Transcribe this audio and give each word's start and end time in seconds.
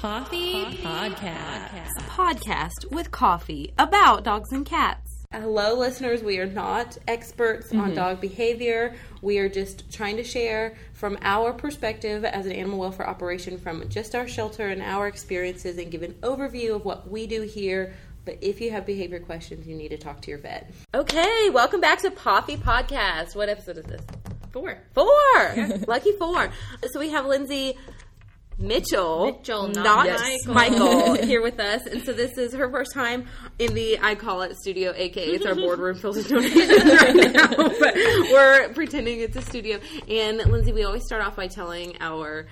Coffee 0.00 0.64
Podcast. 0.78 1.98
A 1.98 2.00
podcast 2.08 2.90
with 2.90 3.10
coffee 3.10 3.74
about 3.78 4.24
dogs 4.24 4.50
and 4.50 4.64
cats. 4.64 5.26
Hello, 5.30 5.74
listeners. 5.74 6.22
We 6.22 6.38
are 6.38 6.46
not 6.46 6.96
experts 7.06 7.70
on 7.72 7.78
mm-hmm. 7.78 7.94
dog 7.96 8.18
behavior. 8.18 8.94
We 9.20 9.36
are 9.40 9.50
just 9.50 9.92
trying 9.92 10.16
to 10.16 10.24
share 10.24 10.74
from 10.94 11.18
our 11.20 11.52
perspective 11.52 12.24
as 12.24 12.46
an 12.46 12.52
animal 12.52 12.78
welfare 12.78 13.06
operation 13.06 13.58
from 13.58 13.86
just 13.90 14.14
our 14.14 14.26
shelter 14.26 14.68
and 14.68 14.80
our 14.80 15.06
experiences 15.06 15.76
and 15.76 15.90
give 15.90 16.02
an 16.02 16.14
overview 16.22 16.76
of 16.76 16.86
what 16.86 17.10
we 17.10 17.26
do 17.26 17.42
here. 17.42 17.92
But 18.24 18.38
if 18.40 18.58
you 18.58 18.70
have 18.70 18.86
behavior 18.86 19.20
questions, 19.20 19.66
you 19.66 19.76
need 19.76 19.90
to 19.90 19.98
talk 19.98 20.22
to 20.22 20.30
your 20.30 20.38
vet. 20.38 20.72
Okay, 20.94 21.50
welcome 21.50 21.82
back 21.82 22.00
to 22.00 22.10
Coffee 22.10 22.56
Podcast. 22.56 23.36
What 23.36 23.50
episode 23.50 23.76
is 23.76 23.84
this? 23.84 24.00
Four. 24.50 24.78
Four. 24.94 25.78
Lucky 25.86 26.12
four. 26.12 26.50
So 26.90 26.98
we 26.98 27.10
have 27.10 27.26
Lindsay 27.26 27.76
Mitchell, 28.60 29.38
Mitchell, 29.38 29.68
not. 29.68 30.06
Michael, 30.46 31.14
here 31.26 31.40
with 31.40 31.58
us, 31.58 31.86
and 31.86 32.02
so 32.02 32.12
this 32.12 32.36
is 32.36 32.52
her 32.52 32.70
first 32.70 32.92
time 32.92 33.26
in 33.58 33.72
the 33.72 33.98
I 34.00 34.14
call 34.14 34.42
it 34.42 34.54
studio, 34.58 34.92
aka 34.94 35.24
it's 35.24 35.46
our 35.46 35.54
boardroom 35.54 35.96
filled 35.96 36.16
with 36.16 36.28
donations 36.28 36.68
right. 36.68 37.32
Now, 37.32 37.48
but 37.56 37.94
we're 37.94 38.70
pretending 38.74 39.20
it's 39.20 39.36
a 39.36 39.42
studio. 39.42 39.80
And 40.08 40.38
Lindsay, 40.38 40.72
we 40.72 40.84
always 40.84 41.04
start 41.04 41.24
off 41.24 41.36
by 41.36 41.46
telling 41.46 41.96
our 42.00 42.46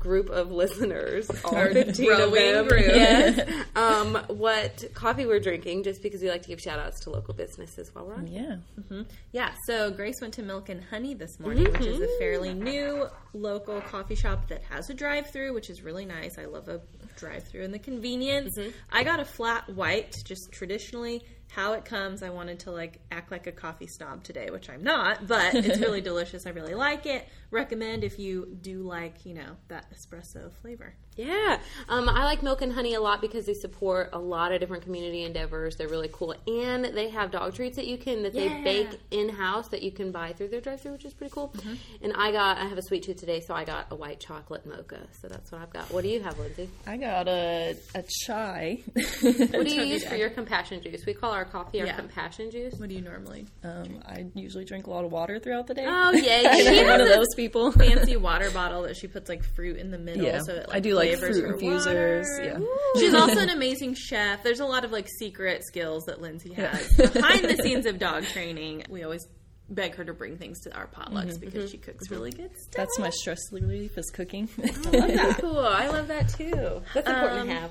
group 0.00 0.30
of 0.30 0.50
listeners, 0.50 1.30
all 1.44 1.54
Our 1.54 1.72
15 1.72 2.10
of 2.10 2.16
growing 2.16 2.54
them, 2.54 2.66
group. 2.66 2.86
yes, 2.86 3.64
um, 3.76 4.18
what 4.28 4.84
coffee 4.94 5.26
we're 5.26 5.38
drinking, 5.38 5.84
just 5.84 6.02
because 6.02 6.20
we 6.20 6.28
like 6.28 6.42
to 6.42 6.48
give 6.48 6.60
shout 6.60 6.80
outs 6.80 7.00
to 7.00 7.10
local 7.10 7.34
businesses 7.34 7.94
while 7.94 8.06
we're 8.06 8.14
on. 8.14 8.26
Yeah. 8.26 8.56
Mm-hmm. 8.80 9.02
Yeah, 9.30 9.52
so 9.66 9.90
Grace 9.92 10.20
went 10.20 10.34
to 10.34 10.42
Milk 10.42 10.68
and 10.70 10.82
Honey 10.82 11.14
this 11.14 11.38
morning, 11.38 11.70
which 11.70 11.82
is 11.82 12.00
a 12.00 12.04
mm-hmm. 12.04 12.18
fairly 12.18 12.54
new 12.54 13.06
local 13.34 13.80
coffee 13.82 14.16
shop 14.16 14.48
that 14.48 14.62
has 14.62 14.90
a 14.90 14.94
drive 14.94 15.30
through, 15.30 15.54
which 15.54 15.70
is 15.70 15.82
really 15.82 16.06
nice. 16.06 16.38
I 16.38 16.46
love 16.46 16.68
a 16.68 16.80
drive 17.16 17.44
through 17.44 17.64
and 17.64 17.74
the 17.74 17.78
convenience. 17.78 18.58
Mm-hmm. 18.58 18.70
I 18.90 19.04
got 19.04 19.20
a 19.20 19.24
flat 19.24 19.68
white, 19.68 20.16
just 20.24 20.50
traditionally 20.50 21.22
how 21.50 21.72
it 21.72 21.84
comes. 21.84 22.22
I 22.22 22.30
wanted 22.30 22.60
to 22.60 22.70
like 22.70 23.00
act 23.10 23.30
like 23.30 23.46
a 23.46 23.52
coffee 23.52 23.86
snob 23.88 24.22
today, 24.22 24.50
which 24.50 24.70
I'm 24.70 24.82
not, 24.82 25.26
but 25.26 25.54
it's 25.54 25.78
really 25.80 26.00
delicious. 26.00 26.46
I 26.46 26.50
really 26.50 26.74
like 26.74 27.06
it. 27.06 27.26
Recommend 27.50 28.04
if 28.04 28.18
you 28.18 28.56
do 28.62 28.82
like, 28.82 29.26
you 29.26 29.34
know, 29.34 29.56
that 29.68 29.86
espresso 29.92 30.52
flavor. 30.62 30.94
Yeah, 31.16 31.58
um, 31.88 32.08
I 32.08 32.24
like 32.24 32.42
Milk 32.42 32.62
and 32.62 32.72
Honey 32.72 32.94
a 32.94 33.00
lot 33.00 33.20
because 33.20 33.44
they 33.44 33.52
support 33.52 34.10
a 34.14 34.18
lot 34.18 34.52
of 34.52 34.60
different 34.60 34.84
community 34.84 35.24
endeavors. 35.24 35.76
They're 35.76 35.88
really 35.88 36.08
cool, 36.10 36.34
and 36.46 36.84
they 36.84 37.10
have 37.10 37.30
dog 37.32 37.52
treats 37.54 37.76
that 37.76 37.86
you 37.88 37.98
can 37.98 38.22
that 38.22 38.32
Yeah. 38.32 38.48
they 38.48 38.62
bake 38.62 39.00
in 39.10 39.28
house 39.28 39.68
that 39.68 39.82
you 39.82 39.90
can 39.90 40.12
buy 40.12 40.32
through 40.32 40.48
their 40.48 40.60
drive-through, 40.62 40.92
which 40.92 41.04
is 41.04 41.12
pretty 41.12 41.32
cool. 41.32 41.52
And 42.00 42.12
I 42.16 42.30
got 42.30 42.56
I 42.58 42.64
have 42.66 42.78
a 42.78 42.82
sweet 42.82 43.02
tooth 43.02 43.16
today, 43.18 43.40
so 43.40 43.52
I 43.54 43.64
got 43.64 43.88
a 43.90 43.96
white 43.96 44.20
chocolate 44.20 44.64
mocha. 44.64 45.00
So 45.20 45.26
that's 45.28 45.50
what 45.52 45.60
I've 45.60 45.72
got. 45.72 45.90
What 45.92 46.04
do 46.04 46.08
you 46.08 46.22
have, 46.22 46.38
Lindsay? 46.38 46.70
I 46.86 46.96
got 46.96 47.26
a 47.28 47.76
a 47.94 48.04
chai. 48.24 48.78
What 48.94 49.66
do 49.66 49.74
you 49.74 49.82
use 49.82 50.04
for 50.06 50.14
your 50.14 50.30
compassion 50.30 50.80
juice? 50.80 51.04
We 51.04 51.12
call 51.12 51.32
our 51.32 51.39
coffee 51.44 51.80
our 51.80 51.86
Yeah. 51.86 51.96
compassion 51.96 52.50
juice. 52.50 52.74
What 52.78 52.88
do 52.88 52.94
you 52.94 53.00
normally? 53.00 53.46
um, 53.64 54.02
I 54.06 54.26
usually 54.34 54.64
drink 54.64 54.86
a 54.86 54.90
lot 54.90 55.04
of 55.04 55.12
water 55.12 55.38
throughout 55.38 55.66
the 55.66 55.74
day. 55.74 55.84
Oh 55.86 56.12
yeah, 56.12 56.48
I'm 56.50 56.86
one 56.86 57.00
of 57.00 57.08
those 57.08 57.34
people. 57.36 57.72
Fancy 57.80 58.16
water 58.16 58.50
bottle 58.50 58.82
that 58.82 58.96
she 58.96 59.06
puts 59.06 59.28
like 59.28 59.44
fruit 59.54 59.76
in 59.76 59.90
the 59.90 59.98
middle, 59.98 60.24
Yeah, 60.24 60.40
so 60.40 60.54
it 60.54 60.68
like, 60.68 60.76
I 60.76 60.80
do 60.80 60.94
like 60.94 61.10
flavors 61.10 61.40
fruit 61.40 61.54
infusers. 61.54 62.26
water. 62.38 62.58
Yeah. 62.60 63.00
She's 63.00 63.14
also 63.20 63.40
an 63.40 63.50
amazing 63.50 63.94
chef. 63.94 64.42
There's 64.42 64.60
a 64.60 64.66
lot 64.66 64.84
of 64.84 64.92
like 64.92 65.08
secret 65.18 65.64
skills 65.64 66.04
that 66.04 66.20
Lindsay 66.20 66.54
has 66.54 66.88
behind 66.96 67.44
the 67.44 67.56
scenes 67.62 67.86
of 67.86 67.98
dog 67.98 68.24
training. 68.24 68.84
We 68.88 69.02
always 69.02 69.26
beg 69.68 69.94
her 69.94 70.04
to 70.04 70.12
bring 70.12 70.36
things 70.36 70.60
to 70.62 70.74
our 70.74 70.88
potlucks 70.88 71.26
mm-hmm, 71.26 71.40
because 71.40 71.64
mm-hmm, 71.64 71.70
she 71.70 71.78
cooks 71.78 72.06
mm-hmm. 72.06 72.14
really 72.14 72.30
good 72.32 72.50
stuff. 72.56 72.72
That's 72.76 72.98
my 72.98 73.10
stress 73.10 73.38
relief 73.52 73.96
is 73.96 74.10
cooking. 74.10 74.48
cool. 74.48 75.58
I 75.58 75.88
love 75.88 76.08
that 76.08 76.28
too. 76.28 76.82
That's 76.94 77.08
important 77.08 77.34
to 77.34 77.40
um, 77.40 77.48
have. 77.48 77.70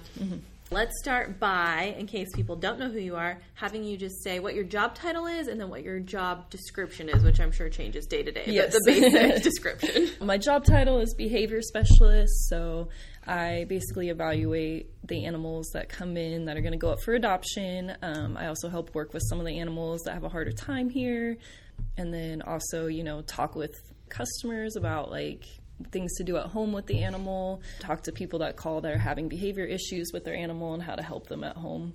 Let's 0.71 0.99
start 0.99 1.39
by, 1.39 1.95
in 1.97 2.05
case 2.05 2.27
people 2.35 2.55
don't 2.55 2.77
know 2.77 2.91
who 2.91 2.99
you 2.99 3.15
are, 3.15 3.39
having 3.55 3.83
you 3.83 3.97
just 3.97 4.23
say 4.23 4.39
what 4.39 4.53
your 4.53 4.63
job 4.63 4.93
title 4.93 5.25
is 5.25 5.47
and 5.47 5.59
then 5.59 5.67
what 5.67 5.81
your 5.81 5.99
job 5.99 6.47
description 6.51 7.09
is, 7.09 7.23
which 7.23 7.39
I'm 7.39 7.51
sure 7.51 7.69
changes 7.69 8.05
day 8.05 8.21
to 8.21 8.31
day. 8.31 8.43
Yes. 8.45 8.73
But 8.73 8.83
the 8.85 9.01
basic 9.01 9.43
description. 9.51 10.09
my 10.21 10.37
job 10.37 10.63
title 10.63 10.99
is 10.99 11.15
behavior 11.15 11.63
specialist, 11.63 12.49
so 12.49 12.89
I 13.25 13.65
basically 13.67 14.09
evaluate 14.09 14.91
the 15.07 15.25
animals 15.25 15.71
that 15.73 15.89
come 15.89 16.15
in 16.17 16.45
that 16.45 16.55
are 16.55 16.61
going 16.61 16.73
to 16.73 16.77
go 16.77 16.91
up 16.91 17.01
for 17.03 17.15
adoption. 17.15 17.95
Um, 18.03 18.37
I 18.37 18.45
also 18.45 18.69
help 18.69 18.93
work 18.93 19.11
with 19.11 19.23
some 19.27 19.39
of 19.39 19.47
the 19.47 19.57
animals 19.57 20.03
that 20.03 20.13
have 20.13 20.23
a 20.23 20.29
harder 20.29 20.51
time 20.51 20.91
here, 20.91 21.37
and 21.97 22.13
then 22.13 22.43
also, 22.43 22.85
you 22.85 23.03
know, 23.03 23.23
talk 23.23 23.55
with 23.55 23.73
customers 24.09 24.75
about 24.75 25.09
like 25.09 25.45
things 25.91 26.15
to 26.17 26.23
do 26.23 26.37
at 26.37 26.47
home 26.47 26.73
with 26.73 26.85
the 26.87 27.03
animal, 27.03 27.61
talk 27.79 28.03
to 28.03 28.11
people 28.11 28.39
that 28.39 28.55
call 28.55 28.81
that 28.81 28.91
are 28.93 28.97
having 28.97 29.29
behavior 29.29 29.65
issues 29.65 30.11
with 30.13 30.23
their 30.23 30.35
animal 30.35 30.73
and 30.73 30.83
how 30.83 30.95
to 30.95 31.03
help 31.03 31.27
them 31.27 31.43
at 31.43 31.55
home. 31.55 31.93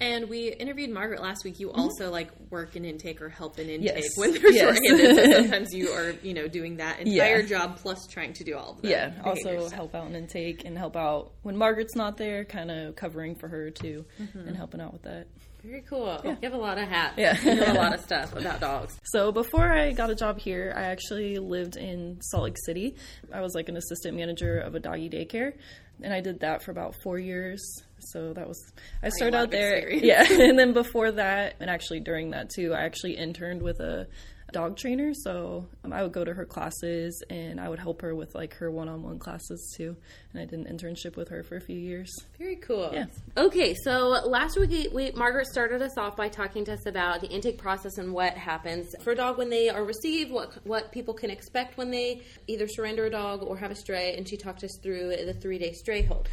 And 0.00 0.28
we 0.28 0.52
interviewed 0.52 0.90
Margaret 0.90 1.20
last 1.20 1.44
week. 1.44 1.58
You 1.58 1.68
mm-hmm. 1.68 1.80
also 1.80 2.10
like 2.10 2.30
work 2.50 2.76
in 2.76 2.84
intake 2.84 3.20
or 3.20 3.28
help 3.28 3.58
in 3.58 3.68
intake 3.68 3.96
Yes. 3.96 4.16
when 4.16 4.32
they're 4.32 4.52
Yes. 4.52 4.76
short-handed. 4.76 5.16
So 5.16 5.32
sometimes 5.42 5.74
you 5.74 5.88
are, 5.90 6.12
you 6.22 6.34
know, 6.34 6.46
doing 6.46 6.76
that 6.76 7.00
entire 7.00 7.40
Yeah. 7.40 7.46
job 7.46 7.78
plus 7.78 8.06
trying 8.06 8.32
to 8.34 8.44
do 8.44 8.56
all 8.56 8.72
of 8.72 8.82
the 8.82 8.90
Yeah, 8.90 9.12
also 9.24 9.60
stuff. 9.60 9.72
help 9.72 9.94
out 9.96 10.06
in 10.06 10.14
intake 10.14 10.64
and 10.64 10.78
help 10.78 10.96
out 10.96 11.32
when 11.42 11.56
Margaret's 11.56 11.96
not 11.96 12.16
there, 12.16 12.44
kind 12.44 12.70
of 12.70 12.94
covering 12.94 13.34
for 13.34 13.48
her 13.48 13.70
too 13.70 14.04
mm-hmm. 14.20 14.46
and 14.46 14.56
helping 14.56 14.80
out 14.80 14.92
with 14.92 15.02
that. 15.02 15.26
Very 15.64 15.82
cool. 15.82 16.20
You 16.24 16.36
have 16.42 16.52
a 16.52 16.56
lot 16.56 16.78
of 16.78 16.88
hats. 16.88 17.14
Yeah. 17.18 17.40
You 17.42 17.56
know 17.56 17.72
a 17.72 17.74
lot 17.74 17.94
of 17.94 18.00
stuff 18.04 18.34
about 18.34 18.60
dogs. 18.60 18.98
So 19.04 19.32
before 19.32 19.72
I 19.72 19.92
got 19.92 20.08
a 20.08 20.14
job 20.14 20.38
here, 20.38 20.72
I 20.76 20.82
actually 20.82 21.38
lived 21.38 21.76
in 21.76 22.20
Salt 22.20 22.44
Lake 22.44 22.56
City. 22.64 22.94
I 23.32 23.40
was 23.40 23.54
like 23.54 23.68
an 23.68 23.76
assistant 23.76 24.16
manager 24.16 24.58
of 24.58 24.74
a 24.74 24.80
doggy 24.80 25.10
daycare, 25.10 25.54
and 26.02 26.14
I 26.14 26.20
did 26.20 26.40
that 26.40 26.62
for 26.62 26.70
about 26.70 26.94
four 27.02 27.18
years. 27.18 27.60
So 27.98 28.32
that 28.34 28.46
was 28.46 28.72
I 29.02 29.08
started 29.08 29.36
out 29.36 29.50
there, 29.50 29.76
experience. 29.76 30.04
yeah. 30.30 30.42
and 30.48 30.58
then 30.58 30.72
before 30.72 31.10
that, 31.12 31.56
and 31.58 31.68
actually 31.68 32.00
during 32.00 32.30
that 32.30 32.50
too, 32.50 32.72
I 32.72 32.82
actually 32.84 33.16
interned 33.16 33.62
with 33.62 33.80
a 33.80 34.06
dog 34.52 34.76
trainer. 34.76 35.12
So 35.14 35.66
um, 35.84 35.92
I 35.92 36.02
would 36.02 36.12
go 36.12 36.24
to 36.24 36.34
her 36.34 36.44
classes, 36.44 37.22
and 37.30 37.60
I 37.60 37.68
would 37.68 37.78
help 37.78 38.02
her 38.02 38.14
with 38.14 38.34
like 38.34 38.54
her 38.54 38.70
one-on-one 38.70 39.18
classes 39.18 39.74
too. 39.76 39.96
And 40.32 40.42
I 40.42 40.44
did 40.44 40.66
an 40.66 40.76
internship 40.76 41.16
with 41.16 41.28
her 41.28 41.42
for 41.42 41.56
a 41.56 41.60
few 41.60 41.78
years. 41.78 42.10
Very 42.38 42.56
cool. 42.56 42.90
Yeah. 42.92 43.06
Okay, 43.36 43.74
so 43.84 44.08
last 44.26 44.58
week 44.58 44.70
we, 44.70 44.88
we, 44.88 45.10
Margaret 45.12 45.46
started 45.46 45.82
us 45.82 45.96
off 45.96 46.16
by 46.16 46.28
talking 46.28 46.64
to 46.66 46.72
us 46.72 46.86
about 46.86 47.20
the 47.20 47.28
intake 47.28 47.58
process 47.58 47.98
and 47.98 48.12
what 48.12 48.34
happens 48.34 48.94
for 49.02 49.12
a 49.12 49.16
dog 49.16 49.38
when 49.38 49.50
they 49.50 49.68
are 49.68 49.84
received, 49.84 50.30
what 50.30 50.54
what 50.64 50.92
people 50.92 51.14
can 51.14 51.30
expect 51.30 51.76
when 51.76 51.90
they 51.90 52.22
either 52.46 52.66
surrender 52.68 53.06
a 53.06 53.10
dog 53.10 53.42
or 53.42 53.56
have 53.56 53.70
a 53.70 53.76
stray, 53.76 54.14
and 54.16 54.28
she 54.28 54.36
talked 54.36 54.64
us 54.64 54.78
through 54.82 55.08
the 55.24 55.34
three 55.34 55.58
day 55.58 55.72
stray 55.72 56.02
hold. 56.02 56.28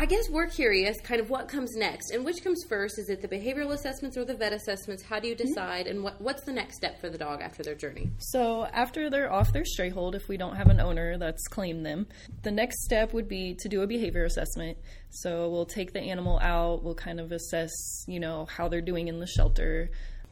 I 0.00 0.06
guess 0.06 0.30
we're 0.30 0.46
curious, 0.46 1.00
kind 1.00 1.20
of 1.20 1.28
what 1.28 1.48
comes 1.48 1.74
next, 1.74 2.12
and 2.12 2.24
which 2.24 2.44
comes 2.44 2.64
first? 2.68 3.00
Is 3.00 3.08
it 3.08 3.20
the 3.20 3.26
behavioral 3.26 3.72
assessments 3.72 4.16
or 4.16 4.24
the 4.24 4.32
vet 4.32 4.52
assessments? 4.52 5.02
How 5.02 5.18
do 5.18 5.26
you 5.26 5.34
mm-hmm. 5.34 5.48
decide, 5.48 5.88
and 5.88 6.04
what 6.04 6.20
what's 6.20 6.44
the 6.44 6.52
next 6.52 6.76
step 6.76 7.00
for 7.00 7.10
the 7.10 7.18
dog 7.18 7.42
after 7.42 7.64
their 7.64 7.74
journey? 7.74 8.08
So 8.18 8.64
after 8.66 9.10
they're 9.10 9.32
off 9.32 9.52
their 9.52 9.64
stray 9.64 9.88
hold, 9.88 10.14
if 10.14 10.28
we 10.28 10.36
don't 10.36 10.54
have 10.54 10.68
an 10.68 10.78
owner 10.78 11.18
that's 11.18 11.48
claimed 11.48 11.84
them, 11.84 12.06
the 12.42 12.52
next 12.52 12.84
step 12.84 13.12
would 13.12 13.26
be 13.26 13.56
to 13.58 13.68
do 13.68 13.82
a 13.82 13.88
behavior 13.88 14.24
assessment. 14.24 14.78
So 15.10 15.48
we'll 15.48 15.66
take 15.66 15.92
the 15.92 16.00
animal 16.00 16.38
out, 16.38 16.84
we'll 16.84 16.94
kind 16.94 17.18
of 17.18 17.32
assess, 17.32 17.72
you 18.06 18.20
know, 18.20 18.46
how 18.46 18.68
they're 18.68 18.80
doing 18.80 19.08
in 19.08 19.18
the 19.18 19.26
shelter. 19.26 19.90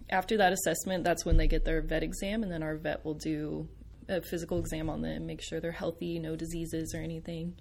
After 0.09 0.37
that 0.37 0.53
assessment, 0.53 1.03
that's 1.03 1.25
when 1.25 1.38
they 1.38 1.49
get 1.49 1.65
their 1.65 1.82
vet 1.82 2.05
exam, 2.05 2.44
and 2.44 2.53
then 2.53 2.62
our 2.62 2.76
vet 2.76 3.05
will 3.05 3.15
do 3.15 3.69
a 4.09 4.22
physical 4.22 4.60
exam 4.60 4.88
on 4.88 5.03
them, 5.03 5.26
make 5.26 5.43
sure 5.43 5.59
they're 5.59 5.72
healthy, 5.72 6.21
no 6.21 6.37
diseases 6.37 6.94
or 6.94 7.00
anything. 7.00 7.56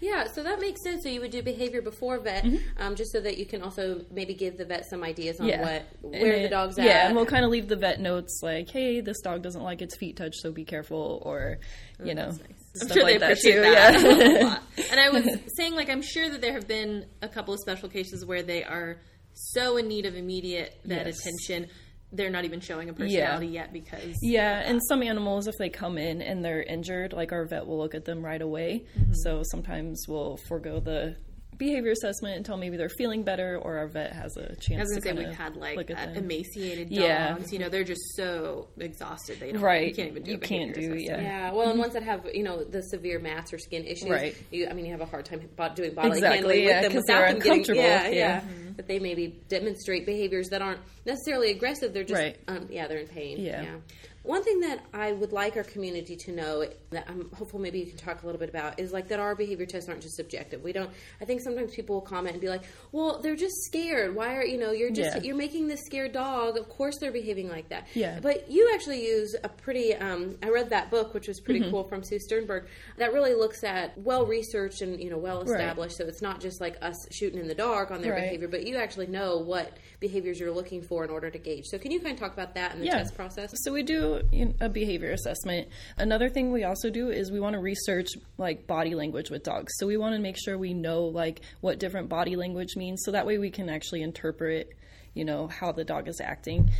Yeah, 0.00 0.24
so 0.32 0.42
that 0.42 0.60
makes 0.60 0.82
sense. 0.82 1.02
So 1.02 1.08
you 1.10 1.20
would 1.20 1.30
do 1.30 1.42
behavior 1.42 1.82
before 1.82 2.18
vet, 2.20 2.46
um, 2.78 2.96
just 2.96 3.12
so 3.12 3.20
that 3.20 3.36
you 3.38 3.44
can 3.46 3.62
also 3.62 4.02
maybe 4.10 4.32
give 4.34 4.56
the 4.56 4.64
vet 4.64 4.86
some 4.88 5.02
ideas 5.02 5.38
on 5.40 5.46
Yeah. 5.48 5.60
what 5.62 5.82
And 6.12 6.22
where 6.22 6.38
the 6.38 6.44
it- 6.44 6.48
dog's 6.50 6.78
at. 6.78 6.86
Yeah, 6.86 7.06
and 7.06 7.14
we'll 7.16 7.26
kind 7.26 7.44
of 7.44 7.50
leave 7.50 7.68
the 7.68 7.76
vet 7.76 8.00
notes 8.00 8.40
like, 8.42 8.70
"Hey, 8.70 9.00
this 9.00 9.20
dog 9.20 9.42
doesn't 9.42 9.62
like 9.62 9.82
its 9.82 9.96
feet 9.96 10.16
touched, 10.16 10.40
so 10.40 10.50
be 10.52 10.64
careful," 10.64 11.22
or 11.24 11.58
you 12.02 12.14
know, 12.14 12.28
I'm 12.28 12.38
stuff 12.74 12.92
sure 12.92 13.02
like 13.04 13.14
they 13.14 13.18
that 13.18 13.32
appreciate 13.32 13.54
too. 13.56 13.60
that 13.60 14.00
Yeah. 14.02 14.42
a 14.42 14.44
lot. 14.46 14.62
And 14.90 14.98
I 15.00 15.10
was 15.10 15.24
saying, 15.56 15.74
like, 15.74 15.90
I'm 15.90 16.02
sure 16.02 16.28
that 16.30 16.40
there 16.40 16.54
have 16.54 16.66
been 16.66 17.04
a 17.22 17.28
couple 17.28 17.52
of 17.52 17.60
special 17.60 17.88
cases 17.88 18.24
where 18.24 18.42
they 18.42 18.64
are 18.64 18.98
so 19.34 19.76
in 19.76 19.86
need 19.86 20.06
of 20.06 20.16
immediate 20.16 20.74
vet 20.84 21.06
Yes. 21.06 21.20
attention, 21.20 21.70
they're 22.12 22.30
not 22.30 22.44
even 22.44 22.60
showing 22.60 22.88
a 22.88 22.92
personality 22.92 23.46
yet 23.46 23.72
because 23.72 24.18
Yeah, 24.22 24.62
and 24.64 24.80
some 24.88 25.02
animals, 25.02 25.46
if 25.46 25.54
they 25.58 25.68
come 25.68 25.98
in 25.98 26.22
and 26.22 26.44
they're 26.44 26.62
injured, 26.62 27.12
like 27.12 27.32
our 27.32 27.44
vet 27.46 27.66
will 27.66 27.78
look 27.78 27.94
at 27.94 28.04
them 28.04 28.24
right 28.24 28.40
away. 28.40 28.84
Mm-hmm. 28.98 29.12
So 29.24 29.42
sometimes 29.44 30.06
we'll 30.08 30.36
forego 30.48 30.80
the 30.80 31.16
behavior 31.60 31.92
assessment 31.92 32.38
until 32.38 32.56
maybe 32.56 32.76
they're 32.76 32.88
feeling 32.88 33.22
better 33.22 33.58
or 33.58 33.76
our 33.76 33.86
vet 33.86 34.12
has 34.14 34.36
a 34.38 34.56
chance 34.56 34.80
I 34.80 34.82
was 34.82 34.90
to 34.94 35.00
gonna 35.02 35.20
say 35.20 35.26
we've 35.26 35.36
had 35.36 35.56
like 35.56 35.90
uh, 35.90 36.06
emaciated 36.14 36.88
dogs. 36.88 37.00
Yeah. 37.00 37.36
You 37.50 37.58
know, 37.60 37.68
they're 37.68 37.84
just 37.84 38.16
so 38.16 38.68
exhausted. 38.78 39.38
They 39.38 39.52
don't. 39.52 39.62
Right. 39.62 39.88
You 39.88 39.94
can't 39.94 40.08
even 40.08 40.22
do. 40.24 40.32
You 40.32 40.38
can't 40.38 40.74
do, 40.74 40.80
assessment. 40.80 41.02
yeah. 41.02 41.20
Yeah, 41.20 41.52
well, 41.52 41.62
and 41.62 41.72
mm-hmm. 41.72 41.80
ones 41.80 41.92
that 41.92 42.02
have 42.02 42.26
you 42.32 42.42
know 42.42 42.64
the 42.64 42.82
severe 42.82 43.20
mats 43.20 43.52
or 43.52 43.58
skin 43.58 43.84
issues, 43.84 44.08
Right. 44.10 44.34
You, 44.50 44.68
I 44.68 44.72
mean, 44.72 44.86
you 44.86 44.92
have 44.92 45.02
a 45.02 45.06
hard 45.06 45.26
time 45.26 45.40
doing 45.74 45.94
bodily 45.94 46.18
Exactly, 46.18 46.36
handling 46.36 46.64
yeah, 46.64 46.80
with 46.80 46.88
them 46.88 46.96
without 46.96 47.06
they're 47.06 47.28
them 47.28 47.38
getting 47.38 47.52
uncomfortable, 47.52 47.82
yeah, 47.82 48.08
yeah. 48.08 48.14
yeah. 48.14 48.40
Mm-hmm. 48.40 48.69
That 48.80 48.88
they 48.88 48.98
maybe 48.98 49.38
demonstrate 49.48 50.06
behaviors 50.06 50.48
that 50.48 50.62
aren't 50.62 50.80
necessarily 51.04 51.50
aggressive. 51.50 51.92
They're 51.92 52.02
just 52.02 52.18
Right. 52.18 52.38
um, 52.48 52.66
yeah, 52.70 52.88
they're 52.88 53.00
in 53.00 53.08
pain. 53.08 53.38
Yeah. 53.38 53.60
yeah. 53.60 53.76
One 54.22 54.42
thing 54.44 54.60
that 54.60 54.80
I 54.92 55.12
would 55.12 55.32
like 55.32 55.56
our 55.56 55.62
community 55.64 56.14
to 56.16 56.32
know 56.32 56.66
that 56.90 57.06
I'm 57.08 57.30
hopeful 57.32 57.58
maybe 57.58 57.78
you 57.78 57.86
can 57.86 57.96
talk 57.96 58.22
a 58.22 58.26
little 58.26 58.38
bit 58.38 58.50
about 58.50 58.78
is 58.78 58.92
like 58.92 59.08
that 59.08 59.18
our 59.18 59.34
behavior 59.34 59.64
tests 59.64 59.88
aren't 59.88 60.02
just 60.02 60.16
subjective. 60.16 60.62
We 60.62 60.72
don't. 60.72 60.90
I 61.22 61.24
think 61.24 61.40
sometimes 61.40 61.74
people 61.74 61.94
will 61.96 62.02
comment 62.02 62.32
and 62.34 62.40
be 62.40 62.48
like, 62.50 62.62
"Well, 62.92 63.20
they're 63.22 63.34
just 63.36 63.56
scared. 63.64 64.14
Why 64.14 64.34
are 64.36 64.44
you 64.44 64.58
know 64.58 64.72
you're 64.72 64.90
just 64.90 65.16
Yeah. 65.16 65.22
you're 65.22 65.36
making 65.36 65.68
this 65.68 65.80
scared 65.86 66.12
dog? 66.12 66.58
Of 66.58 66.68
course 66.68 66.98
they're 66.98 67.10
behaving 67.12 67.48
like 67.48 67.70
that." 67.70 67.86
Yeah. 67.94 68.20
But 68.20 68.50
you 68.50 68.70
actually 68.74 69.02
use 69.06 69.34
a 69.42 69.48
pretty. 69.48 69.94
Um, 69.94 70.36
I 70.42 70.50
read 70.50 70.68
that 70.70 70.90
book, 70.90 71.14
which 71.14 71.26
was 71.26 71.40
pretty 71.40 71.70
cool 71.70 71.84
from 71.84 72.02
Sue 72.02 72.18
Sternberg. 72.18 72.64
That 72.98 73.14
really 73.14 73.32
looks 73.34 73.64
at 73.64 73.96
well 73.96 74.26
researched 74.26 74.82
and 74.82 75.00
you 75.02 75.08
know 75.08 75.18
well 75.18 75.40
established. 75.40 75.96
So 75.96 76.04
it's 76.04 76.20
not 76.20 76.40
just 76.40 76.60
like 76.60 76.76
us 76.82 76.96
shooting 77.10 77.40
in 77.40 77.48
the 77.48 77.54
dark 77.54 77.90
on 77.90 78.02
their 78.02 78.12
Right. 78.12 78.24
behavior, 78.24 78.48
but 78.48 78.66
you 78.66 78.76
actually 78.76 79.06
know 79.06 79.38
what 79.38 79.78
behaviors 79.98 80.38
you're 80.38 80.50
looking 80.52 80.82
for 80.82 81.04
in 81.04 81.10
order 81.10 81.30
to 81.30 81.38
gauge. 81.38 81.66
So 81.66 81.78
can 81.78 81.90
you 81.90 82.00
kind 82.00 82.12
of 82.14 82.20
talk 82.20 82.32
about 82.34 82.54
that 82.54 82.74
in 82.74 82.80
the 82.80 82.86
Yeah. 82.86 82.98
test 82.98 83.14
process? 83.14 83.50
So 83.62 83.72
we 83.72 83.82
do 83.82 84.09
a 84.60 84.68
behavior 84.68 85.10
assessment. 85.10 85.68
Another 85.96 86.28
thing 86.28 86.52
we 86.52 86.64
also 86.64 86.90
do 86.90 87.10
is 87.10 87.30
we 87.30 87.40
want 87.40 87.54
to 87.54 87.60
research 87.60 88.08
like 88.38 88.66
body 88.66 88.94
language 88.94 89.30
with 89.30 89.42
dogs. 89.42 89.72
So 89.76 89.86
we 89.86 89.96
want 89.96 90.14
to 90.14 90.20
make 90.20 90.36
sure 90.38 90.56
we 90.58 90.74
know 90.74 91.04
like 91.04 91.40
what 91.60 91.78
different 91.78 92.08
body 92.08 92.36
language 92.36 92.76
means 92.76 93.02
so 93.04 93.12
that 93.12 93.26
way 93.26 93.38
we 93.38 93.50
can 93.50 93.68
actually 93.68 94.02
interpret 94.02 94.72
you 95.14 95.24
know 95.24 95.48
how 95.48 95.72
the 95.72 95.84
dog 95.84 96.08
is 96.08 96.20
acting. 96.20 96.70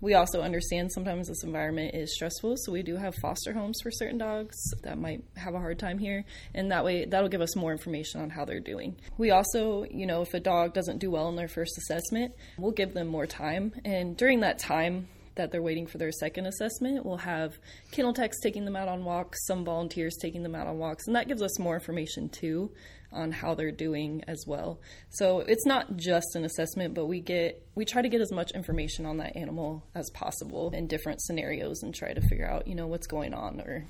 We 0.00 0.14
also 0.14 0.42
understand 0.42 0.92
sometimes 0.92 1.28
this 1.28 1.44
environment 1.44 1.94
is 1.94 2.14
stressful, 2.14 2.56
so 2.58 2.72
we 2.72 2.82
do 2.82 2.96
have 2.96 3.14
foster 3.16 3.52
homes 3.52 3.80
for 3.82 3.90
certain 3.90 4.18
dogs 4.18 4.56
that 4.82 4.98
might 4.98 5.24
have 5.36 5.54
a 5.54 5.58
hard 5.58 5.78
time 5.78 5.98
here, 5.98 6.24
and 6.54 6.70
that 6.70 6.84
way 6.84 7.04
that'll 7.04 7.28
give 7.28 7.40
us 7.40 7.56
more 7.56 7.72
information 7.72 8.20
on 8.20 8.30
how 8.30 8.44
they're 8.44 8.60
doing. 8.60 8.96
We 9.18 9.30
also, 9.30 9.84
you 9.84 10.06
know, 10.06 10.22
if 10.22 10.34
a 10.34 10.40
dog 10.40 10.74
doesn't 10.74 10.98
do 10.98 11.10
well 11.10 11.28
in 11.28 11.36
their 11.36 11.48
first 11.48 11.78
assessment, 11.78 12.34
we'll 12.58 12.72
give 12.72 12.94
them 12.94 13.06
more 13.06 13.26
time, 13.26 13.72
and 13.84 14.16
during 14.16 14.40
that 14.40 14.58
time, 14.58 15.08
that 15.36 15.52
they're 15.52 15.62
waiting 15.62 15.86
for 15.86 15.98
their 15.98 16.12
second 16.12 16.46
assessment. 16.46 17.04
We'll 17.06 17.18
have 17.18 17.58
kennel 17.92 18.12
techs 18.12 18.40
taking 18.42 18.64
them 18.64 18.76
out 18.76 18.88
on 18.88 19.04
walks, 19.04 19.46
some 19.46 19.64
volunteers 19.64 20.16
taking 20.20 20.42
them 20.42 20.54
out 20.54 20.66
on 20.66 20.78
walks, 20.78 21.06
and 21.06 21.16
that 21.16 21.28
gives 21.28 21.42
us 21.42 21.58
more 21.58 21.74
information 21.74 22.28
too 22.28 22.70
on 23.12 23.32
how 23.32 23.54
they're 23.54 23.70
doing 23.70 24.22
as 24.26 24.44
well. 24.46 24.80
So 25.10 25.40
it's 25.40 25.64
not 25.64 25.96
just 25.96 26.34
an 26.34 26.44
assessment, 26.44 26.94
but 26.94 27.06
we 27.06 27.20
get 27.20 27.66
we 27.74 27.84
try 27.84 28.02
to 28.02 28.08
get 28.08 28.20
as 28.20 28.32
much 28.32 28.50
information 28.52 29.06
on 29.06 29.18
that 29.18 29.36
animal 29.36 29.84
as 29.94 30.10
possible 30.10 30.70
in 30.74 30.86
different 30.86 31.22
scenarios 31.22 31.82
and 31.82 31.94
try 31.94 32.12
to 32.12 32.20
figure 32.20 32.46
out, 32.46 32.66
you 32.66 32.74
know, 32.74 32.86
what's 32.86 33.06
going 33.06 33.34
on 33.34 33.60
or 33.60 33.84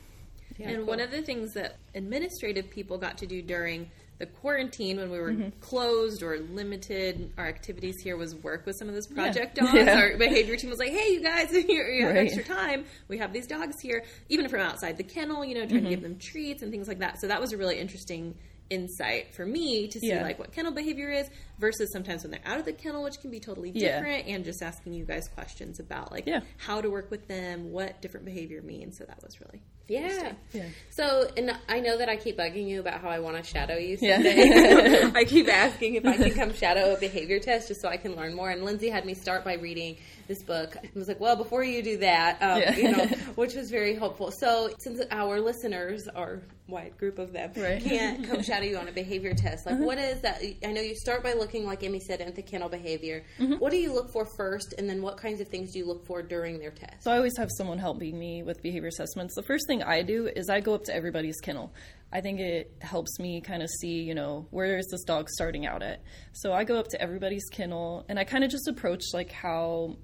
and 0.59 0.87
one 0.87 1.01
of 1.01 1.11
the 1.11 1.23
things 1.23 1.53
that 1.55 1.77
administrative 1.95 2.71
people 2.71 2.97
got 2.99 3.19
to 3.19 3.27
do 3.27 3.43
during 3.43 3.91
the 4.19 4.27
quarantine 4.27 4.97
when 4.97 5.11
we 5.11 5.19
were 5.21 5.33
Mm-hmm. 5.33 5.61
closed 5.61 6.23
or 6.23 6.39
limited 6.39 7.33
our 7.37 7.47
activities 7.47 8.01
here 8.03 8.17
was 8.17 8.35
work 8.37 8.65
with 8.65 8.77
some 8.77 8.89
of 8.89 8.95
those 8.95 9.07
project 9.07 9.57
dogs. 9.61 9.75
Yeah. 9.75 9.99
Our 9.99 10.17
behavior 10.17 10.57
team 10.57 10.71
was 10.71 10.79
like, 10.79 10.91
"Hey, 10.93 11.13
you 11.13 11.23
guys, 11.23 11.53
you 11.53 11.61
you 11.61 12.07
have 12.07 12.15
Right. 12.15 12.27
extra 12.27 12.45
time. 12.45 12.85
We 13.09 13.19
have 13.19 13.33
these 13.33 13.47
dogs 13.47 13.81
here, 13.81 14.05
even 14.29 14.49
from 14.49 14.61
outside 14.61 14.97
the 14.97 15.05
kennel. 15.05 15.45
You 15.45 15.55
know, 15.57 15.67
trying 15.67 15.81
Mm-hmm. 15.81 15.85
to 15.85 15.91
give 15.91 16.03
them 16.03 16.19
treats 16.19 16.63
and 16.63 16.71
things 16.73 16.89
like 16.89 17.01
that." 17.01 17.21
So 17.21 17.27
that 17.29 17.41
was 17.41 17.53
a 17.53 17.57
really 17.59 17.79
interesting 17.79 18.35
insight 18.71 19.35
for 19.35 19.47
me 19.47 19.87
to 19.89 20.01
see 20.01 20.09
Yeah. 20.09 20.23
like 20.23 20.39
what 20.39 20.53
kennel 20.53 20.73
behavior 20.73 21.11
is 21.11 21.29
versus 21.59 21.91
sometimes 21.93 22.23
when 22.25 22.31
they're 22.33 22.41
out 22.45 22.59
of 22.59 22.65
the 22.65 22.73
kennel 22.73 23.03
which 23.05 23.21
can 23.21 23.31
be 23.31 23.39
totally 23.41 23.71
Yeah. 23.71 23.97
different 23.97 24.27
and 24.27 24.45
just 24.45 24.63
asking 24.63 24.93
you 24.95 25.05
guys 25.05 25.29
questions 25.29 25.79
about 25.81 26.11
like 26.11 26.27
Yeah. 26.27 26.41
how 26.59 26.81
to 26.81 26.91
work 26.91 27.11
with 27.11 27.29
them 27.29 27.71
what 27.73 28.01
different 28.03 28.27
behavior 28.27 28.63
means 28.63 28.99
so 28.99 29.05
that 29.05 29.23
was 29.23 29.41
really 29.41 29.63
Yeah. 29.89 30.33
Yeah. 30.53 30.65
So, 30.91 31.29
and 31.37 31.53
I 31.69 31.79
know 31.79 31.97
that 31.99 32.09
I 32.09 32.17
keep 32.17 32.37
bugging 32.37 32.67
you 32.67 32.81
about 32.81 33.01
how 33.01 33.09
I 33.09 33.21
want 33.21 33.37
to 33.37 33.45
shadow 33.45 33.77
you 33.77 33.97
Yeah. 34.01 34.17
someday. 34.17 35.03
I 35.15 35.25
keep 35.25 35.47
asking 35.49 35.95
if 35.95 36.05
I 36.05 36.17
can 36.17 36.33
come 36.35 36.53
shadow 36.53 36.93
a 36.95 36.99
behavior 36.99 37.39
test 37.39 37.69
just 37.69 37.83
so 37.83 37.89
I 37.89 37.97
can 37.97 38.17
learn 38.17 38.35
more. 38.35 38.51
And 38.51 38.65
Lindsay 38.65 38.89
had 38.91 39.07
me 39.07 39.15
start 39.15 39.45
by 39.45 39.55
reading 39.55 39.97
this 40.27 40.43
book. 40.43 40.77
I 40.83 40.89
was 40.95 41.09
like, 41.09 41.21
well, 41.21 41.37
before 41.37 41.63
you 41.65 41.83
do 41.83 41.99
that, 41.99 42.39
um, 42.43 42.61
Yeah. 42.61 42.77
you 42.77 42.93
know, 42.93 43.05
which 43.37 43.55
was 43.55 43.71
very 43.71 43.95
helpful. 43.95 44.31
So, 44.31 44.71
since 44.79 45.01
our 45.11 45.41
listeners 45.41 46.09
are 46.15 46.43
wide 46.69 46.99
group 46.99 47.21
of 47.21 47.33
them 47.33 47.53
Right. 47.57 47.77
Uh-huh. 47.81 47.89
can't 47.89 48.29
come 48.29 48.43
shadow 48.43 48.65
you 48.65 48.77
on 48.77 48.89
a 48.89 48.93
behavior 48.93 49.33
test, 49.35 49.67
like 49.67 49.79
what 49.79 49.99
is 49.99 50.21
that? 50.23 50.43
I 50.65 50.73
know 50.73 50.81
you 50.81 50.97
start 50.97 51.23
by 51.23 51.33
looking, 51.35 51.65
like 51.65 51.85
Amy 51.85 52.01
said, 52.01 52.21
at 52.21 52.35
the 52.35 52.43
kennel 52.43 52.69
behavior. 52.69 53.23
Mm-hmm. 53.39 53.55
What 53.55 53.71
do 53.71 53.77
you 53.79 53.93
look 53.93 54.11
for 54.11 54.27
first, 54.37 54.75
and 54.77 54.89
then 54.89 55.01
what 55.01 55.17
kinds 55.17 55.41
of 55.41 55.47
things 55.49 55.73
do 55.73 55.79
you 55.79 55.87
look 55.87 56.05
for 56.07 56.23
during 56.23 56.59
their 56.59 56.73
test? 56.73 57.05
So 57.05 57.11
I 57.13 57.17
always 57.19 57.37
have 57.37 57.51
someone 57.57 57.79
helping 57.79 58.19
me 58.19 58.43
with 58.43 58.63
behavior 58.63 58.89
assessments. 58.89 59.35
The 59.37 59.45
first 59.45 59.67
thing 59.69 59.83
I 59.85 60.03
do 60.03 60.27
is 60.35 60.49
I 60.51 60.61
go 60.61 60.75
up 60.75 60.83
to 60.85 60.95
everybody's 60.95 61.39
kennel. 61.41 61.73
I 62.13 62.21
think 62.21 62.41
it 62.41 62.73
helps 62.81 63.19
me 63.21 63.41
kind 63.41 63.63
of 63.63 63.69
see, 63.81 64.01
you 64.03 64.15
know, 64.15 64.47
where 64.51 64.77
is 64.79 64.87
this 64.91 65.03
dog 65.05 65.29
starting 65.29 65.67
out 65.67 65.83
at. 65.83 66.03
So 66.33 66.53
I 66.53 66.63
go 66.65 66.79
up 66.79 66.87
to 66.89 67.01
everybody's 67.03 67.45
kennel 67.51 68.07
and 68.09 68.19
I 68.19 68.25
kind 68.25 68.45
of 68.45 68.51
just 68.51 68.69
approach 68.69 69.03
like 69.13 69.31
how 69.33 69.97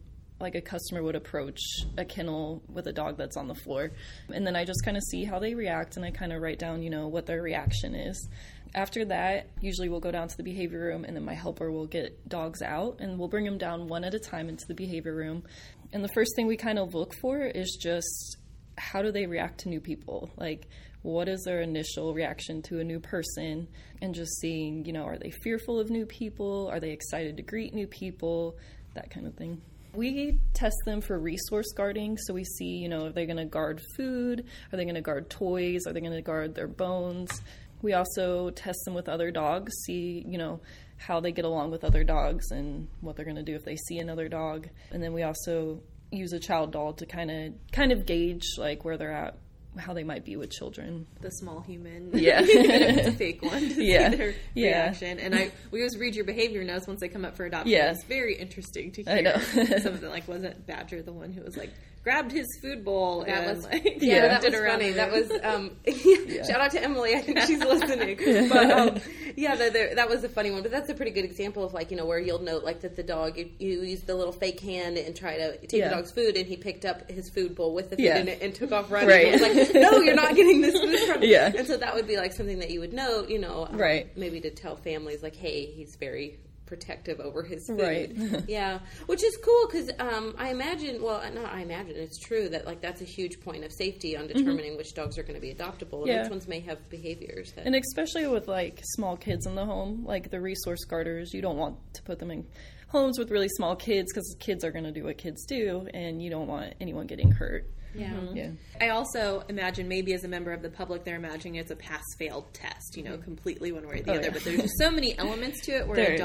like 0.42 0.54
a 0.54 0.60
customer 0.60 1.02
would 1.02 1.16
approach 1.16 1.60
a 1.96 2.04
kennel 2.04 2.62
with 2.68 2.86
a 2.86 2.92
dog 2.92 3.16
that's 3.16 3.36
on 3.36 3.48
the 3.48 3.54
floor. 3.54 3.92
And 4.28 4.46
then 4.46 4.56
I 4.56 4.64
just 4.64 4.84
kind 4.84 4.96
of 4.96 5.02
see 5.04 5.24
how 5.24 5.38
they 5.38 5.54
react 5.54 5.96
and 5.96 6.04
I 6.04 6.10
kind 6.10 6.32
of 6.32 6.42
write 6.42 6.58
down, 6.58 6.82
you 6.82 6.90
know, 6.90 7.08
what 7.08 7.26
their 7.26 7.40
reaction 7.40 7.94
is. 7.94 8.28
After 8.74 9.04
that, 9.06 9.48
usually 9.60 9.88
we'll 9.88 10.00
go 10.00 10.10
down 10.10 10.28
to 10.28 10.36
the 10.36 10.42
behavior 10.42 10.80
room 10.80 11.04
and 11.04 11.16
then 11.16 11.24
my 11.24 11.34
helper 11.34 11.70
will 11.70 11.86
get 11.86 12.28
dogs 12.28 12.62
out 12.62 12.98
and 13.00 13.18
we'll 13.18 13.28
bring 13.28 13.44
them 13.44 13.58
down 13.58 13.86
one 13.86 14.04
at 14.04 14.14
a 14.14 14.18
time 14.18 14.48
into 14.48 14.66
the 14.66 14.74
behavior 14.74 15.14
room. 15.14 15.44
And 15.92 16.02
the 16.02 16.10
first 16.14 16.32
thing 16.36 16.46
we 16.46 16.56
kind 16.56 16.78
of 16.78 16.94
look 16.94 17.12
for 17.20 17.38
is 17.40 17.78
just 17.80 18.38
how 18.78 19.02
do 19.02 19.12
they 19.12 19.26
react 19.26 19.60
to 19.60 19.68
new 19.68 19.80
people? 19.80 20.30
Like, 20.36 20.68
what 21.02 21.28
is 21.28 21.42
their 21.44 21.60
initial 21.60 22.14
reaction 22.14 22.62
to 22.62 22.80
a 22.80 22.84
new 22.84 23.00
person? 23.00 23.68
And 24.00 24.14
just 24.14 24.40
seeing, 24.40 24.84
you 24.84 24.92
know, 24.92 25.04
are 25.04 25.18
they 25.18 25.30
fearful 25.30 25.78
of 25.78 25.90
new 25.90 26.06
people? 26.06 26.68
Are 26.72 26.80
they 26.80 26.90
excited 26.90 27.36
to 27.36 27.42
greet 27.42 27.74
new 27.74 27.86
people? 27.86 28.56
That 28.94 29.10
kind 29.10 29.26
of 29.26 29.34
thing. 29.34 29.60
We 29.94 30.38
test 30.54 30.76
them 30.86 31.00
for 31.02 31.18
resource 31.18 31.70
guarding, 31.76 32.16
so 32.16 32.32
we 32.32 32.44
see, 32.44 32.78
you 32.78 32.88
know, 32.88 33.06
are 33.06 33.12
they 33.12 33.26
going 33.26 33.36
to 33.36 33.44
guard 33.44 33.80
food? 33.96 34.46
Are 34.72 34.76
they 34.76 34.84
going 34.84 34.94
to 34.94 35.02
guard 35.02 35.28
toys? 35.28 35.86
Are 35.86 35.92
they 35.92 36.00
going 36.00 36.12
to 36.12 36.22
guard 36.22 36.54
their 36.54 36.68
bones? 36.68 37.42
We 37.82 37.92
also 37.92 38.50
test 38.50 38.78
them 38.84 38.94
with 38.94 39.08
other 39.08 39.30
dogs, 39.30 39.72
see, 39.84 40.24
you 40.26 40.38
know, 40.38 40.60
how 40.96 41.20
they 41.20 41.32
get 41.32 41.44
along 41.44 41.72
with 41.72 41.84
other 41.84 42.04
dogs 42.04 42.50
and 42.52 42.88
what 43.00 43.16
they're 43.16 43.24
going 43.24 43.36
to 43.36 43.42
do 43.42 43.54
if 43.54 43.64
they 43.64 43.76
see 43.76 43.98
another 43.98 44.28
dog. 44.28 44.68
And 44.92 45.02
then 45.02 45.12
we 45.12 45.24
also 45.24 45.82
use 46.10 46.32
a 46.32 46.38
child 46.38 46.72
doll 46.72 46.92
to 46.92 47.06
kind 47.06 47.30
of 47.30 47.52
kind 47.72 47.90
of 47.90 48.06
gauge 48.06 48.44
like 48.58 48.84
where 48.84 48.96
they're 48.96 49.12
at, 49.12 49.36
how 49.78 49.94
they 49.94 50.04
might 50.04 50.24
be 50.24 50.36
with 50.36 50.50
children. 50.50 51.06
the 51.20 51.30
small 51.30 51.60
human. 51.60 52.10
Yeah. 52.12 52.40
it's 52.44 53.08
a 53.08 53.12
fake 53.12 53.42
one 53.42 53.60
to 53.70 53.82
Yeah. 53.84 54.10
see 54.10 54.16
their 54.16 54.34
Yeah. 54.54 54.82
reaction. 54.84 55.19
And 55.19 55.34
I 55.34 55.50
we 55.70 55.80
always 55.80 55.96
read 55.98 56.14
your 56.14 56.24
behavior 56.24 56.62
notes 56.64 56.86
once 56.86 57.00
they 57.00 57.08
come 57.08 57.24
up 57.24 57.36
for 57.36 57.44
adoption. 57.46 57.72
Yeah. 57.72 57.92
It's 57.92 58.04
very 58.04 58.36
interesting 58.36 58.92
to 58.92 59.02
hear. 59.02 59.12
I 59.12 59.20
know. 59.22 59.38
Something 59.78 60.10
like 60.10 60.28
wasn't 60.28 60.66
Badger 60.66 61.02
the 61.02 61.12
one 61.12 61.32
who 61.32 61.42
was 61.42 61.56
like 61.56 61.70
grabbed 62.02 62.32
his 62.32 62.46
food 62.60 62.84
bowl 62.84 63.25
That 63.25 63.28
and 63.46 63.56
was 63.56 63.64
like 63.66 63.84
yeah, 63.84 63.93
Yeah. 64.26 64.38
that 64.40 64.43
was 64.44 64.54
funny. 64.60 64.90
That 64.93 65.12
was 65.12 65.31
um, 65.43 65.70
shout 66.46 66.60
out 66.60 66.70
to 66.72 66.82
Emily. 66.82 67.14
I 67.14 67.20
think 67.20 67.38
she's 67.43 67.60
listening. 67.64 68.49
But 68.49 68.70
um, 68.70 69.00
yeah, 69.37 69.54
the, 69.54 69.70
the, 69.70 69.93
that 69.94 70.08
was 70.08 70.25
a 70.25 70.28
funny 70.28 70.50
one. 70.50 70.62
But 70.62 70.72
that's 70.72 70.90
a 70.90 70.94
pretty 70.94 71.12
good 71.12 71.25
example 71.25 71.64
of 71.64 71.73
like 71.75 71.90
you 71.90 71.97
know 71.97 72.04
where 72.06 72.18
you'll 72.18 72.40
note 72.42 72.64
like 72.64 72.80
that 72.80 72.97
the 72.97 73.02
dog 73.02 73.38
you, 73.38 73.50
you 73.59 73.82
use 73.82 74.00
the 74.02 74.14
little 74.14 74.32
fake 74.32 74.61
hand 74.61 74.97
and 74.99 75.14
try 75.14 75.37
to 75.37 75.56
take 75.59 75.73
Yeah. 75.75 75.88
the 75.90 75.94
dog's 75.97 76.11
food 76.11 76.37
and 76.37 76.47
he 76.47 76.56
picked 76.56 76.85
up 76.85 77.09
his 77.11 77.30
food 77.30 77.54
bowl 77.54 77.73
with 77.75 77.90
the 77.90 77.97
food 77.97 78.04
Yeah. 78.04 78.18
in 78.18 78.28
it 78.28 78.42
and 78.42 78.54
took 78.54 78.73
off 78.73 78.90
running. 78.90 79.09
Right. 79.09 79.28
I 79.28 79.32
was 79.32 79.40
like, 79.40 79.75
no, 79.75 80.00
you're 80.00 80.14
not 80.16 80.35
getting 80.35 80.61
this 80.61 80.78
food 80.78 80.99
from 81.00 81.21
me. 81.21 81.30
Yeah. 81.30 81.52
And 81.56 81.66
so 81.66 81.76
that 81.76 81.94
would 81.94 82.06
be 82.09 82.16
like 82.16 82.32
something 82.32 82.59
that 82.59 82.71
you 82.71 82.80
would 82.80 82.92
note, 82.92 83.28
you 83.30 83.38
know, 83.38 83.66
um, 83.71 83.76
Right. 83.78 84.16
Maybe 84.16 84.40
to 84.40 84.50
tell 84.50 84.76
families 84.76 85.23
like, 85.23 85.37
hey, 85.37 85.66
he's 85.66 85.97
very 85.97 86.38
protective 86.73 87.21
over 87.21 87.43
his 87.43 87.67
food. 87.67 87.81
Right. 87.81 88.45
yeah, 88.49 88.79
which 89.05 89.23
is 89.23 89.37
cool 89.45 89.67
because 89.71 89.91
um, 89.99 90.35
I 90.38 90.49
imagine, 90.49 91.02
well, 91.02 91.23
not 91.35 91.52
I 91.52 91.61
imagine, 91.61 91.97
it's 91.97 92.19
true 92.19 92.49
that 92.49 92.64
like 92.67 92.81
that's 92.81 93.02
a 93.02 93.05
huge 93.05 93.41
point 93.41 93.62
of 93.62 93.71
safety 93.73 94.17
on 94.17 94.26
determining 94.26 94.79
which 94.79 94.95
dogs 94.95 95.19
are 95.19 95.23
going 95.23 95.35
to 95.35 95.41
be 95.41 95.55
adoptable 95.55 95.99
and 95.99 96.07
Yeah. 96.07 96.23
which 96.23 96.31
ones 96.31 96.49
may 96.49 96.61
have 96.61 96.79
behaviors. 96.88 97.52
That, 97.52 97.67
And 97.67 97.76
especially 97.76 98.26
with 98.26 98.49
like 98.49 98.81
small 98.95 99.19
kids 99.19 99.45
in 99.45 99.55
the 99.55 99.67
home, 99.67 100.05
like 100.07 100.31
the 100.31 100.41
resource 100.41 100.83
guarders, 100.85 101.35
you 101.35 101.43
don't 101.43 101.59
want 101.59 101.76
to 101.93 102.02
put 102.05 102.19
them 102.19 102.31
in 102.31 102.47
homes 102.88 103.19
with 103.19 103.31
really 103.31 103.49
small 103.50 103.76
kids 103.76 104.11
because 104.11 104.35
kids 104.41 104.64
are 104.64 104.71
going 104.71 104.85
to 104.85 104.93
do 104.93 105.05
what 105.05 105.19
kids 105.19 105.45
do, 105.45 105.87
and 105.93 106.23
you 106.23 106.31
don't 106.31 106.47
want 106.47 106.73
anyone 106.81 107.07
getting 107.07 107.31
hurt. 107.31 107.67
Yeah. 107.94 108.11
Mm-hmm. 108.11 108.37
Yeah. 108.37 108.50
I 108.80 108.88
also 108.90 109.44
imagine 109.49 109.88
maybe 109.88 110.12
as 110.14 110.25
a 110.25 110.28
member 110.28 110.52
of 110.52 110.62
the 110.62 110.70
public, 110.70 111.04
they're 111.04 111.16
imagining 111.16 111.56
it's 111.56 111.70
a 111.70 111.76
pass 111.76 112.02
fail 112.18 112.49
test, 112.52 112.96
you 112.96 113.02
know, 113.02 113.12
mm-hmm. 113.12 113.22
completely 113.22 113.72
one 113.72 113.87
way 113.87 114.00
or 114.00 114.02
the 114.02 114.11
Oh, 114.12 114.14
other. 114.14 114.22
yeah. 114.25 114.30
But 114.30 114.44
there's 114.44 114.61
just 114.62 114.78
so 114.78 114.90
many 114.90 115.16
elements 115.18 115.61
to 115.66 115.72
it 115.72 115.87
where 115.87 115.96
There 116.02 116.11
a 116.11 116.14
is. 116.14 116.20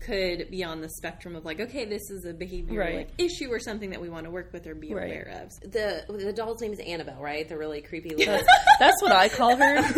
Dog 0.00 0.06
could 0.06 0.50
be 0.50 0.64
on 0.64 0.80
the 0.80 0.88
spectrum 0.88 1.36
of 1.36 1.44
like, 1.44 1.60
okay, 1.60 1.84
this 1.84 2.10
is 2.10 2.24
a 2.24 2.32
behavior 2.32 2.80
Right. 2.80 2.96
like 2.96 3.10
issue 3.18 3.50
or 3.52 3.58
something 3.60 3.90
that 3.90 4.00
we 4.00 4.08
want 4.08 4.24
to 4.24 4.30
work 4.30 4.52
with 4.52 4.66
or 4.66 4.74
be 4.74 4.92
Right. 4.94 5.06
aware 5.06 5.42
of. 5.44 5.70
The 5.72 6.04
the 6.08 6.32
doll's 6.32 6.60
name 6.60 6.72
is 6.72 6.80
Annabelle, 6.80 7.20
right? 7.20 7.48
The 7.48 7.56
really 7.56 7.80
creepy 7.82 8.10
little. 8.14 8.34
That's, 8.34 8.46
that's 8.78 9.02
what 9.02 9.12
I 9.12 9.28
call 9.28 9.56
her. 9.56 9.82
what 9.82 9.96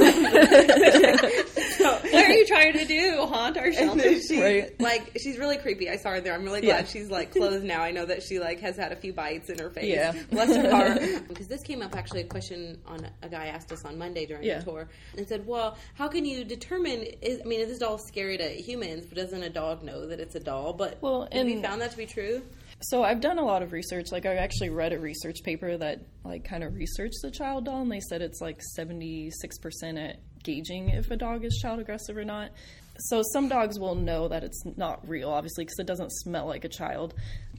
are 2.15 2.33
you 2.33 2.47
trying 2.47 2.73
to 2.75 2.85
do? 2.85 3.25
Haunt 3.27 3.57
our 3.57 3.73
shelter? 3.73 4.21
She, 4.21 4.41
Right. 4.43 4.81
Like 4.81 5.13
she's 5.21 5.39
really 5.39 5.57
creepy. 5.59 5.89
I 5.89 5.97
saw 5.97 6.11
her 6.11 6.21
there. 6.21 6.35
I'm 6.35 6.45
really 6.45 6.67
Yeah. 6.67 6.79
glad 6.81 6.89
she's 6.89 7.11
like 7.11 7.33
closed 7.33 7.65
now. 7.65 7.83
I 7.83 7.91
know 7.93 8.05
that 8.07 8.23
she 8.23 8.39
like 8.39 8.61
has 8.61 8.77
had 8.77 8.93
a 8.93 8.97
few 8.97 9.13
bites 9.13 9.51
in 9.51 9.59
her 9.59 9.71
face. 9.71 9.85
Yeah. 9.87 10.13
bless 10.31 10.55
her 10.57 10.71
heart. 10.71 11.03
Because 11.29 11.49
this 11.49 11.63
came 11.63 11.83
up 11.83 11.95
actually 11.97 12.23
a 12.23 12.27
question 12.27 12.79
on 12.87 13.07
a 13.23 13.29
guy 13.29 13.47
asked 13.47 13.73
us 13.73 13.85
on 13.85 13.99
Monday 13.99 14.27
during 14.27 14.45
Yeah. 14.45 14.59
the 14.59 14.65
tour 14.65 14.89
and 15.17 15.27
said, 15.27 15.47
"Well, 15.47 15.77
how 15.95 16.09
can 16.09 16.25
you 16.25 16.45
determine? 16.45 17.05
Is 17.23 17.41
I 17.43 17.45
mean, 17.49 17.61
is 17.61 17.69
this 17.69 17.79
doll 17.79 17.99
scary 17.99 18.37
to 18.39 18.49
humans? 18.49 19.07
But 19.07 19.17
doesn't 19.17 19.43
a 19.43 19.51
dog 19.51 19.83
know 19.83 19.92
that 20.07 20.21
it's 20.21 20.35
a 20.35 20.41
doll? 20.41 20.73
But 20.73 20.99
Well, 21.01 21.29
have 21.33 21.49
you 21.49 21.61
found 21.63 21.81
that 21.81 21.91
to 21.93 21.97
be 21.97 22.07
true? 22.07 22.43
So 22.81 23.05
I've 23.05 23.21
done 23.21 23.39
a 23.39 23.45
lot 23.45 23.63
of 23.63 23.73
research. 23.73 24.11
Like 24.11 24.27
I 24.27 24.35
actually 24.35 24.71
read 24.71 24.93
a 24.93 24.99
research 24.99 25.43
paper 25.45 25.77
that 25.77 26.01
like 26.25 26.45
kind 26.45 26.65
of 26.65 26.75
researched 26.75 27.19
the 27.23 27.31
child 27.31 27.67
doll, 27.67 27.83
and 27.83 27.93
they 27.93 28.01
said 28.01 28.23
it's 28.23 28.41
like 28.41 28.61
seventy 28.75 29.31
six 29.31 29.59
percent 29.59 29.99
at 29.99 30.17
gauging 30.43 30.89
if 30.89 31.11
a 31.11 31.17
dog 31.17 31.45
is 31.45 31.57
child 31.63 31.79
aggressive 31.79 32.17
or 32.17 32.25
not. 32.25 32.51
So 32.99 33.23
some 33.33 33.49
dogs 33.49 33.79
will 33.79 33.95
know 33.95 34.29
that 34.29 34.45
it's 34.45 34.63
not 34.77 35.09
real, 35.09 35.31
obviously, 35.31 35.65
because 35.65 35.79
it 35.79 35.87
doesn't 35.87 36.13
smell 36.13 36.47
like 36.47 36.65
a 36.65 36.69
child. 36.69 37.15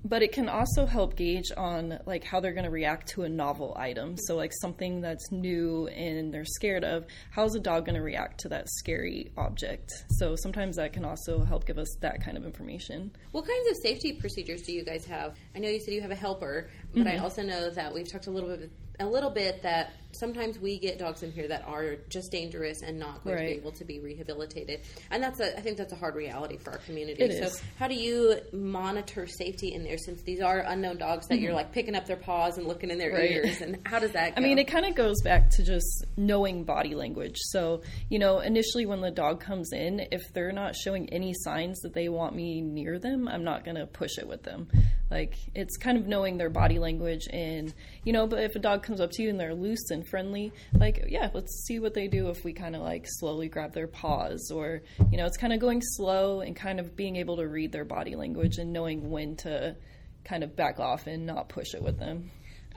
But 0.05 0.21
it 0.21 0.31
can 0.33 0.49
also 0.49 0.85
help 0.85 1.15
gauge 1.15 1.51
on 1.55 1.99
like 2.05 2.23
how 2.23 2.39
they're 2.39 2.53
going 2.53 2.65
to 2.65 2.69
react 2.69 3.07
to 3.09 3.23
a 3.23 3.29
novel 3.29 3.73
item. 3.77 4.17
So 4.17 4.35
like 4.35 4.51
something 4.61 5.01
that's 5.01 5.31
new 5.31 5.87
and 5.87 6.33
they're 6.33 6.45
scared 6.45 6.83
of. 6.83 7.05
How's 7.31 7.55
a 7.55 7.59
dog 7.59 7.85
going 7.85 7.95
to 7.95 8.01
react 8.01 8.41
to 8.41 8.49
that 8.49 8.67
scary 8.69 9.31
object? 9.37 9.91
So 10.09 10.35
sometimes 10.35 10.75
that 10.75 10.93
can 10.93 11.05
also 11.05 11.43
help 11.43 11.65
give 11.65 11.77
us 11.77 11.95
that 12.01 12.23
kind 12.23 12.37
of 12.37 12.45
information. 12.45 13.11
What 13.31 13.45
kinds 13.45 13.69
of 13.71 13.77
safety 13.77 14.13
procedures 14.13 14.63
do 14.63 14.73
you 14.73 14.83
guys 14.83 15.05
have? 15.05 15.37
I 15.55 15.59
know 15.59 15.69
you 15.69 15.79
said 15.79 15.93
you 15.93 16.01
have 16.01 16.11
a 16.11 16.15
helper, 16.15 16.69
but 16.93 17.07
I 17.07 17.11
mm-hmm. 17.11 17.23
also 17.23 17.41
know 17.41 17.69
that 17.69 17.93
we've 17.93 18.11
talked 18.11 18.27
a 18.27 18.31
little 18.31 18.49
bit 18.49 18.71
a 18.99 19.05
little 19.05 19.29
bit 19.31 19.63
that 19.63 19.93
sometimes 20.11 20.59
we 20.59 20.77
get 20.77 20.99
dogs 20.99 21.23
in 21.23 21.31
here 21.31 21.47
that 21.47 21.63
are 21.67 21.95
just 22.09 22.31
dangerous 22.31 22.83
and 22.83 22.99
not 22.99 23.23
going 23.23 23.35
to 23.35 23.43
be 23.43 23.51
able 23.53 23.71
to 23.71 23.83
be 23.83 23.99
rehabilitated. 23.99 24.81
And 25.09 25.23
that's 25.23 25.39
a 25.39 25.57
I 25.57 25.61
think 25.61 25.77
that's 25.77 25.91
a 25.93 25.95
hard 25.95 26.13
reality 26.15 26.57
for 26.57 26.71
our 26.71 26.77
community. 26.79 27.23
It 27.23 27.39
so 27.39 27.45
is. 27.45 27.63
how 27.79 27.87
do 27.87 27.95
you 27.95 28.37
monitor 28.51 29.25
safety 29.25 29.73
in 29.73 29.83
there 29.83 29.97
since 29.97 30.21
these 30.21 30.39
are 30.39 30.59
unknown 30.59 30.97
dogs 30.99 31.27
that 31.29 31.39
you're 31.39 31.53
like 31.53 31.71
picking 31.71 31.95
up 31.95 32.05
their 32.05 32.17
paws 32.17 32.59
and 32.59 32.67
looking 32.67 32.89
in 32.91 32.97
their 32.99 33.11
Mm-hmm. 33.13 33.21
Right. 33.21 33.31
ears 33.31 33.61
and 33.61 33.79
how 33.85 33.99
does 33.99 34.11
that 34.13 34.35
go? 34.35 34.41
I 34.41 34.43
mean, 34.45 34.57
it 34.59 34.65
kind 34.67 34.85
of 34.85 34.95
goes 34.95 35.21
back 35.23 35.49
to 35.51 35.63
just 35.63 36.05
knowing 36.15 36.63
body 36.63 36.95
language. 36.95 37.37
So, 37.37 37.81
you 38.09 38.17
know, 38.19 38.39
initially 38.39 38.85
when 38.85 39.01
the 39.01 39.11
dog 39.11 39.39
comes 39.39 39.71
in, 39.73 40.07
if 40.11 40.21
they're 40.33 40.51
not 40.51 40.75
showing 40.75 41.09
any 41.09 41.33
signs 41.33 41.79
that 41.81 41.93
they 41.93 42.07
want 42.09 42.35
me 42.35 42.61
near 42.61 42.97
them, 42.99 43.27
I'm 43.27 43.43
not 43.43 43.65
going 43.65 43.77
to 43.77 43.85
push 43.85 44.17
it 44.17 44.27
with 44.27 44.43
them. 44.43 44.67
Like, 45.11 45.35
it's 45.53 45.77
kind 45.77 45.97
of 45.97 46.07
knowing 46.07 46.37
their 46.37 46.49
body 46.49 46.79
language. 46.79 47.27
And, 47.31 47.73
you 48.03 48.13
know, 48.13 48.25
but 48.25 48.39
if 48.43 48.55
a 48.55 48.59
dog 48.59 48.82
comes 48.83 49.01
up 49.01 49.11
to 49.11 49.23
you 49.23 49.29
and 49.29 49.39
they're 49.39 49.55
loose 49.55 49.89
and 49.89 50.07
friendly, 50.07 50.51
like, 50.73 51.05
yeah, 51.09 51.29
let's 51.33 51.65
see 51.65 51.79
what 51.79 51.93
they 51.93 52.07
do 52.07 52.29
if 52.29 52.43
we 52.43 52.53
kind 52.53 52.75
of 52.75 52.81
like 52.81 53.05
slowly 53.07 53.47
grab 53.47 53.73
their 53.73 53.87
paws. 53.87 54.51
Or, 54.53 54.81
you 55.11 55.17
know, 55.17 55.25
it's 55.25 55.37
kind 55.37 55.53
of 55.53 55.59
going 55.59 55.81
slow 55.81 56.41
and 56.41 56.55
kind 56.55 56.79
of 56.79 56.95
being 56.95 57.15
able 57.15 57.37
to 57.37 57.47
read 57.47 57.71
their 57.71 57.85
body 57.85 58.15
language 58.15 58.57
and 58.57 58.71
knowing 58.71 59.09
when 59.09 59.35
to 59.37 59.75
kind 60.23 60.43
of 60.43 60.55
back 60.55 60.79
off 60.79 61.07
and 61.07 61.25
not 61.25 61.49
push 61.49 61.73
it 61.73 61.81
with 61.81 61.99
them. 61.99 62.29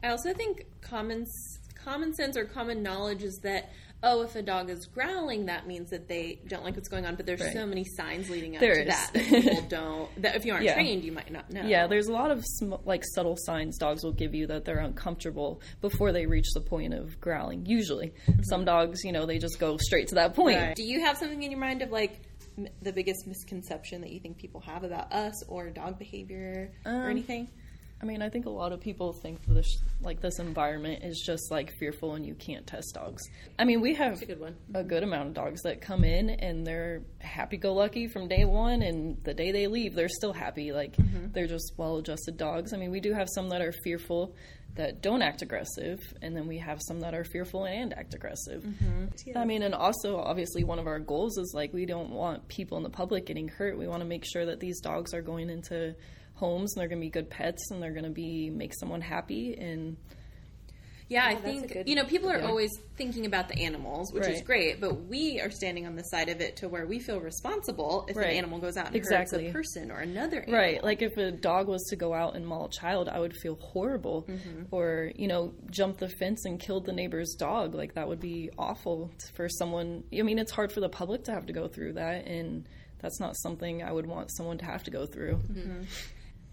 I 0.02 0.08
also 0.08 0.32
think 0.32 0.66
common 0.80 1.26
common 1.74 2.12
sense 2.14 2.36
or 2.36 2.44
common 2.44 2.82
knowledge 2.82 3.22
is 3.22 3.38
that 3.44 3.70
oh, 4.02 4.22
if 4.22 4.36
a 4.36 4.42
dog 4.42 4.70
is 4.70 4.86
growling, 4.86 5.46
that 5.46 5.66
means 5.66 5.90
that 5.90 6.06
they 6.08 6.38
don't 6.48 6.62
like 6.62 6.76
what's 6.76 6.88
going 6.88 7.06
on. 7.06 7.16
But 7.16 7.26
there's 7.26 7.40
Right. 7.40 7.52
so 7.52 7.66
many 7.66 7.84
signs 7.84 8.28
leading 8.30 8.54
up 8.54 8.60
There 8.60 8.74
to 8.74 8.82
is. 8.82 8.86
that 8.88 9.10
that 9.14 9.24
people 9.42 9.62
don't. 9.68 10.22
That 10.22 10.36
if 10.36 10.44
you 10.44 10.52
aren't 10.52 10.64
Yeah. 10.64 10.74
trained, 10.74 11.02
you 11.04 11.12
might 11.12 11.30
not 11.32 11.50
know. 11.50 11.62
Yeah, 11.66 11.86
there's 11.86 12.06
a 12.08 12.12
lot 12.12 12.30
of 12.30 12.44
sm- 12.44 12.74
like 12.84 13.02
subtle 13.14 13.36
signs 13.38 13.78
dogs 13.78 14.04
will 14.04 14.12
give 14.12 14.34
you 14.34 14.46
that 14.48 14.64
they're 14.64 14.78
uncomfortable 14.78 15.60
before 15.80 16.12
they 16.12 16.26
reach 16.26 16.46
the 16.54 16.60
point 16.60 16.94
of 16.94 17.20
growling. 17.20 17.66
Usually, 17.66 18.12
some 18.42 18.64
dogs, 18.64 19.02
you 19.04 19.12
know, 19.12 19.26
they 19.26 19.38
just 19.38 19.58
go 19.58 19.76
straight 19.78 20.08
to 20.08 20.14
that 20.16 20.34
point. 20.34 20.58
Right. 20.58 20.76
Do 20.76 20.82
you 20.84 21.00
have 21.00 21.16
something 21.16 21.42
in 21.42 21.50
your 21.50 21.60
mind 21.60 21.82
of 21.82 21.90
like 21.90 22.20
m- 22.58 22.68
the 22.82 22.92
biggest 22.92 23.26
misconception 23.26 24.00
that 24.02 24.10
you 24.10 24.20
think 24.20 24.36
people 24.38 24.60
have 24.60 24.84
about 24.84 25.12
us 25.12 25.42
or 25.48 25.70
dog 25.70 25.98
behavior 25.98 26.70
or 26.84 26.92
Um, 26.92 27.10
anything? 27.10 27.48
I 28.00 28.04
mean, 28.04 28.20
I 28.20 28.28
think 28.28 28.44
a 28.44 28.50
lot 28.50 28.72
of 28.72 28.80
people 28.80 29.14
think 29.14 29.40
this 29.46 29.66
like 30.02 30.20
this 30.20 30.38
environment 30.38 31.02
is 31.02 31.22
just 31.24 31.50
like 31.50 31.72
fearful 31.78 32.14
and 32.14 32.26
you 32.26 32.34
can't 32.34 32.66
test 32.66 32.92
dogs. 32.94 33.22
I 33.58 33.64
mean, 33.64 33.80
we 33.80 33.94
have 33.94 34.20
a 34.20 34.26
good 34.26 34.40
one. 34.40 34.56
a 34.74 34.84
good 34.84 35.02
amount 35.02 35.28
of 35.28 35.34
dogs 35.34 35.62
that 35.62 35.80
come 35.80 36.04
in 36.04 36.28
and 36.28 36.66
they're 36.66 37.00
happy-go-lucky 37.20 38.08
from 38.08 38.28
day 38.28 38.44
one, 38.44 38.82
and 38.82 39.16
the 39.24 39.32
day 39.32 39.50
they 39.50 39.66
leave, 39.66 39.94
they're 39.94 40.08
still 40.08 40.34
happy. 40.34 40.72
Like 40.72 40.96
mm-hmm. 40.96 41.32
they're 41.32 41.46
just 41.46 41.72
well-adjusted 41.78 42.36
dogs. 42.36 42.74
I 42.74 42.76
mean, 42.76 42.90
we 42.90 43.00
do 43.00 43.14
have 43.14 43.28
some 43.34 43.48
that 43.48 43.62
are 43.62 43.72
fearful 43.72 44.34
that 44.74 45.00
don't 45.00 45.22
act 45.22 45.40
aggressive, 45.40 45.98
and 46.20 46.36
then 46.36 46.46
we 46.46 46.58
have 46.58 46.80
some 46.86 47.00
that 47.00 47.14
are 47.14 47.24
fearful 47.24 47.64
and 47.64 47.94
act 47.94 48.12
aggressive. 48.12 48.62
Mm-hmm. 48.62 49.38
I 49.38 49.46
mean, 49.46 49.62
and 49.62 49.74
also 49.74 50.18
obviously 50.18 50.64
one 50.64 50.78
of 50.78 50.86
our 50.86 50.98
goals 50.98 51.38
is 51.38 51.52
like 51.54 51.72
we 51.72 51.86
don't 51.86 52.10
want 52.10 52.46
people 52.48 52.76
in 52.76 52.82
the 52.82 52.90
public 52.90 53.24
getting 53.24 53.48
hurt. 53.48 53.78
We 53.78 53.88
want 53.88 54.02
to 54.02 54.06
make 54.06 54.24
sure 54.30 54.44
that 54.44 54.60
these 54.60 54.80
dogs 54.80 55.14
are 55.14 55.22
going 55.22 55.48
into 55.48 55.94
homes 56.36 56.74
and 56.74 56.80
they're 56.80 56.88
going 56.88 57.00
to 57.00 57.06
be 57.06 57.10
good 57.10 57.28
pets 57.28 57.70
and 57.70 57.82
they're 57.82 57.92
going 57.92 58.04
to 58.04 58.10
be 58.10 58.48
make 58.50 58.72
someone 58.78 59.00
happy 59.00 59.54
and 59.58 59.96
Yeah, 61.08 61.24
I 61.24 61.36
think 61.36 61.72
good- 61.72 61.88
you 61.88 61.94
know 61.94 62.04
people 62.04 62.28
are 62.30 62.38
yeah. 62.38 62.46
always 62.48 62.70
thinking 62.96 63.26
about 63.26 63.46
the 63.48 63.56
animals, 63.62 64.12
which 64.12 64.26
is 64.26 64.40
great. 64.42 64.80
But 64.80 65.04
we 65.06 65.40
are 65.40 65.50
standing 65.50 65.86
on 65.86 65.94
the 65.94 66.02
side 66.02 66.28
of 66.28 66.40
it 66.40 66.56
to 66.56 66.68
where 66.68 66.84
we 66.84 66.98
feel 66.98 67.20
responsible 67.20 68.06
if 68.08 68.16
Right. 68.16 68.30
an 68.30 68.36
animal 68.36 68.58
goes 68.58 68.76
out 68.76 68.88
and 68.88 68.96
Exactly. 68.96 69.44
hurts 69.44 69.50
a 69.50 69.52
person 69.52 69.90
or 69.92 69.98
another. 70.00 70.40
Animal. 70.40 70.58
Right. 70.60 70.82
Like 70.82 71.02
if 71.02 71.16
a 71.16 71.30
dog 71.30 71.68
was 71.68 71.84
to 71.90 71.96
go 71.96 72.12
out 72.12 72.34
and 72.36 72.44
maul 72.44 72.66
a 72.66 72.70
child, 72.70 73.08
I 73.08 73.20
would 73.20 73.34
feel 73.36 73.54
horrible. 73.56 74.24
Mm-hmm. 74.28 74.62
Or, 74.72 75.12
you 75.14 75.28
know, 75.28 75.54
jump 75.70 75.98
the 75.98 76.08
fence 76.08 76.44
and 76.44 76.58
killed 76.58 76.84
the 76.86 76.92
neighbor's 76.92 77.34
dog. 77.38 77.74
Like 77.74 77.94
that 77.94 78.08
would 78.08 78.20
be 78.20 78.50
awful 78.58 79.12
for 79.34 79.48
someone. 79.48 80.02
I 80.12 80.22
mean, 80.22 80.38
it's 80.40 80.52
hard 80.52 80.72
for 80.72 80.80
the 80.80 80.88
public 80.88 81.24
to 81.24 81.32
have 81.32 81.46
to 81.46 81.52
go 81.52 81.68
through 81.68 81.92
that. 81.94 82.26
And 82.26 82.66
that's 82.98 83.20
not 83.20 83.36
something 83.36 83.80
I 83.82 83.92
would 83.92 84.06
want 84.06 84.32
someone 84.36 84.58
to 84.58 84.64
have 84.64 84.82
to 84.84 84.90
go 84.90 85.06
through. 85.06 85.36
Mm-hmm. 85.36 85.82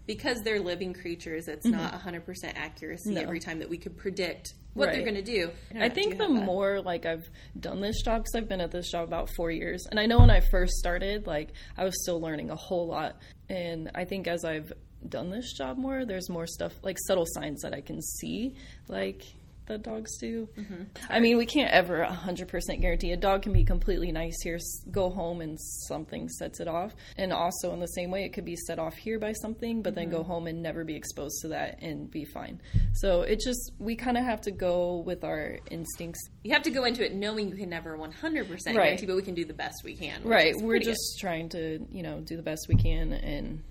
Because 0.06 0.38
they're 0.44 0.60
living 0.60 0.92
creatures. 0.92 1.48
It's 1.48 1.66
not 1.66 1.92
100 1.92 2.24
percent 2.26 2.56
accuracy 2.56 3.10
Mm-hmm. 3.10 3.14
No. 3.14 3.20
every 3.22 3.40
time 3.40 3.58
that 3.60 3.68
we 3.68 3.78
could 3.78 3.96
predict 3.96 4.54
what 4.74 4.92
they're 4.92 5.02
going 5.02 5.14
to 5.14 5.22
do. 5.22 5.50
don't 5.72 5.82
I 5.82 5.88
think 5.88 6.18
the 6.18 6.28
more 6.28 6.80
like 6.80 7.06
I've 7.06 7.28
done 7.58 7.80
this 7.80 8.02
job 8.02 8.22
because 8.22 8.34
I've 8.34 8.48
been 8.48 8.60
at 8.60 8.70
this 8.72 8.90
job 8.90 9.06
about 9.06 9.30
four 9.36 9.50
years, 9.50 9.86
and 9.90 10.00
I 10.00 10.06
know 10.06 10.18
when 10.18 10.30
I 10.30 10.40
first 10.50 10.74
started, 10.74 11.26
like 11.26 11.50
I 11.76 11.84
was 11.84 11.94
still 12.02 12.20
learning 12.20 12.50
a 12.50 12.56
whole 12.56 12.86
lot, 12.88 13.16
and 13.48 13.90
I 13.94 14.04
think 14.04 14.26
as 14.26 14.44
I've 14.44 14.72
done 15.08 15.30
this 15.30 15.52
job 15.52 15.76
more, 15.78 16.04
there's 16.04 16.28
more 16.28 16.46
stuff 16.46 16.72
like 16.82 16.96
subtle 17.06 17.26
signs 17.26 17.60
that 17.62 17.72
I 17.74 17.80
can 17.82 18.00
see, 18.02 18.56
like 18.88 19.22
that 19.66 19.82
dogs 19.82 20.16
do. 20.18 20.48
Mm-hmm. 20.58 20.82
I 21.08 21.20
mean, 21.20 21.36
we 21.38 21.46
can't 21.46 21.70
ever 21.72 22.04
100% 22.04 22.80
guarantee 22.80 23.12
a 23.12 23.16
dog 23.16 23.42
can 23.42 23.52
be 23.52 23.64
completely 23.64 24.12
nice 24.12 24.40
here, 24.42 24.58
go 24.90 25.08
home, 25.10 25.40
and 25.40 25.58
something 25.60 26.28
sets 26.28 26.60
it 26.60 26.68
off. 26.68 26.94
And 27.16 27.32
also, 27.32 27.72
in 27.72 27.80
the 27.80 27.86
same 27.88 28.10
way, 28.10 28.24
it 28.24 28.32
could 28.34 28.44
be 28.44 28.56
set 28.56 28.78
off 28.78 28.94
here 28.94 29.18
by 29.18 29.32
something, 29.32 29.82
but 29.82 29.94
then 29.94 30.10
go 30.10 30.18
Mm-hmm. 30.18 30.30
home 30.30 30.46
and 30.46 30.62
never 30.62 30.84
be 30.84 30.94
exposed 30.96 31.40
to 31.42 31.48
that 31.48 31.82
and 31.82 32.10
be 32.10 32.24
fine. 32.24 32.60
So 32.94 33.22
it 33.22 33.40
just, 33.40 33.72
we 33.78 33.96
kind 33.96 34.16
of 34.16 34.24
have 34.24 34.40
to 34.42 34.50
go 34.50 35.02
with 35.04 35.24
our 35.24 35.58
instincts. 35.70 36.28
you 36.44 36.52
have 36.52 36.62
to 36.62 36.70
go 36.70 36.84
into 36.84 37.04
it 37.04 37.14
knowing 37.14 37.48
you 37.48 37.56
can 37.56 37.68
never 37.70 37.96
100 37.96 38.48
percent 38.48 38.76
Right. 38.76 38.84
guarantee, 38.84 39.06
but 39.06 39.16
we 39.16 39.22
can 39.22 39.34
do 39.34 39.44
the 39.44 39.54
best 39.54 39.82
we 39.84 39.94
can. 39.96 40.22
Right. 40.24 40.54
We're 40.56 40.72
pretty 40.74 40.84
good. 40.86 40.90
just 40.92 41.18
trying 41.20 41.48
to, 41.50 41.84
you 41.90 42.02
know, 42.02 42.20
do 42.20 42.36
the 42.36 42.42
best 42.42 42.66
we 42.68 42.76
can 42.76 43.12
and 43.12 43.62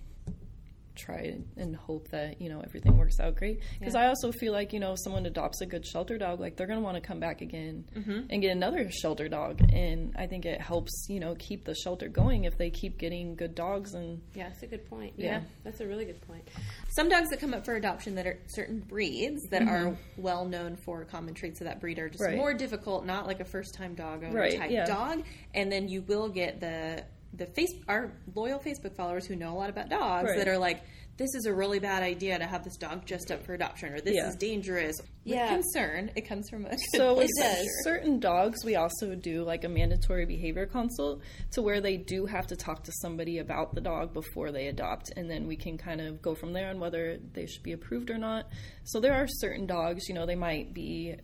try 0.95 1.35
and 1.57 1.75
hope 1.75 2.07
that, 2.09 2.41
you 2.41 2.49
know, 2.49 2.61
everything 2.61 2.97
works 2.97 3.19
out 3.19 3.35
great. 3.35 3.59
Because 3.79 3.95
I 3.95 4.07
also 4.07 4.31
feel 4.31 4.51
like, 4.53 4.73
you 4.73 4.79
know, 4.79 4.93
if 4.93 4.99
someone 5.03 5.25
adopts 5.25 5.61
a 5.61 5.65
good 5.65 5.85
shelter 5.85 6.17
dog, 6.17 6.39
like 6.39 6.55
they're 6.55 6.67
going 6.67 6.79
to 6.79 6.83
want 6.83 6.95
to 6.95 7.01
come 7.01 7.19
back 7.19 7.41
again 7.41 7.85
and 8.29 8.41
get 8.41 8.51
another 8.51 8.89
shelter 8.91 9.27
dog. 9.27 9.59
And 9.71 10.13
I 10.17 10.27
think 10.27 10.45
it 10.45 10.61
helps, 10.61 11.07
you 11.09 11.19
know, 11.19 11.35
keep 11.39 11.65
the 11.65 11.75
shelter 11.75 12.07
going 12.07 12.43
if 12.45 12.57
they 12.57 12.69
keep 12.69 12.97
getting 12.97 13.35
good 13.35 13.55
dogs 13.55 13.93
and 13.93 14.21
Yeah, 14.33 14.49
that's 14.49 14.63
a 14.63 14.67
good 14.67 14.85
point. 14.89 15.13
Yeah. 15.17 15.25
yeah 15.39 15.41
that's 15.63 15.79
a 15.81 15.87
really 15.87 16.05
good 16.05 16.21
point. 16.27 16.47
some 16.95 17.09
dogs 17.09 17.29
that 17.29 17.39
come 17.39 17.53
up 17.53 17.65
for 17.65 17.75
adoption 17.75 18.15
that 18.15 18.27
are 18.27 18.39
certain 18.47 18.79
breeds 18.79 19.41
that 19.49 19.63
are 19.63 19.97
well 20.17 20.45
known 20.45 20.75
for 20.75 21.05
common 21.05 21.33
traits 21.33 21.61
of 21.61 21.65
that 21.67 21.79
breed 21.79 21.99
are 21.99 22.09
just 22.09 22.23
Mm-hmm. 22.23 22.31
Right. 22.33 22.37
more 22.37 22.53
difficult, 22.53 23.05
not 23.05 23.27
like 23.27 23.39
a 23.39 23.45
first 23.45 23.73
time 23.73 23.95
dog 23.95 24.23
owner 24.23 24.39
Right, 24.39 24.57
type 24.57 24.71
yeah. 24.71 24.85
dog. 24.85 25.23
And 25.53 25.71
then 25.71 25.87
you 25.87 26.01
will 26.03 26.29
get 26.29 26.59
the 26.59 27.03
the 27.35 27.45
face 27.47 27.73
our 27.87 28.11
loyal 28.35 28.59
Facebook 28.59 28.95
followers 28.95 29.25
who 29.25 29.35
know 29.35 29.53
a 29.53 29.57
lot 29.57 29.69
about 29.69 29.89
dogs 29.89 30.29
Right. 30.29 30.37
that 30.37 30.47
are 30.47 30.57
like, 30.57 30.83
this 31.17 31.35
is 31.35 31.45
a 31.45 31.53
really 31.53 31.79
bad 31.79 32.01
idea 32.01 32.39
to 32.39 32.45
have 32.45 32.63
this 32.63 32.75
dog 32.77 33.05
just 33.05 33.31
up 33.31 33.43
for 33.45 33.53
adoption, 33.53 33.93
or 33.93 34.01
this 34.01 34.15
Yeah. 34.15 34.29
is 34.29 34.35
dangerous. 34.35 34.95
With 34.99 35.35
Yeah. 35.35 35.47
concern, 35.47 36.11
it 36.15 36.21
comes 36.27 36.49
from 36.49 36.65
a 36.65 36.69
good 36.71 36.79
So 36.95 37.15
with 37.15 37.29
place, 37.39 37.67
certain 37.83 38.19
dogs, 38.19 38.65
we 38.65 38.75
also 38.75 39.13
do 39.13 39.43
like 39.43 39.63
a 39.63 39.69
mandatory 39.69 40.25
behavior 40.25 40.65
consult 40.65 41.21
to 41.51 41.61
where 41.61 41.81
they 41.81 41.97
do 41.97 42.25
have 42.25 42.47
to 42.47 42.55
talk 42.55 42.83
to 42.85 42.91
somebody 43.01 43.37
about 43.37 43.75
the 43.75 43.81
dog 43.81 44.11
before 44.13 44.51
they 44.51 44.67
adopt, 44.67 45.11
and 45.15 45.29
then 45.29 45.45
we 45.45 45.55
can 45.55 45.77
kind 45.77 46.01
of 46.01 46.19
go 46.21 46.33
from 46.33 46.51
there 46.53 46.69
on 46.69 46.79
whether 46.79 47.17
they 47.33 47.45
should 47.45 47.63
be 47.63 47.73
approved 47.73 48.09
or 48.09 48.17
not. 48.17 48.47
So 48.83 48.99
there 48.99 49.13
are 49.13 49.27
certain 49.27 49.67
dogs, 49.67 50.07
you 50.09 50.15
know, 50.15 50.25
they 50.25 50.35
might 50.35 50.73
be 50.73 51.15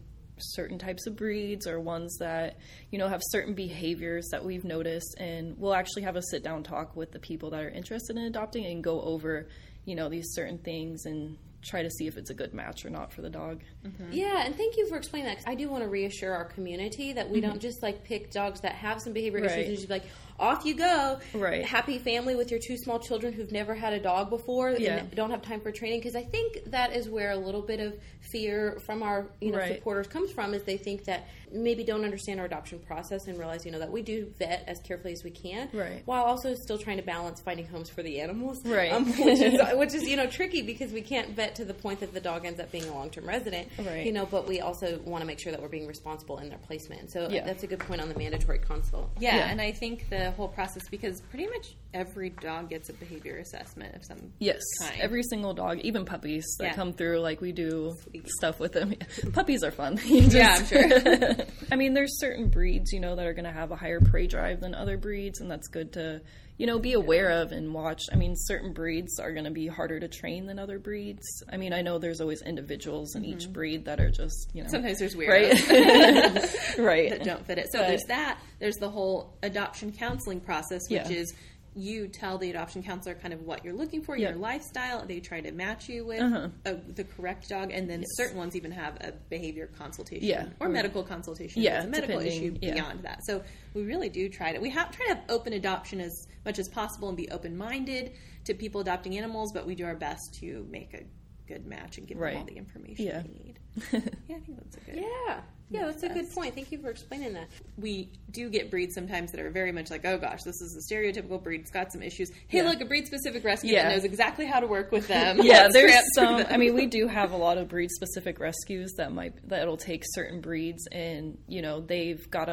certain 0.41 0.77
types 0.77 1.07
of 1.07 1.15
breeds 1.15 1.67
or 1.67 1.79
ones 1.79 2.15
that 2.19 2.57
you 2.91 2.99
know 2.99 3.07
have 3.07 3.21
certain 3.29 3.53
behaviors 3.53 4.27
that 4.31 4.43
we've 4.43 4.63
noticed. 4.63 5.15
And 5.19 5.57
we'll 5.57 5.73
actually 5.73 6.03
have 6.03 6.15
a 6.15 6.21
sit 6.21 6.43
down 6.43 6.63
talk 6.63 6.95
with 6.95 7.11
the 7.11 7.19
people 7.19 7.49
that 7.51 7.63
are 7.63 7.69
interested 7.69 8.17
in 8.17 8.23
adopting 8.23 8.65
and 8.65 8.83
go 8.83 9.01
over 9.01 9.47
you 9.85 9.95
know 9.95 10.09
these 10.09 10.33
certain 10.33 10.57
things 10.59 11.05
and 11.05 11.37
try 11.61 11.83
to 11.83 11.89
see 11.89 12.07
if 12.07 12.17
it's 12.17 12.29
a 12.29 12.33
good 12.33 12.53
match 12.53 12.85
or 12.85 12.89
not 12.89 13.11
for 13.11 13.21
the 13.21 13.29
dog. 13.29 13.61
Mm-hmm. 13.85 14.11
Yeah, 14.13 14.45
and 14.45 14.55
thank 14.55 14.77
you 14.77 14.87
for 14.87 14.97
explaining 14.97 15.27
that. 15.27 15.37
'cause 15.37 15.47
I 15.47 15.55
do 15.55 15.69
want 15.69 15.83
to 15.83 15.89
reassure 15.89 16.33
our 16.33 16.45
community 16.45 17.13
that 17.13 17.29
we 17.29 17.41
don't 17.41 17.51
mm-hmm. 17.51 17.59
just 17.59 17.83
like 17.83 18.03
pick 18.03 18.31
dogs 18.31 18.61
that 18.61 18.73
have 18.73 19.01
some 19.01 19.13
behavior 19.13 19.39
issues 19.39 19.67
and 19.67 19.75
just 19.75 19.87
be 19.87 19.93
like, 19.95 20.05
off 20.39 20.65
you 20.65 20.73
go. 20.73 21.19
Right. 21.33 21.65
Happy 21.65 21.97
family 21.97 22.35
with 22.35 22.49
your 22.49 22.61
two 22.61 22.77
small 22.77 22.97
children 22.99 23.33
who've 23.33 23.51
never 23.51 23.75
had 23.75 23.91
a 23.91 23.99
dog 23.99 24.29
before 24.29 24.71
Yeah. 24.71 24.97
and 24.97 25.11
don't 25.11 25.31
have 25.31 25.41
time 25.41 25.59
for 25.59 25.71
training. 25.71 25.99
Because 25.99 26.15
I 26.15 26.23
think 26.23 26.71
that 26.71 26.95
is 26.95 27.09
where 27.09 27.31
a 27.31 27.37
little 27.37 27.61
bit 27.61 27.81
of 27.81 27.99
fear 28.21 28.79
from 28.85 29.03
our 29.03 29.27
you 29.41 29.51
know 29.51 29.57
Right. 29.57 29.75
supporters 29.75 30.07
comes 30.07 30.31
from 30.31 30.53
is 30.53 30.63
they 30.63 30.77
think 30.77 31.05
that 31.05 31.27
maybe 31.51 31.83
don't 31.83 32.03
understand 32.03 32.39
our 32.39 32.45
adoption 32.45 32.79
process 32.79 33.27
and 33.27 33.37
realize 33.37 33.65
you 33.65 33.71
know 33.71 33.79
that 33.79 33.91
we 33.91 34.01
do 34.01 34.31
vet 34.37 34.63
as 34.67 34.79
carefully 34.79 35.13
as 35.13 35.23
we 35.23 35.31
can 35.31 35.69
Right. 35.73 36.01
while 36.05 36.23
also 36.23 36.53
still 36.55 36.77
trying 36.77 36.97
to 36.97 37.03
balance 37.03 37.41
finding 37.41 37.67
homes 37.67 37.89
for 37.89 38.03
the 38.03 38.19
animals 38.21 38.57
Right. 38.65 38.91
um, 38.91 39.05
which 39.05 39.39
is 39.41 39.59
which 39.73 39.93
is 39.93 40.03
you 40.03 40.15
know 40.15 40.27
tricky 40.27 40.61
because 40.61 40.91
we 40.91 41.01
can't 41.01 41.29
vet 41.29 41.55
to 41.55 41.65
the 41.65 41.73
point 41.73 41.99
that 42.01 42.13
the 42.13 42.19
dog 42.19 42.45
ends 42.45 42.59
up 42.59 42.71
being 42.71 42.85
a 42.85 42.93
long 42.93 43.09
term 43.09 43.27
resident 43.27 43.67
Right. 43.79 44.05
you 44.05 44.11
know 44.11 44.25
but 44.25 44.47
we 44.47 44.61
also 44.61 44.99
want 45.05 45.21
to 45.21 45.25
make 45.27 45.39
sure 45.39 45.51
that 45.51 45.61
we're 45.61 45.67
being 45.69 45.87
responsible 45.87 46.37
in 46.39 46.49
their 46.49 46.57
placement 46.59 47.11
so 47.11 47.27
Yeah. 47.29 47.45
that's 47.45 47.63
a 47.63 47.67
good 47.67 47.79
point 47.79 48.01
on 48.01 48.09
the 48.09 48.17
mandatory 48.17 48.59
consult 48.59 49.09
Yeah, 49.19 49.35
Yeah. 49.35 49.49
and 49.49 49.59
I 49.61 49.71
think 49.71 50.09
the 50.09 50.31
whole 50.31 50.47
process 50.47 50.87
because 50.89 51.21
pretty 51.29 51.47
much 51.47 51.75
every 51.93 52.29
dog 52.29 52.69
gets 52.69 52.89
a 52.89 52.93
behavior 52.93 53.37
assessment 53.37 53.95
of 53.95 54.03
some 54.05 54.31
Yes, 54.39 54.61
kind. 54.81 54.99
every 55.01 55.23
single 55.23 55.53
dog, 55.53 55.79
even 55.79 56.05
puppies 56.05 56.45
that 56.59 56.65
Yeah. 56.65 56.73
come 56.73 56.93
through, 56.93 57.19
like 57.19 57.41
we 57.41 57.51
do 57.51 57.95
stuff 58.37 58.59
with 58.59 58.73
them. 58.73 58.93
Puppies 59.33 59.63
are 59.63 59.71
fun. 59.71 59.97
Just- 59.97 60.33
Yeah, 60.35 60.55
I'm 60.59 60.65
sure. 60.65 61.38
I 61.71 61.75
mean, 61.75 61.93
there's 61.93 62.19
certain 62.19 62.49
breeds, 62.49 62.91
you 62.91 62.99
know, 62.99 63.15
that 63.15 63.25
are 63.25 63.33
going 63.33 63.45
to 63.45 63.51
have 63.51 63.71
a 63.71 63.75
higher 63.75 63.99
prey 63.99 64.27
drive 64.27 64.61
than 64.61 64.73
other 64.73 64.97
breeds, 64.97 65.39
and 65.41 65.49
that's 65.49 65.67
good 65.67 65.93
to, 65.93 66.21
you 66.57 66.67
know, 66.67 66.79
be 66.79 66.93
aware 66.93 67.29
of 67.41 67.51
and 67.51 67.73
watch. 67.73 68.01
I 68.11 68.15
mean, 68.15 68.33
certain 68.35 68.73
breeds 68.73 69.19
are 69.19 69.31
going 69.31 69.45
to 69.45 69.51
be 69.51 69.67
harder 69.67 69.99
to 69.99 70.07
train 70.07 70.45
than 70.45 70.59
other 70.59 70.79
breeds. 70.79 71.23
I 71.51 71.57
mean, 71.57 71.73
I 71.73 71.81
know 71.81 71.97
there's 71.99 72.21
always 72.21 72.41
individuals 72.41 73.15
in 73.15 73.23
Mm-hmm. 73.23 73.31
each 73.33 73.51
breed 73.53 73.85
that 73.85 73.99
are 73.99 74.09
just, 74.11 74.49
you 74.53 74.63
know, 74.63 74.69
Sometimes 74.69 74.99
there's 74.99 75.15
weird, 75.15 75.29
right, 75.31 75.53
right, 76.77 77.09
that 77.11 77.23
don't 77.23 77.45
fit 77.45 77.57
it. 77.57 77.67
So 77.71 77.79
But- 77.79 77.87
there's 77.87 78.03
that. 78.05 78.39
There's 78.59 78.75
the 78.75 78.89
whole 78.89 79.37
adoption 79.43 79.91
counseling 79.91 80.41
process, 80.41 80.81
which 80.89 81.09
Yeah. 81.09 81.17
is 81.17 81.33
you 81.75 82.07
tell 82.07 82.37
the 82.37 82.49
adoption 82.49 82.81
counselor 82.83 83.15
kind 83.15 83.33
of 83.33 83.41
what 83.43 83.63
you're 83.63 83.73
looking 83.73 84.01
for, 84.01 84.17
your 84.17 84.33
lifestyle. 84.33 85.05
They 85.05 85.19
try 85.19 85.39
to 85.41 85.51
match 85.51 85.87
you 85.87 86.05
with 86.05 86.21
Uh-huh. 86.21 86.47
a, 86.65 86.73
the 86.75 87.03
correct 87.03 87.47
dog, 87.49 87.71
and 87.71 87.89
then 87.89 88.03
certain 88.15 88.37
ones 88.37 88.55
even 88.55 88.71
have 88.71 88.95
a 89.01 89.13
behavior 89.29 89.67
consultation 89.77 90.27
Yeah. 90.27 90.45
or 90.59 90.67
medical 90.69 91.03
consultation. 91.03 91.61
Yeah, 91.61 91.79
if 91.79 91.85
it's 91.85 91.87
a 91.87 92.01
medical 92.01 92.19
issue 92.19 92.57
yeah. 92.61 92.73
beyond 92.73 93.03
that. 93.03 93.23
So 93.25 93.43
we 93.73 93.83
really 93.83 94.09
do 94.09 94.29
try 94.29 94.53
to 94.53 94.59
we 94.59 94.69
have 94.71 94.91
try 94.91 95.05
to 95.07 95.15
have 95.15 95.23
open 95.29 95.53
adoption 95.53 96.01
as 96.01 96.27
much 96.45 96.59
as 96.59 96.67
possible 96.69 97.07
and 97.09 97.17
be 97.17 97.29
open 97.29 97.55
minded 97.57 98.13
to 98.45 98.53
people 98.53 98.81
adopting 98.81 99.17
animals, 99.17 99.51
but 99.53 99.65
we 99.65 99.75
do 99.75 99.85
our 99.85 99.95
best 99.95 100.33
to 100.41 100.65
make 100.69 100.93
a 100.93 101.03
good 101.47 101.65
match 101.65 101.97
and 101.97 102.07
give 102.07 102.17
them 102.19 102.37
all 102.37 102.45
the 102.45 102.57
information 102.57 103.05
Yeah. 103.05 103.21
they 103.21 103.29
need. 103.43 103.59
Yeah, 104.27 104.35
I 104.35 104.39
think 104.39 104.57
that's 104.57 104.77
a 104.77 104.79
good 104.81 104.95
yeah 104.95 105.39
yeah 105.71 105.85
that's 105.85 106.01
a 106.01 106.09
good 106.09 106.31
point 106.31 106.55
thank 106.55 106.71
you 106.71 106.79
for 106.79 106.89
explaining 106.89 107.33
that 107.33 107.47
we 107.77 108.09
do 108.31 108.49
get 108.49 108.71
breeds 108.71 108.95
sometimes 108.95 109.31
that 109.31 109.39
are 109.39 109.51
very 109.51 109.71
much 109.71 109.91
like, 109.91 110.03
oh 110.03 110.17
gosh, 110.17 110.41
this 110.43 110.59
is 110.61 110.75
a 110.89 110.93
stereotypical 110.93 111.41
breed. 111.41 111.61
It's 111.61 111.69
got 111.71 111.91
some 111.91 112.01
issues. 112.01 112.31
Hey, 112.47 112.57
Yeah. 112.59 112.63
look, 112.69 112.81
a 112.81 112.85
breed 112.85 113.05
specific 113.05 113.43
rescue 113.43 113.73
Yeah. 113.73 113.83
that 113.83 113.95
knows 113.95 114.03
exactly 114.03 114.45
how 114.47 114.59
to 114.59 114.67
work 114.67 114.91
with 114.91 115.07
them. 115.07 115.39
yeah 115.43 115.63
Let's 115.63 115.73
there's 115.73 115.93
some 116.15 116.43
i 116.49 116.57
mean 116.57 116.73
we 116.73 116.87
do 116.87 117.07
have 117.07 117.31
a 117.33 117.37
lot 117.37 117.57
of 117.59 117.67
breed 117.69 117.91
specific 117.91 118.39
rescues 118.39 118.93
that 118.97 119.11
might 119.11 119.33
that'll 119.47 119.77
take 119.77 120.03
certain 120.05 120.41
breeds 120.41 120.87
and 120.91 121.37
you 121.47 121.61
know 121.61 121.81
they've 121.81 122.29
got 122.31 122.49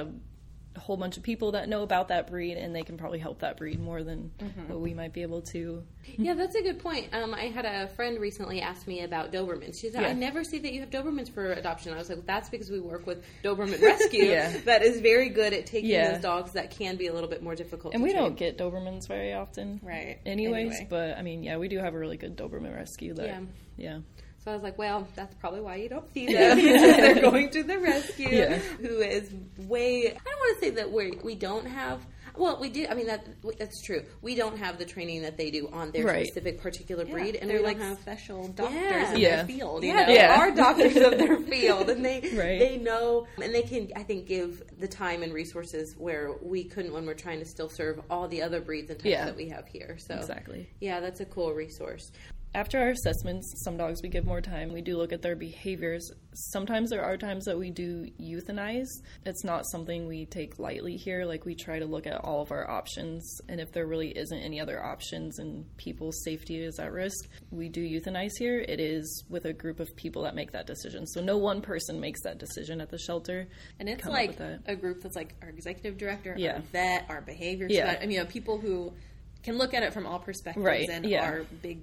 a, 0.76 0.80
whole 0.80 0.96
bunch 0.96 1.16
of 1.16 1.22
people 1.22 1.52
that 1.52 1.68
know 1.68 1.82
about 1.82 2.08
that 2.08 2.28
breed 2.28 2.56
and 2.56 2.74
they 2.74 2.82
can 2.82 2.96
probably 2.96 3.18
help 3.18 3.38
that 3.40 3.56
breed 3.56 3.80
more 3.80 4.02
than 4.02 4.30
Mm-hmm. 4.38 4.68
what 4.68 4.80
we 4.80 4.92
might 4.94 5.12
be 5.12 5.22
able 5.22 5.40
to 5.42 5.82
yeah 6.18 6.34
that's 6.34 6.54
a 6.54 6.62
good 6.62 6.78
point 6.78 7.08
um, 7.12 7.34
i 7.34 7.42
had 7.46 7.64
a 7.64 7.88
friend 7.88 8.20
recently 8.20 8.60
ask 8.60 8.86
me 8.86 9.02
about 9.02 9.32
dobermans 9.32 9.74
she 9.80 9.90
said 9.90 10.04
i 10.04 10.12
never 10.12 10.44
see 10.44 10.58
that 10.58 10.72
you 10.72 10.80
have 10.80 10.90
dobermans 10.90 11.32
for 11.32 11.52
adoption 11.52 11.92
i 11.92 11.96
was 11.96 12.08
like 12.08 12.24
that's 12.26 12.48
because 12.48 12.70
we 12.70 12.78
work 12.80 13.06
with 13.06 13.24
doberman 13.42 13.80
rescue 13.82 14.24
Yeah. 14.30 14.56
that 14.66 14.82
is 14.82 15.00
very 15.00 15.28
good 15.30 15.52
at 15.52 15.66
taking 15.66 15.90
Yeah. 15.90 16.12
those 16.12 16.22
dogs 16.22 16.52
that 16.52 16.70
can 16.70 16.96
be 16.96 17.06
a 17.08 17.12
little 17.12 17.28
bit 17.28 17.42
more 17.42 17.54
difficult 17.54 17.94
and 17.94 18.02
we 18.02 18.10
train. 18.12 18.22
don't 18.22 18.36
get 18.36 18.56
dobermans 18.58 19.08
very 19.08 19.32
often 19.32 19.80
Right. 19.82 20.18
anyways 20.26 20.72
Anyway. 20.72 20.86
but 20.90 21.16
i 21.18 21.22
mean 21.22 21.42
yeah 21.42 21.56
we 21.56 21.68
do 21.68 21.78
have 21.78 21.94
a 21.94 21.98
really 21.98 22.16
good 22.16 22.36
doberman 22.36 22.74
rescue 22.74 23.14
that 23.14 23.42
Yeah. 23.76 23.98
Yeah 24.46 24.52
So 24.52 24.52
I 24.52 24.54
was 24.54 24.62
like, 24.62 24.78
well, 24.78 25.06
that's 25.14 25.34
probably 25.36 25.60
why 25.60 25.76
you 25.76 25.88
don't 25.88 26.12
see 26.12 26.26
them 26.32 26.58
they're 26.58 27.20
going 27.20 27.50
to 27.50 27.62
the 27.62 27.78
rescue, 27.78 28.28
Yeah. 28.28 28.56
who 28.58 29.00
is 29.00 29.30
way. 29.58 30.06
I 30.06 30.10
don't 30.10 30.24
want 30.38 30.58
to 30.60 30.64
say 30.64 30.70
that 30.72 30.90
we 30.92 31.12
we 31.22 31.34
don't 31.34 31.66
have. 31.66 32.00
Well, 32.38 32.58
we 32.60 32.68
do. 32.68 32.86
I 32.90 32.92
mean, 32.92 33.06
that 33.06 33.26
that's 33.58 33.80
true. 33.82 34.02
We 34.20 34.34
don't 34.34 34.58
have 34.58 34.76
the 34.78 34.84
training 34.84 35.22
that 35.22 35.38
they 35.38 35.50
do 35.50 35.70
on 35.72 35.90
their 35.90 36.04
Right. 36.04 36.26
specific 36.26 36.60
particular 36.60 37.04
Yeah, 37.06 37.12
breed, 37.14 37.36
and 37.36 37.48
they're 37.48 37.60
we 37.60 37.64
like 37.64 37.78
don't 37.78 37.88
have. 37.88 37.98
special 38.00 38.48
doctors 38.48 38.74
Yeah. 38.76 39.14
in 39.14 39.20
Yeah. 39.20 39.36
their 39.36 39.46
field. 39.46 39.82
You 39.82 39.88
Yeah, 39.90 40.00
know? 40.00 40.06
they 40.06 40.14
Yeah. 40.16 40.40
are 40.40 40.50
doctors 40.54 40.96
of 40.96 41.16
their 41.18 41.40
field, 41.52 41.88
and 41.88 42.04
they 42.04 42.20
Right. 42.36 42.58
they 42.58 42.76
know, 42.76 43.26
and 43.42 43.54
they 43.54 43.62
can. 43.62 43.88
I 43.96 44.02
think 44.02 44.26
give 44.26 44.62
the 44.78 44.88
time 44.88 45.22
and 45.22 45.32
resources 45.32 45.94
where 45.96 46.34
we 46.42 46.64
couldn't 46.64 46.92
when 46.92 47.06
we're 47.06 47.14
trying 47.14 47.38
to 47.38 47.46
still 47.46 47.70
serve 47.70 48.00
all 48.10 48.28
the 48.28 48.42
other 48.42 48.60
breeds 48.60 48.90
and 48.90 48.98
types 48.98 49.10
Yeah. 49.10 49.24
that 49.24 49.36
we 49.36 49.48
have 49.48 49.66
here. 49.68 49.96
So 49.98 50.14
exactly 50.16 50.68
yeah, 50.80 51.00
that's 51.00 51.20
a 51.20 51.24
cool 51.26 51.54
resource. 51.54 52.12
After 52.56 52.80
our 52.80 52.88
assessments, 52.88 53.52
some 53.62 53.76
dogs 53.76 54.00
we 54.02 54.08
give 54.08 54.24
more 54.24 54.40
time. 54.40 54.72
We 54.72 54.80
do 54.80 54.96
look 54.96 55.12
at 55.12 55.20
their 55.20 55.36
behaviors. 55.36 56.10
Sometimes 56.32 56.88
there 56.88 57.04
are 57.04 57.18
times 57.18 57.44
that 57.44 57.58
we 57.58 57.68
do 57.68 58.06
euthanize. 58.18 58.88
It's 59.26 59.44
not 59.44 59.66
something 59.66 60.06
we 60.06 60.24
take 60.24 60.58
lightly 60.58 60.96
here. 60.96 61.26
Like 61.26 61.44
we 61.44 61.54
try 61.54 61.78
to 61.78 61.84
look 61.84 62.06
at 62.06 62.16
all 62.24 62.40
of 62.40 62.50
our 62.50 62.68
options, 62.68 63.40
and 63.50 63.60
if 63.60 63.72
there 63.72 63.86
really 63.86 64.08
isn't 64.16 64.38
any 64.38 64.58
other 64.58 64.82
options 64.82 65.38
and 65.38 65.66
people's 65.76 66.24
safety 66.24 66.56
is 66.64 66.78
at 66.78 66.92
risk, 66.92 67.28
we 67.50 67.68
do 67.68 67.86
euthanize 67.86 68.32
here. 68.38 68.58
It 68.66 68.80
is 68.80 69.24
with 69.28 69.44
a 69.44 69.52
group 69.52 69.78
of 69.78 69.94
people 69.94 70.22
that 70.22 70.34
make 70.34 70.52
that 70.52 70.66
decision. 70.66 71.06
So 71.06 71.20
no 71.20 71.36
one 71.36 71.60
person 71.60 72.00
makes 72.00 72.22
that 72.22 72.38
decision 72.38 72.80
at 72.80 72.88
the 72.88 72.98
shelter. 72.98 73.48
And 73.78 73.86
it's 73.86 74.02
Come 74.02 74.14
like 74.14 74.40
a 74.64 74.74
group 74.74 75.02
that's 75.02 75.14
like 75.16 75.34
our 75.42 75.50
executive 75.50 75.98
director, 75.98 76.34
Yeah. 76.38 76.54
our 76.54 76.60
vet, 76.72 77.04
our 77.10 77.20
behavior 77.20 77.66
Yeah. 77.68 77.98
I 78.00 78.06
mean, 78.06 78.12
you 78.12 78.20
know, 78.20 78.24
people 78.24 78.56
who 78.58 78.94
can 79.42 79.58
look 79.58 79.74
at 79.74 79.82
it 79.82 79.92
from 79.92 80.06
all 80.06 80.18
perspectives 80.20 80.64
Right, 80.64 80.88
and 80.88 81.04
yeah. 81.04 81.28
are 81.28 81.44
big 81.60 81.80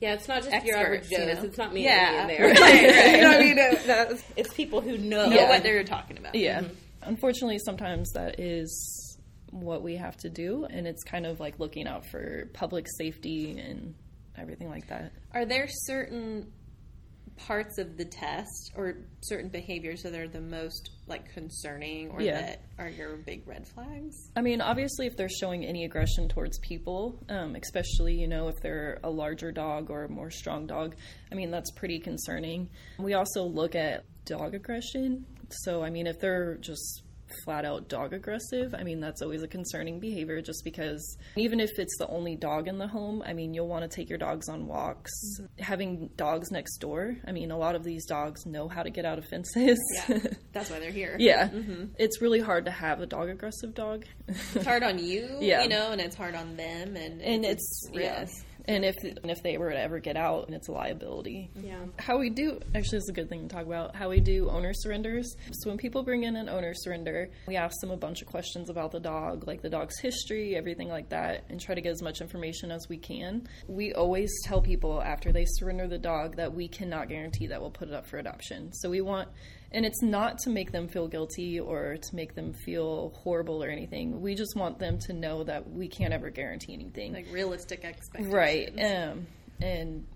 Yeah, 0.00 0.14
it's 0.14 0.28
not 0.28 0.42
just 0.42 0.64
your 0.66 0.76
average 0.76 1.02
Experts, 1.02 1.10
you 1.10 1.18
know? 1.34 1.42
It's 1.48 1.58
not 1.58 1.72
me 1.72 1.84
Yeah. 1.84 2.20
and 2.22 2.30
there. 2.30 2.48
Right, 2.48 2.60
right. 2.60 3.06
you 3.16 3.22
know 3.22 3.28
what 3.28 3.40
I 3.40 3.44
mean? 3.44 3.58
Uh, 4.14 4.16
It's 4.36 4.52
people 4.52 4.80
who 4.80 4.98
know. 4.98 5.28
know 5.28 5.34
Yeah. 5.36 5.48
what 5.48 5.62
they're 5.62 5.84
talking 5.84 6.18
about. 6.18 6.34
Yeah. 6.34 6.62
Unfortunately, 7.02 7.58
sometimes 7.58 8.10
that 8.12 8.40
is 8.40 9.18
what 9.50 9.82
we 9.82 9.96
have 9.96 10.16
to 10.18 10.28
do, 10.30 10.64
and 10.68 10.86
it's 10.86 11.04
kind 11.04 11.26
of 11.26 11.38
like 11.40 11.58
looking 11.60 11.86
out 11.86 12.04
for 12.06 12.48
public 12.54 12.86
safety 12.98 13.58
and 13.58 13.94
everything 14.36 14.68
like 14.68 14.88
that. 14.88 15.12
Are 15.32 15.44
there 15.44 15.66
certain 15.68 16.50
parts 17.36 17.78
of 17.78 17.96
the 17.96 18.04
test 18.04 18.72
or 18.76 18.94
certain 19.22 19.48
behaviors 19.48 20.02
that 20.02 20.14
are 20.14 20.28
the 20.28 20.40
most 20.40 20.90
like 21.06 21.32
concerning 21.32 22.10
or 22.10 22.22
Yeah. 22.22 22.40
that 22.40 22.62
are 22.78 22.88
your 22.88 23.16
big 23.16 23.46
red 23.46 23.66
flags? 23.66 24.30
I 24.36 24.40
mean, 24.40 24.60
obviously, 24.60 25.06
if 25.06 25.16
they're 25.16 25.28
showing 25.28 25.64
any 25.64 25.84
aggression 25.84 26.28
towards 26.28 26.58
people, 26.60 27.18
um, 27.28 27.56
especially, 27.56 28.14
you 28.14 28.28
know, 28.28 28.48
if 28.48 28.60
they're 28.62 29.00
a 29.02 29.10
larger 29.10 29.52
dog 29.52 29.90
or 29.90 30.04
a 30.04 30.08
more 30.08 30.30
strong 30.30 30.66
dog, 30.66 30.94
I 31.30 31.34
mean, 31.34 31.50
that's 31.50 31.70
pretty 31.72 31.98
concerning. 31.98 32.68
We 32.98 33.14
also 33.14 33.42
look 33.44 33.74
at 33.74 34.04
dog 34.24 34.54
aggression. 34.54 35.26
So, 35.50 35.82
I 35.82 35.90
mean, 35.90 36.06
if 36.06 36.18
they're 36.20 36.56
just 36.56 37.02
flat 37.44 37.64
out 37.64 37.88
dog 37.88 38.12
aggressive, 38.12 38.74
I 38.74 38.82
mean, 38.82 39.00
that's 39.00 39.22
always 39.22 39.42
a 39.42 39.48
concerning 39.48 40.00
behavior 40.00 40.40
just 40.40 40.62
because 40.64 41.16
even 41.36 41.60
if 41.60 41.78
it's 41.78 41.96
the 41.98 42.06
only 42.08 42.36
dog 42.36 42.68
in 42.68 42.78
the 42.78 42.88
home, 42.88 43.22
I 43.26 43.32
mean, 43.32 43.54
you'll 43.54 43.68
want 43.68 43.88
to 43.88 43.94
take 43.94 44.08
your 44.08 44.18
dogs 44.18 44.48
on 44.48 44.66
walks. 44.66 45.12
Mm-hmm. 45.40 45.62
Having 45.62 46.10
dogs 46.16 46.50
next 46.50 46.78
door, 46.78 47.16
I 47.26 47.32
mean, 47.32 47.50
a 47.50 47.58
lot 47.58 47.74
of 47.74 47.84
these 47.84 48.06
dogs 48.06 48.46
know 48.46 48.68
how 48.68 48.82
to 48.82 48.90
get 48.90 49.04
out 49.04 49.18
of 49.18 49.24
fences. 49.26 49.78
Yeah, 50.08 50.18
that's 50.52 50.70
why 50.70 50.78
they're 50.78 50.90
here. 50.90 51.16
Yeah. 51.18 51.48
Mm-hmm. 51.48 51.94
It's 51.98 52.20
really 52.20 52.40
hard 52.40 52.64
to 52.66 52.70
have 52.70 53.00
a 53.00 53.06
dog 53.06 53.28
aggressive 53.28 53.74
dog. 53.74 54.04
It's 54.28 54.64
hard 54.64 54.82
on 54.82 54.98
you, 54.98 55.28
Yeah. 55.40 55.62
you 55.62 55.68
know, 55.68 55.92
and 55.92 56.00
it's 56.00 56.16
hard 56.16 56.34
on 56.34 56.56
them, 56.56 56.96
and 56.96 57.20
and 57.20 57.44
it's, 57.44 57.88
it's 57.88 57.90
yeah. 57.92 58.20
risk. 58.20 58.44
And 58.66 58.82
if 58.82 58.94
and 59.04 59.30
if 59.30 59.42
they 59.42 59.58
were 59.58 59.70
to 59.70 59.78
ever 59.78 59.98
get 60.00 60.16
out, 60.16 60.46
and 60.46 60.54
it's 60.54 60.68
a 60.68 60.72
liability. 60.72 61.50
Yeah. 61.54 61.84
How 61.98 62.18
we 62.18 62.30
do 62.30 62.60
actually 62.74 62.98
is 62.98 63.08
a 63.10 63.12
good 63.12 63.28
thing 63.28 63.46
to 63.46 63.54
talk 63.54 63.66
about. 63.66 63.94
How 63.94 64.08
we 64.08 64.20
do 64.20 64.48
owner 64.48 64.72
surrenders. 64.72 65.36
So 65.52 65.68
when 65.68 65.76
people 65.76 66.02
bring 66.02 66.22
in 66.22 66.34
an 66.36 66.48
owner 66.48 66.72
surrender, 66.74 67.23
we 67.46 67.56
ask 67.56 67.80
them 67.80 67.90
a 67.90 67.96
bunch 67.96 68.22
of 68.22 68.28
questions 68.28 68.70
about 68.70 68.92
the 68.92 69.00
dog, 69.00 69.46
like 69.46 69.62
the 69.62 69.70
dog's 69.70 69.98
history, 69.98 70.56
everything 70.56 70.88
like 70.88 71.08
that, 71.10 71.44
and 71.48 71.60
try 71.60 71.74
to 71.74 71.80
get 71.80 71.90
as 71.90 72.02
much 72.02 72.20
information 72.20 72.70
as 72.70 72.88
we 72.88 72.96
can. 72.96 73.46
We 73.68 73.92
always 73.94 74.30
tell 74.44 74.60
people 74.60 75.02
after 75.02 75.32
they 75.32 75.44
surrender 75.46 75.88
the 75.88 75.98
dog 75.98 76.36
that 76.36 76.54
we 76.54 76.68
cannot 76.68 77.08
guarantee 77.08 77.48
that 77.48 77.60
we'll 77.60 77.70
put 77.70 77.88
it 77.88 77.94
up 77.94 78.06
for 78.06 78.18
adoption. 78.18 78.72
So 78.72 78.90
we 78.90 79.00
want 79.00 79.28
and 79.74 79.84
it's 79.84 80.02
not 80.02 80.38
to 80.38 80.50
make 80.50 80.70
them 80.70 80.86
feel 80.86 81.08
guilty 81.08 81.58
or 81.58 81.96
to 81.96 82.14
make 82.16 82.36
them 82.36 82.52
feel 82.52 83.12
horrible 83.16 83.62
or 83.62 83.68
anything. 83.68 84.20
We 84.20 84.36
just 84.36 84.54
want 84.54 84.78
them 84.78 85.00
to 85.00 85.12
know 85.12 85.42
that 85.42 85.68
we 85.68 85.88
can't 85.88 86.14
ever 86.14 86.30
guarantee 86.30 86.74
anything. 86.74 87.12
Like 87.12 87.26
realistic 87.32 87.84
expectations. 87.84 88.32
Right. 88.32 88.72
Um, 88.80 89.26
and 89.60 90.06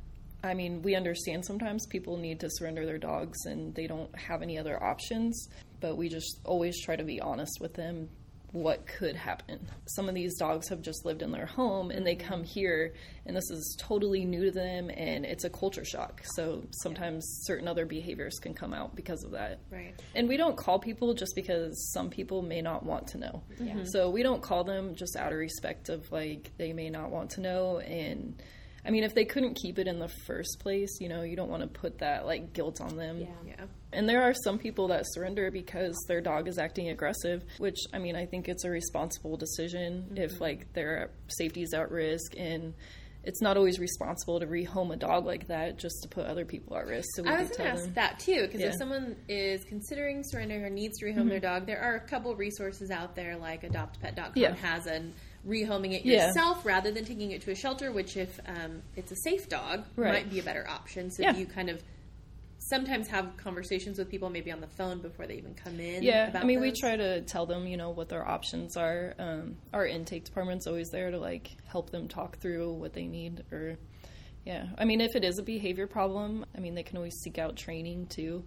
I 0.43 0.55
mean, 0.55 0.83
we 0.83 0.95
understand 0.95 1.45
sometimes 1.45 1.87
people 1.87 2.17
need 2.17 2.41
to 2.41 2.51
surrender 2.51 2.87
their 2.87 2.99
dogs 2.99 3.45
and 3.47 3.75
they 3.75 3.87
don't 3.87 4.15
have 4.17 4.43
any 4.43 4.59
other 4.59 4.83
options, 4.83 5.49
but 5.81 5.97
we 5.97 6.09
just 6.09 6.41
always 6.45 6.81
try 6.81 6.97
to 6.97 7.05
be 7.05 7.21
honest 7.21 7.59
with 7.61 7.75
them 7.75 8.09
what 8.53 8.87
could 8.87 9.15
happen. 9.15 9.59
Some 9.87 10.09
of 10.09 10.15
these 10.15 10.39
dogs 10.39 10.69
have 10.69 10.81
just 10.81 11.05
lived 11.05 11.23
in 11.23 11.33
their 11.33 11.47
home 11.47 11.91
and 11.91 12.07
they 12.07 12.17
mm-hmm. 12.17 12.29
come 12.29 12.45
here 12.45 12.95
and 13.27 13.37
this 13.37 13.51
is 13.51 13.77
totally 13.79 14.25
new 14.25 14.47
to 14.47 14.51
them 14.51 14.91
and 14.91 15.27
it's 15.27 15.45
a 15.45 15.51
culture 15.51 15.85
shock. 15.85 16.23
So 16.35 16.63
sometimes 16.83 17.27
certain 17.45 17.69
other 17.69 17.85
behaviors 17.85 18.39
can 18.39 18.55
come 18.55 18.73
out 18.73 18.97
because 18.97 19.23
of 19.23 19.33
that. 19.33 19.61
Right. 19.71 19.95
And 20.15 20.29
we 20.29 20.37
don't 20.37 20.57
call 20.57 20.79
people 20.79 21.13
just 21.15 21.35
because 21.35 21.93
some 21.93 22.09
people 22.09 22.41
may 22.43 22.63
not 22.63 22.85
want 22.85 23.09
to 23.09 23.19
know. 23.19 23.43
Yeah. 23.61 23.85
So 23.85 24.09
we 24.09 24.23
don't 24.23 24.43
call 24.43 24.65
them 24.65 24.95
just 24.95 25.17
out 25.17 25.33
of 25.33 25.39
respect 25.39 25.91
of 25.91 26.11
like 26.11 26.51
they 26.57 26.73
may 26.73 26.89
not 26.89 27.11
want 27.11 27.31
to 27.33 27.41
know 27.41 27.81
and 27.81 28.41
I 28.85 28.91
mean 28.91 29.05
if 29.05 29.15
they 29.15 29.25
couldn't 29.25 29.55
keep 29.55 29.79
it 29.79 29.87
in 29.87 29.99
the 29.99 30.09
first 30.27 30.59
place, 30.61 30.99
you 31.01 31.09
know, 31.09 31.23
you 31.23 31.37
don't 31.37 31.51
want 31.51 31.63
to 31.63 31.69
put 31.69 31.99
that 31.99 32.27
like 32.27 32.53
guilt 32.53 32.81
on 32.81 32.97
them. 32.97 33.21
Yeah. 33.21 33.65
And 33.93 34.09
there 34.09 34.23
are 34.23 34.35
some 34.35 34.59
people 34.59 34.89
that 34.89 35.05
surrender 35.07 35.51
because 35.51 35.97
their 36.09 36.21
dog 36.21 36.47
is 36.47 36.59
acting 36.59 36.91
aggressive, 36.91 37.43
which 37.59 37.79
I 37.93 37.99
mean, 37.99 38.17
I 38.17 38.27
think 38.27 38.49
it's 38.49 38.65
a 38.65 38.71
responsible 38.71 39.37
decision 39.37 40.13
if 40.17 40.33
mm-hmm. 40.35 40.43
like 40.43 40.73
their 40.75 41.11
safety 41.29 41.63
is 41.63 41.73
at 41.75 41.91
risk 41.91 42.35
and 42.37 42.75
it's 43.25 43.43
not 43.43 43.57
always 43.57 43.79
responsible 43.79 44.41
to 44.41 44.47
rehome 44.47 44.93
a 44.93 44.97
dog 44.97 45.27
like 45.27 45.49
that 45.49 45.77
just 45.77 46.03
to 46.03 46.09
put 46.09 46.27
other 46.27 46.45
people 46.45 46.77
at 46.77 46.87
risk. 46.87 47.07
So 47.15 47.23
we 47.23 47.29
I 47.29 47.37
do 47.37 47.49
was 47.49 47.57
going 47.57 47.69
to 47.69 47.75
ask 47.75 47.85
them. 47.85 47.95
that 47.95 48.19
too, 48.21 48.43
because 48.43 48.61
Yeah. 48.61 48.69
if 48.69 48.75
someone 48.79 49.17
is 49.29 49.65
considering 49.65 50.23
surrendering 50.25 50.65
or 50.65 50.71
needs 50.71 50.99
to 50.99 51.07
rehome 51.07 51.29
their 51.29 51.39
mm-hmm. 51.41 51.41
dog, 51.41 51.67
there 51.67 51.81
are 51.81 51.97
a 51.97 52.01
couple 52.01 52.35
resources 52.37 52.91
out 52.91 53.17
there, 53.17 53.37
like 53.37 53.63
AdoptPet.com 53.63 54.33
Yeah. 54.37 54.55
has 54.55 54.87
a 54.87 55.03
rehoming 55.47 55.93
it 55.95 56.05
Yeah. 56.05 56.27
yourself 56.27 56.65
rather 56.65 56.91
than 56.91 57.05
taking 57.05 57.31
it 57.31 57.43
to 57.43 57.51
a 57.51 57.55
shelter, 57.55 57.93
which 57.93 58.17
if 58.17 58.39
um, 58.47 58.83
it's 58.97 59.13
a 59.13 59.17
safe 59.17 59.49
dog, 59.49 59.85
Right. 59.97 60.13
might 60.13 60.31
be 60.31 60.39
a 60.41 60.43
better 60.43 60.69
option. 60.69 61.11
So 61.11 61.23
Yeah. 61.23 61.37
you 61.37 61.47
kind 61.47 61.71
of 61.71 61.83
sometimes 62.61 63.09
have 63.09 63.35
conversations 63.39 63.99
with 63.99 64.11
people, 64.11 64.29
maybe 64.29 64.51
on 64.53 64.61
the 64.61 64.67
phone 64.67 65.01
before 65.01 65.27
they 65.27 65.37
even 65.37 65.55
come 65.55 65.81
in. 65.81 66.03
Yeah, 66.03 66.29
about 66.29 66.43
I 66.43 66.47
mean, 66.47 66.61
we 66.61 66.73
try 66.73 66.97
to 66.97 67.23
tell 67.23 67.47
them, 67.47 67.67
you 67.67 67.77
know, 67.79 67.91
what 67.91 68.09
their 68.11 68.27
options 68.27 68.77
are. 68.77 69.15
Um, 69.19 69.57
our 69.73 69.87
intake 69.87 70.25
department's 70.25 70.67
always 70.67 70.89
there 70.91 71.11
to 71.11 71.19
like 71.19 71.49
help 71.67 71.91
them 71.91 72.09
talk 72.09 72.39
through 72.39 72.73
what 72.75 72.93
they 72.93 73.07
need. 73.07 73.45
Or, 73.53 73.79
yeah, 74.45 74.67
I 74.77 74.85
mean, 74.85 75.01
if 75.01 75.17
it 75.17 75.25
is 75.25 75.39
a 75.39 75.43
behavior 75.43 75.87
problem, 75.87 76.45
I 76.55 76.61
mean, 76.61 76.75
they 76.75 76.83
can 76.83 76.97
always 76.99 77.15
seek 77.23 77.39
out 77.39 77.57
training 77.57 78.07
too. 78.09 78.45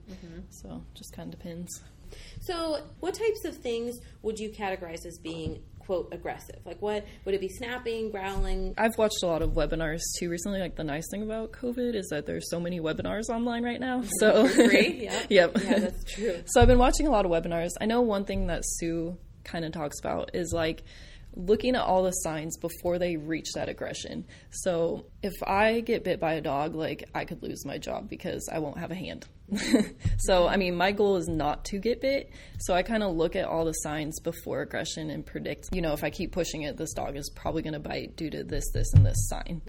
So 0.50 0.84
just 0.94 1.14
kind 1.14 1.34
of 1.34 1.40
depends. 1.40 1.82
So, 2.42 2.84
what 3.00 3.14
types 3.14 3.46
of 3.46 3.56
things 3.58 3.96
would 4.22 4.38
you 4.38 4.50
categorize 4.50 5.06
as 5.06 5.18
being 5.24 5.64
quote 5.86 6.10
aggressive? 6.12 6.60
Like, 6.66 6.82
what 6.82 7.06
would 7.26 7.36
it 7.36 7.42
be? 7.42 7.50
Snapping, 7.50 8.12
growling? 8.12 8.74
I've 8.78 8.98
watched 8.98 9.24
a 9.24 9.28
lot 9.28 9.42
of 9.42 9.52
webinars 9.52 10.02
too 10.20 10.30
recently. 10.30 10.60
Like 10.60 10.76
the 10.76 10.84
nice 10.84 11.06
thing 11.12 11.24
about 11.24 11.52
COVID 11.52 11.96
is 11.96 12.08
that 12.10 12.26
there's 12.26 12.50
so 12.50 12.60
many 12.60 12.80
webinars 12.80 13.30
online 13.30 13.64
right 13.64 13.80
now. 13.80 14.04
So 14.20 14.48
free, 14.70 15.04
yeah. 15.04 15.22
yep. 15.30 15.58
Yeah, 15.64 15.80
that's 15.80 16.04
true. 16.14 16.42
So 16.48 16.62
I've 16.62 16.68
been 16.68 16.80
watching 16.80 17.08
a 17.08 17.12
lot 17.12 17.26
of 17.26 17.32
webinars. 17.32 17.72
I 17.80 17.86
know 17.86 18.02
one 18.02 18.26
thing 18.26 18.48
that 18.48 18.64
Sue 18.64 19.18
kind 19.44 19.66
of 19.66 19.72
talks 19.72 20.00
about 20.00 20.32
is 20.34 20.52
like 20.54 20.84
looking 21.36 21.76
at 21.76 21.82
all 21.82 22.04
the 22.04 22.12
signs 22.12 22.58
before 22.58 23.00
they 23.00 23.16
reach 23.16 23.54
that 23.56 23.70
aggression. 23.70 24.26
So 24.50 25.06
if 25.24 25.34
I 25.46 25.82
get 25.82 26.04
bit 26.04 26.20
by 26.20 26.34
a 26.34 26.42
dog, 26.42 26.76
like 26.76 27.10
I 27.14 27.26
could 27.26 27.42
lose 27.42 27.66
my 27.66 27.78
job 27.78 28.10
because 28.10 28.50
I 28.52 28.60
won't 28.60 28.78
have 28.78 28.92
a 28.92 28.96
hand. 28.96 29.28
so 30.20 30.48
I 30.48 30.58
mean, 30.58 30.76
my 30.76 30.92
goal 30.92 31.18
is 31.18 31.28
not 31.28 31.66
to 31.66 31.80
get 31.80 32.02
bit. 32.02 32.32
So 32.60 32.74
I 32.74 32.84
kind 32.84 33.04
of 33.04 33.16
look 33.16 33.36
at 33.36 33.46
all 33.46 33.66
the 33.66 33.74
signs 33.74 34.20
before 34.20 34.62
aggression 34.62 35.10
and 35.10 35.26
predict, 35.26 35.70
you 35.74 35.82
know, 35.82 35.94
if 35.94 36.04
I 36.04 36.10
keep 36.10 36.32
pushing 36.32 36.64
it, 36.64 36.78
this 36.78 36.94
dog 36.94 37.18
is 37.18 37.30
probably 37.36 37.62
going 37.62 37.74
to 37.74 37.80
bite 37.80 38.16
due 38.16 38.30
to 38.30 38.44
this, 38.44 38.70
this, 38.74 38.94
and 38.94 39.06
this 39.06 39.28
sign. 39.30 39.62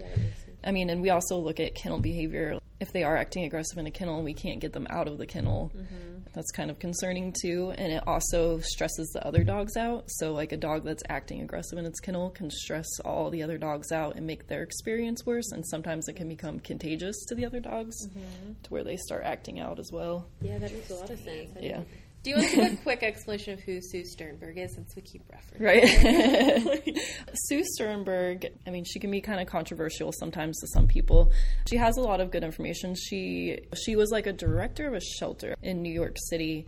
I 0.63 0.71
mean, 0.71 0.89
and 0.89 1.01
we 1.01 1.09
also 1.09 1.37
look 1.37 1.59
at 1.59 1.75
kennel 1.75 1.99
behavior. 1.99 2.59
If 2.79 2.91
they 2.91 3.03
are 3.03 3.15
acting 3.15 3.45
aggressive 3.45 3.77
in 3.77 3.87
a 3.87 3.91
kennel 3.91 4.15
and 4.15 4.25
we 4.25 4.33
can't 4.33 4.59
get 4.59 4.73
them 4.73 4.87
out 4.89 5.07
of 5.07 5.17
the 5.17 5.25
kennel, 5.25 5.71
mm-hmm. 5.75 6.19
that's 6.33 6.51
kind 6.51 6.69
of 6.69 6.79
concerning 6.79 7.33
too. 7.41 7.73
And 7.77 7.93
it 7.93 8.03
also 8.05 8.59
stresses 8.59 9.09
the 9.13 9.25
other 9.25 9.43
dogs 9.43 9.77
out. 9.77 10.05
So, 10.07 10.33
like 10.33 10.51
a 10.51 10.57
dog 10.57 10.83
that's 10.83 11.03
acting 11.07 11.41
aggressive 11.41 11.77
in 11.77 11.85
its 11.85 11.99
kennel 11.99 12.29
can 12.31 12.49
stress 12.51 12.87
all 13.05 13.29
the 13.29 13.43
other 13.43 13.57
dogs 13.57 13.91
out 13.91 14.15
and 14.15 14.27
make 14.27 14.47
their 14.47 14.63
experience 14.63 15.25
worse. 15.25 15.51
And 15.51 15.65
sometimes 15.65 16.07
it 16.09 16.13
can 16.13 16.27
become 16.27 16.59
contagious 16.59 17.15
to 17.27 17.35
the 17.35 17.45
other 17.45 17.59
dogs 17.59 17.95
mm-hmm. 18.07 18.53
to 18.63 18.69
where 18.69 18.83
they 18.83 18.97
start 18.97 19.23
acting 19.23 19.59
out 19.59 19.79
as 19.79 19.91
well. 19.91 20.27
Yeah, 20.41 20.57
that 20.57 20.73
makes 20.73 20.89
a 20.89 20.95
lot 20.95 21.09
of 21.09 21.19
sense. 21.19 21.51
I 21.57 21.59
Yeah. 21.61 21.81
Do 22.23 22.29
you 22.29 22.37
want 22.37 22.49
to 22.49 22.55
give 22.55 22.73
a 22.73 22.75
quick 22.83 23.03
explanation 23.03 23.53
of 23.53 23.59
who 23.59 23.81
Sue 23.81 24.05
Sternberg 24.05 24.57
is, 24.57 24.73
since 24.73 24.95
we 24.95 25.01
keep 25.01 25.23
referencing? 25.27 25.59
Right. 25.59 26.99
Sue 27.33 27.63
Sternberg, 27.65 28.47
I 28.65 28.69
mean, 28.69 28.85
she 28.85 28.99
can 28.99 29.11
be 29.11 29.19
kind 29.19 29.41
of 29.41 29.47
controversial 29.47 30.13
sometimes 30.13 30.59
to 30.61 30.67
some 30.67 30.87
people. 30.87 31.33
She 31.69 31.75
has 31.75 31.97
a 31.97 32.01
lot 32.01 32.21
of 32.21 32.31
good 32.31 32.43
information. 32.43 32.95
She 32.95 33.59
she 33.75 33.97
was 33.97 34.09
like 34.09 34.25
a 34.25 34.33
director 34.33 34.87
of 34.87 34.93
a 34.93 35.01
shelter 35.01 35.55
in 35.61 35.81
New 35.81 35.93
York 35.93 36.15
City. 36.29 36.65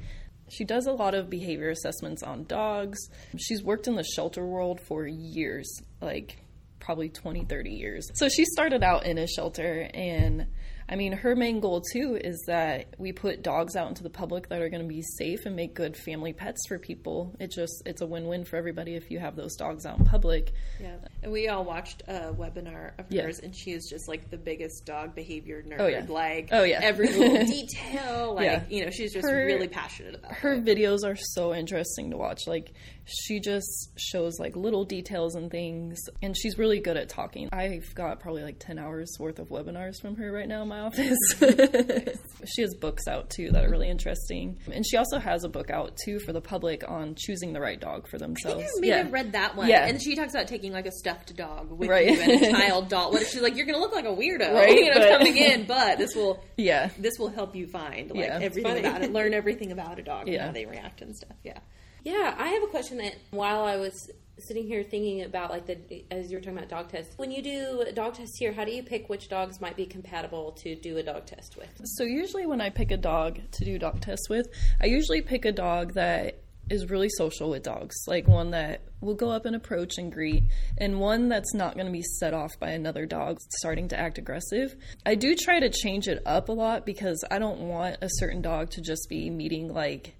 She 0.50 0.66
does 0.66 0.88
a 0.88 0.92
lot 0.92 1.16
of 1.16 1.30
behavior 1.30 1.70
assessments 1.70 2.22
on 2.22 2.44
dogs. 2.44 3.00
She's 3.38 3.64
worked 3.64 3.88
in 3.88 3.96
the 3.96 4.04
shelter 4.04 4.46
world 4.46 4.82
for 4.82 5.08
years, 5.08 5.82
like 6.02 6.38
probably 6.80 7.10
20, 7.10 7.46
30 7.46 7.70
years. 7.72 8.12
So 8.14 8.30
she 8.30 8.46
started 8.46 8.84
out 8.84 9.06
in 9.06 9.18
a 9.18 9.26
shelter 9.26 9.90
and 9.94 10.48
I 10.88 10.96
mean, 10.96 11.14
her 11.14 11.36
main 11.36 11.60
goal 11.62 11.82
too 11.94 12.20
is 12.24 12.44
that 12.48 12.94
we 13.00 13.12
put 13.12 13.42
dogs 13.42 13.76
out 13.76 13.88
into 13.90 14.04
the 14.04 14.10
public 14.10 14.50
that 14.50 14.62
are 14.62 14.70
going 14.70 14.84
to 14.84 14.88
be 14.88 15.02
safe 15.02 15.46
and 15.48 15.56
make 15.56 15.74
good 15.74 15.98
family 15.98 16.32
pets 16.32 16.62
for 16.68 16.78
people. 16.78 17.36
It 17.40 17.50
just 17.52 17.82
it's 17.88 18.02
a 18.02 18.06
win-win 18.06 18.46
for 18.46 18.56
everybody 18.58 18.94
if 18.96 19.10
you 19.10 19.18
have 19.18 19.36
those 19.36 19.56
dogs 19.56 19.86
out 19.88 19.98
in 19.98 20.06
public. 20.06 20.54
Yeah, 20.80 20.98
and 21.24 21.32
we 21.32 21.48
all 21.48 21.64
watched 21.64 22.04
a 22.08 22.32
webinar 22.34 22.92
of 23.00 23.06
Yeah. 23.10 23.24
hers, 23.24 23.40
and 23.40 23.56
she 23.56 23.72
is 23.72 23.88
just 23.90 24.08
like 24.08 24.30
the 24.30 24.38
biggest 24.38 24.86
dog 24.86 25.16
behavior 25.16 25.64
nerd. 25.64 25.78
Oh, 25.80 25.88
yeah. 25.88 26.06
Like, 26.08 26.50
Oh, 26.52 26.64
yeah. 26.64 26.80
every 26.84 27.08
little 27.12 27.46
detail. 27.48 28.36
Like, 28.36 28.46
Yeah. 28.46 28.64
you 28.70 28.86
know, 28.86 28.92
she's 28.92 29.12
just 29.14 29.28
Her- 29.28 29.44
really 29.46 29.68
passionate 29.68 30.16
about 30.16 30.34
Her 30.34 30.54
it. 30.54 30.66
videos 30.66 31.04
are 31.04 31.16
so 31.16 31.54
interesting 31.56 32.12
to 32.12 32.18
watch. 32.18 32.42
Like 32.46 32.74
she 33.06 33.40
just 33.40 33.92
shows 33.98 34.40
like 34.40 34.56
little 34.56 34.84
details 34.84 35.36
and 35.36 35.50
things 35.52 36.00
and 36.22 36.36
she's 36.38 36.58
really 36.58 36.80
good 36.80 36.98
at 36.98 37.10
talking. 37.10 37.50
I've 37.52 37.94
got 37.96 38.20
probably 38.20 38.44
like 38.44 38.58
10 38.60 38.78
hours 38.80 39.16
worth 39.20 39.40
of 39.40 39.50
webinars 39.50 40.02
from 40.02 40.16
her 40.18 40.32
right 40.32 40.48
now 40.48 40.64
my 40.76 40.82
office. 40.82 41.18
she 42.46 42.62
has 42.62 42.74
books 42.76 43.08
out 43.08 43.30
too 43.30 43.50
that 43.52 43.64
are 43.66 43.70
really 43.70 43.90
interesting. 43.90 44.60
And 44.72 44.86
she 44.86 44.98
also 44.98 45.20
has 45.20 45.44
a 45.44 45.50
book 45.50 45.70
out 45.70 45.98
too 46.04 46.20
for 46.20 46.34
the 46.34 46.42
public 46.42 46.84
on 46.88 47.16
choosing 47.18 47.54
the 47.54 47.60
right 47.62 47.80
dog 47.80 48.08
for 48.08 48.18
I 48.18 48.20
themselves. 48.20 48.58
think 48.64 48.68
I 48.78 48.80
maybe 48.82 48.88
yeah. 48.88 49.08
read 49.12 49.32
that 49.34 49.56
one. 49.56 49.68
Yeah. 49.68 49.86
And 49.88 50.02
she 50.02 50.16
talks 50.16 50.34
about 50.34 50.48
taking 50.48 50.72
like 50.74 50.86
a 50.86 50.92
stuffed 50.92 51.36
dog 51.36 51.72
with 51.72 51.90
Right. 51.90 52.10
you 52.10 52.20
and 52.20 52.44
a 52.44 52.52
child 52.60 52.90
doll. 52.90 53.12
What 53.12 53.22
if 53.22 53.30
she's 53.30 53.42
like, 53.42 53.56
you're 53.56 53.66
going 53.66 53.76
to 53.78 53.82
look 53.82 53.94
like 53.94 54.06
a 54.06 54.10
weirdo, 54.10 54.54
Right, 54.54 54.76
you 54.76 54.90
know, 54.94 55.00
but- 55.00 55.18
coming 55.18 55.38
in, 55.38 55.66
but 55.66 55.98
this 55.98 56.16
will 56.16 56.44
Yeah. 56.58 56.90
this 56.98 57.14
will 57.18 57.30
help 57.30 57.56
you 57.56 57.68
find 57.68 58.12
like 58.12 58.20
Yeah. 58.20 58.40
everything 58.42 58.80
about 58.86 59.02
it, 59.02 59.12
learn 59.12 59.34
everything 59.34 59.72
about 59.72 60.00
a 60.00 60.04
dog 60.04 60.28
and 60.28 60.42
how 60.42 60.52
they 60.52 60.66
react 60.66 61.02
and 61.02 61.16
stuff. 61.16 61.36
Yeah. 61.44 61.60
Yeah, 62.04 62.36
I 62.38 62.50
have 62.50 62.64
a 62.64 62.68
question 62.68 62.98
that 63.00 63.16
while 63.32 63.64
I 63.64 63.78
was 63.78 64.12
sitting 64.40 64.68
here 64.68 64.84
thinking 64.84 65.24
about 65.24 65.50
like 65.50 65.66
the 65.66 66.06
as 66.12 66.30
you 66.30 66.38
were 66.38 66.42
talking 66.42 66.58
about 66.58 66.70
dog 66.70 66.90
tests, 66.90 67.18
when 67.18 67.32
you 67.32 67.42
do 67.42 67.84
a 67.88 67.92
dog 67.92 68.16
tests 68.16 68.38
here, 68.38 68.52
how 68.52 68.66
do 68.66 68.72
you 68.72 68.84
pick 68.84 69.10
which 69.10 69.30
dogs 69.30 69.62
might 69.62 69.76
be 69.76 69.86
compatible 69.86 70.52
to 70.64 70.76
do 70.76 70.98
a 70.98 71.04
dog 71.04 71.26
test 71.26 71.58
with? 71.58 71.70
So 71.84 72.04
usually 72.04 72.46
when 72.46 72.62
I 72.62 72.70
pick 72.70 72.92
a 72.92 72.98
dog 72.98 73.40
to 73.52 73.66
do 73.66 73.80
dog 73.80 74.02
tests 74.02 74.30
with, 74.30 74.48
I 74.82 74.88
usually 74.88 75.22
pick 75.22 75.46
a 75.46 75.52
dog 75.52 75.94
that 75.94 76.42
is 76.70 76.90
really 76.90 77.10
social 77.10 77.52
with 77.52 77.64
dogs, 77.64 77.96
like 78.08 78.28
one 78.28 78.52
that 78.52 78.82
will 79.00 79.14
go 79.14 79.30
up 79.30 79.46
and 79.46 79.56
approach 79.56 79.98
and 79.98 80.12
greet, 80.12 80.44
and 80.78 81.00
one 81.00 81.30
that's 81.30 81.54
not 81.54 81.76
going 81.76 81.86
to 81.86 81.92
be 81.92 82.02
set 82.02 82.34
off 82.34 82.52
by 82.60 82.70
another 82.70 83.06
dog 83.06 83.38
starting 83.58 83.88
to 83.90 84.00
act 84.00 84.18
aggressive. 84.18 84.76
I 85.06 85.16
do 85.16 85.36
try 85.36 85.60
to 85.60 85.70
change 85.70 86.08
it 86.08 86.24
up 86.26 86.50
a 86.50 86.54
lot 86.54 86.86
because 86.86 87.24
I 87.30 87.38
don't 87.38 87.68
want 87.68 87.98
a 88.02 88.10
certain 88.10 88.42
dog 88.42 88.72
to 88.72 88.82
just 88.82 89.08
be 89.10 89.30
meeting 89.30 89.72
like 89.72 90.16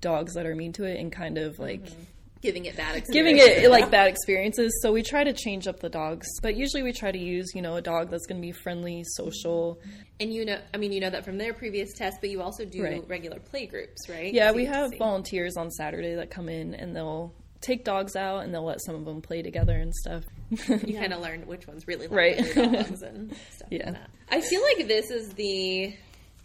dogs 0.00 0.34
that 0.34 0.46
are 0.46 0.54
mean 0.54 0.72
to 0.74 0.84
it 0.84 1.00
and 1.00 1.10
kind 1.10 1.36
of 1.36 1.58
like 1.58 1.82
mm-hmm. 1.82 2.02
Giving 2.40 2.66
it 2.66 2.78
experience. 2.78 3.08
giving 3.12 3.38
it 3.38 3.68
like 3.70 3.90
bad 3.90 4.08
experiences. 4.08 4.72
So 4.82 4.92
we 4.92 5.02
try 5.02 5.24
to 5.24 5.32
change 5.32 5.66
up 5.66 5.80
the 5.80 5.88
dogs, 5.88 6.26
but 6.42 6.56
usually 6.56 6.82
we 6.82 6.92
try 6.92 7.10
to 7.10 7.18
use, 7.18 7.52
you 7.54 7.62
know, 7.62 7.76
a 7.76 7.82
dog 7.82 8.10
that's 8.10 8.26
going 8.26 8.40
to 8.40 8.46
be 8.46 8.52
friendly, 8.52 9.02
social, 9.16 9.78
And 10.20 10.32
you 10.32 10.44
know, 10.44 10.58
I 10.72 10.76
mean, 10.76 10.92
you 10.92 11.00
know 11.00 11.10
that 11.10 11.24
from 11.24 11.38
their 11.38 11.52
previous 11.54 11.92
test, 11.94 12.18
but 12.20 12.30
you 12.30 12.40
also 12.42 12.64
do 12.64 12.82
Right. 12.84 13.04
regular 13.08 13.38
play 13.40 13.66
groups, 13.66 14.08
right? 14.08 14.32
Yeah, 14.32 14.50
So 14.50 14.56
we 14.56 14.62
you 14.62 14.68
get 14.68 14.72
to 14.74 14.78
have 14.80 14.90
see. 14.90 14.98
volunteers 14.98 15.56
on 15.56 15.70
Saturday 15.70 16.14
that 16.14 16.30
come 16.30 16.48
in 16.48 16.74
and 16.74 16.94
they'll 16.94 17.32
take 17.60 17.84
dogs 17.84 18.14
out 18.14 18.44
and 18.44 18.54
they'll 18.54 18.64
let 18.64 18.80
some 18.84 18.94
of 18.94 19.04
them 19.04 19.20
play 19.20 19.42
together 19.42 19.76
and 19.76 19.92
stuff. 19.94 20.22
You 20.50 20.56
kind 20.98 21.12
of 21.12 21.20
learn 21.20 21.46
which 21.46 21.66
ones 21.66 21.88
really 21.88 22.06
like 22.06 22.16
Right. 22.16 22.54
dogs 22.54 23.02
and 23.02 23.34
stuff 23.50 23.68
Yeah. 23.70 23.86
like 23.86 23.94
that. 23.94 24.10
I 24.30 24.40
feel 24.40 24.62
like 24.62 24.86
this 24.86 25.10
is 25.10 25.30
the 25.34 25.92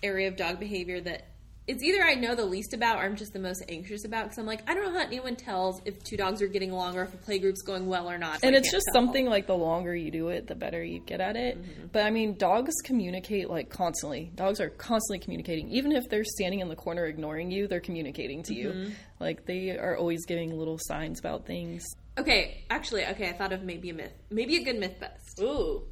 area 0.01 0.27
of 0.27 0.35
dog 0.37 0.59
behavior 0.59 0.99
that 1.01 1.27
it's 1.65 1.81
either 1.81 2.03
I 2.03 2.15
know 2.15 2.35
the 2.35 2.45
least 2.45 2.73
about 2.73 2.97
or 2.97 3.03
I'm 3.03 3.15
just 3.15 3.31
the 3.31 3.39
most 3.39 3.63
anxious 3.69 4.03
about 4.03 4.25
because 4.25 4.37
I'm 4.37 4.45
like, 4.45 4.69
I 4.69 4.73
don't 4.73 4.83
know 4.91 4.99
how 4.99 5.05
anyone 5.05 5.35
tells 5.37 5.81
if 5.85 6.03
two 6.03 6.17
dogs 6.17 6.41
are 6.41 6.47
getting 6.47 6.71
along 6.71 6.97
or 6.97 7.03
if 7.03 7.13
a 7.13 7.17
play 7.17 7.39
group's 7.39 7.61
going 7.61 7.85
well 7.87 8.09
or 8.09 8.17
not. 8.17 8.39
and 8.43 8.53
I 8.53 8.59
it's 8.59 8.69
just 8.71 8.85
tell. 8.87 9.01
something 9.01 9.27
like 9.27 9.47
the 9.47 9.55
longer 9.55 9.95
you 9.95 10.11
do 10.11 10.27
it, 10.27 10.47
the 10.47 10.55
better 10.55 10.83
you 10.83 10.99
get 10.99 11.21
at 11.21 11.37
it. 11.37 11.57
Mm-hmm. 11.57 11.87
But 11.93 12.03
I 12.05 12.09
mean, 12.11 12.35
dogs 12.37 12.73
communicate 12.83 13.49
like 13.49 13.69
constantly. 13.69 14.31
Dogs 14.35 14.59
are 14.59 14.69
constantly 14.71 15.19
communicating. 15.19 15.69
Even 15.69 15.93
if 15.93 16.03
they're 16.09 16.25
standing 16.25 16.59
in 16.59 16.67
the 16.67 16.75
corner 16.75 17.05
ignoring 17.05 17.49
you, 17.49 17.67
they're 17.67 17.79
communicating 17.79 18.43
to 18.43 18.53
you. 18.53 18.69
Mm-hmm. 18.71 18.93
Like 19.21 19.45
they 19.45 19.71
are 19.77 19.95
always 19.95 20.25
giving 20.25 20.57
little 20.57 20.77
signs 20.81 21.19
about 21.19 21.45
things. 21.45 21.83
Okay, 22.17 22.65
actually, 22.69 23.05
okay, 23.05 23.29
I 23.29 23.33
thought 23.33 23.53
of 23.53 23.63
maybe 23.63 23.89
a 23.89 23.93
myth. 23.93 24.11
Maybe 24.29 24.57
a 24.57 24.63
good 24.63 24.77
myth 24.79 24.99
bust. 24.99 25.39
Ooh, 25.41 25.83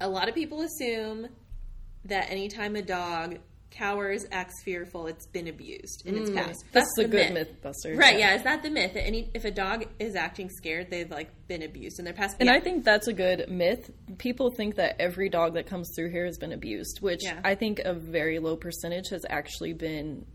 A 0.00 0.08
lot 0.08 0.28
of 0.28 0.34
people 0.36 0.62
assume 0.62 1.26
that 2.04 2.30
anytime 2.30 2.76
a 2.76 2.82
dog 2.82 3.38
cowers, 3.70 4.26
acts 4.32 4.62
fearful, 4.64 5.06
it's 5.06 5.26
been 5.26 5.48
abused 5.48 6.02
in 6.06 6.16
its 6.16 6.30
mm. 6.30 6.36
past. 6.36 6.64
That's 6.72 6.88
the 6.96 7.02
the 7.02 7.08
good 7.08 7.34
myth. 7.34 7.48
Mythbuster. 7.62 7.96
Right, 7.96 8.18
yeah. 8.18 8.34
Is 8.34 8.42
that 8.44 8.62
the 8.62 8.70
myth? 8.70 8.92
Any 8.94 9.30
if 9.34 9.44
a 9.44 9.50
dog 9.50 9.86
is 9.98 10.14
acting 10.14 10.50
scared, 10.50 10.90
they've 10.90 11.10
like 11.10 11.30
been 11.48 11.62
abused 11.62 11.98
in 11.98 12.04
their 12.04 12.14
past. 12.14 12.36
And 12.40 12.48
Yeah. 12.48 12.56
I 12.56 12.60
think 12.60 12.84
that's 12.84 13.08
a 13.08 13.12
good 13.12 13.48
myth. 13.48 13.90
People 14.18 14.50
think 14.50 14.76
that 14.76 14.96
every 15.00 15.28
dog 15.28 15.54
that 15.54 15.66
comes 15.66 15.90
through 15.94 16.10
here 16.10 16.26
has 16.26 16.38
been 16.38 16.52
abused, 16.52 16.98
which 17.00 17.20
Yeah. 17.22 17.40
I 17.44 17.54
think 17.54 17.80
a 17.80 17.94
very 17.94 18.38
low 18.38 18.56
percentage 18.56 19.08
has 19.10 19.24
actually 19.28 19.72
been 19.72 20.26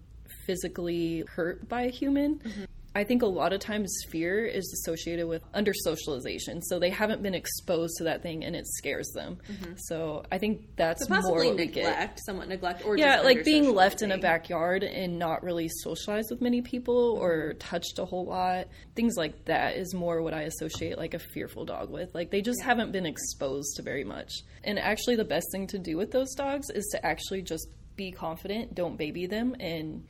physically 0.45 1.23
hurt 1.27 1.67
by 1.67 1.83
a 1.83 1.89
human. 1.89 2.39
Mm-hmm. 2.39 2.63
I 2.95 3.03
think 3.03 3.23
a 3.23 3.27
lot 3.27 3.53
of 3.53 3.59
times 3.59 3.91
fear 4.11 4.45
is 4.45 4.71
associated 4.73 5.27
with 5.27 5.41
under 5.53 5.73
socialization. 5.73 6.61
So 6.61 6.77
they 6.77 6.91
haven't 6.91 7.23
been 7.23 7.33
exposed 7.33 7.95
to 7.97 8.03
that 8.05 8.21
thing 8.21 8.43
and 8.43 8.55
it 8.55 8.67
scares 8.67 9.09
them. 9.15 9.39
Mm-hmm. 9.49 9.73
So 9.77 10.23
I 10.31 10.37
think 10.37 10.75
that's 10.75 11.03
So 11.03 11.07
possibly 11.07 11.31
more 11.31 11.45
what 11.45 11.57
we 11.57 11.65
get. 11.65 11.85
neglect, 11.85 12.19
somewhat 12.25 12.47
neglect, 12.49 12.85
or 12.85 12.95
Yeah, 12.97 13.21
like 13.21 13.43
being 13.43 13.73
left 13.73 14.03
in 14.03 14.11
a 14.11 14.17
backyard 14.17 14.83
and 14.83 15.17
not 15.17 15.43
really 15.43 15.69
socialized 15.69 16.29
with 16.29 16.41
many 16.41 16.61
people 16.61 17.17
or 17.19 17.49
mm-hmm. 17.49 17.57
touched 17.57 17.97
a 17.97 18.05
whole 18.05 18.25
lot. 18.25 18.67
Things 18.95 19.15
like 19.17 19.45
that 19.45 19.75
is 19.75 19.93
more 19.95 20.21
what 20.21 20.35
I 20.35 20.41
associate 20.43 20.97
like 20.97 21.15
a 21.15 21.19
fearful 21.19 21.65
dog 21.65 21.89
with. 21.89 22.13
Like 22.13 22.29
they 22.29 22.41
just 22.41 22.61
haven't 22.61 22.91
been 22.91 23.07
exposed 23.07 23.75
to 23.77 23.81
very 23.81 24.03
much. 24.03 24.31
And 24.63 24.77
actually, 24.77 25.15
the 25.15 25.25
best 25.25 25.47
thing 25.51 25.65
to 25.67 25.79
do 25.79 25.97
with 25.97 26.11
those 26.11 26.33
dogs 26.35 26.69
is 26.69 26.87
to 26.91 27.03
actually 27.05 27.41
just 27.41 27.67
be 27.95 28.11
confident, 28.11 28.75
don't 28.75 28.97
baby 28.97 29.27
them, 29.27 29.55
and 29.59 30.05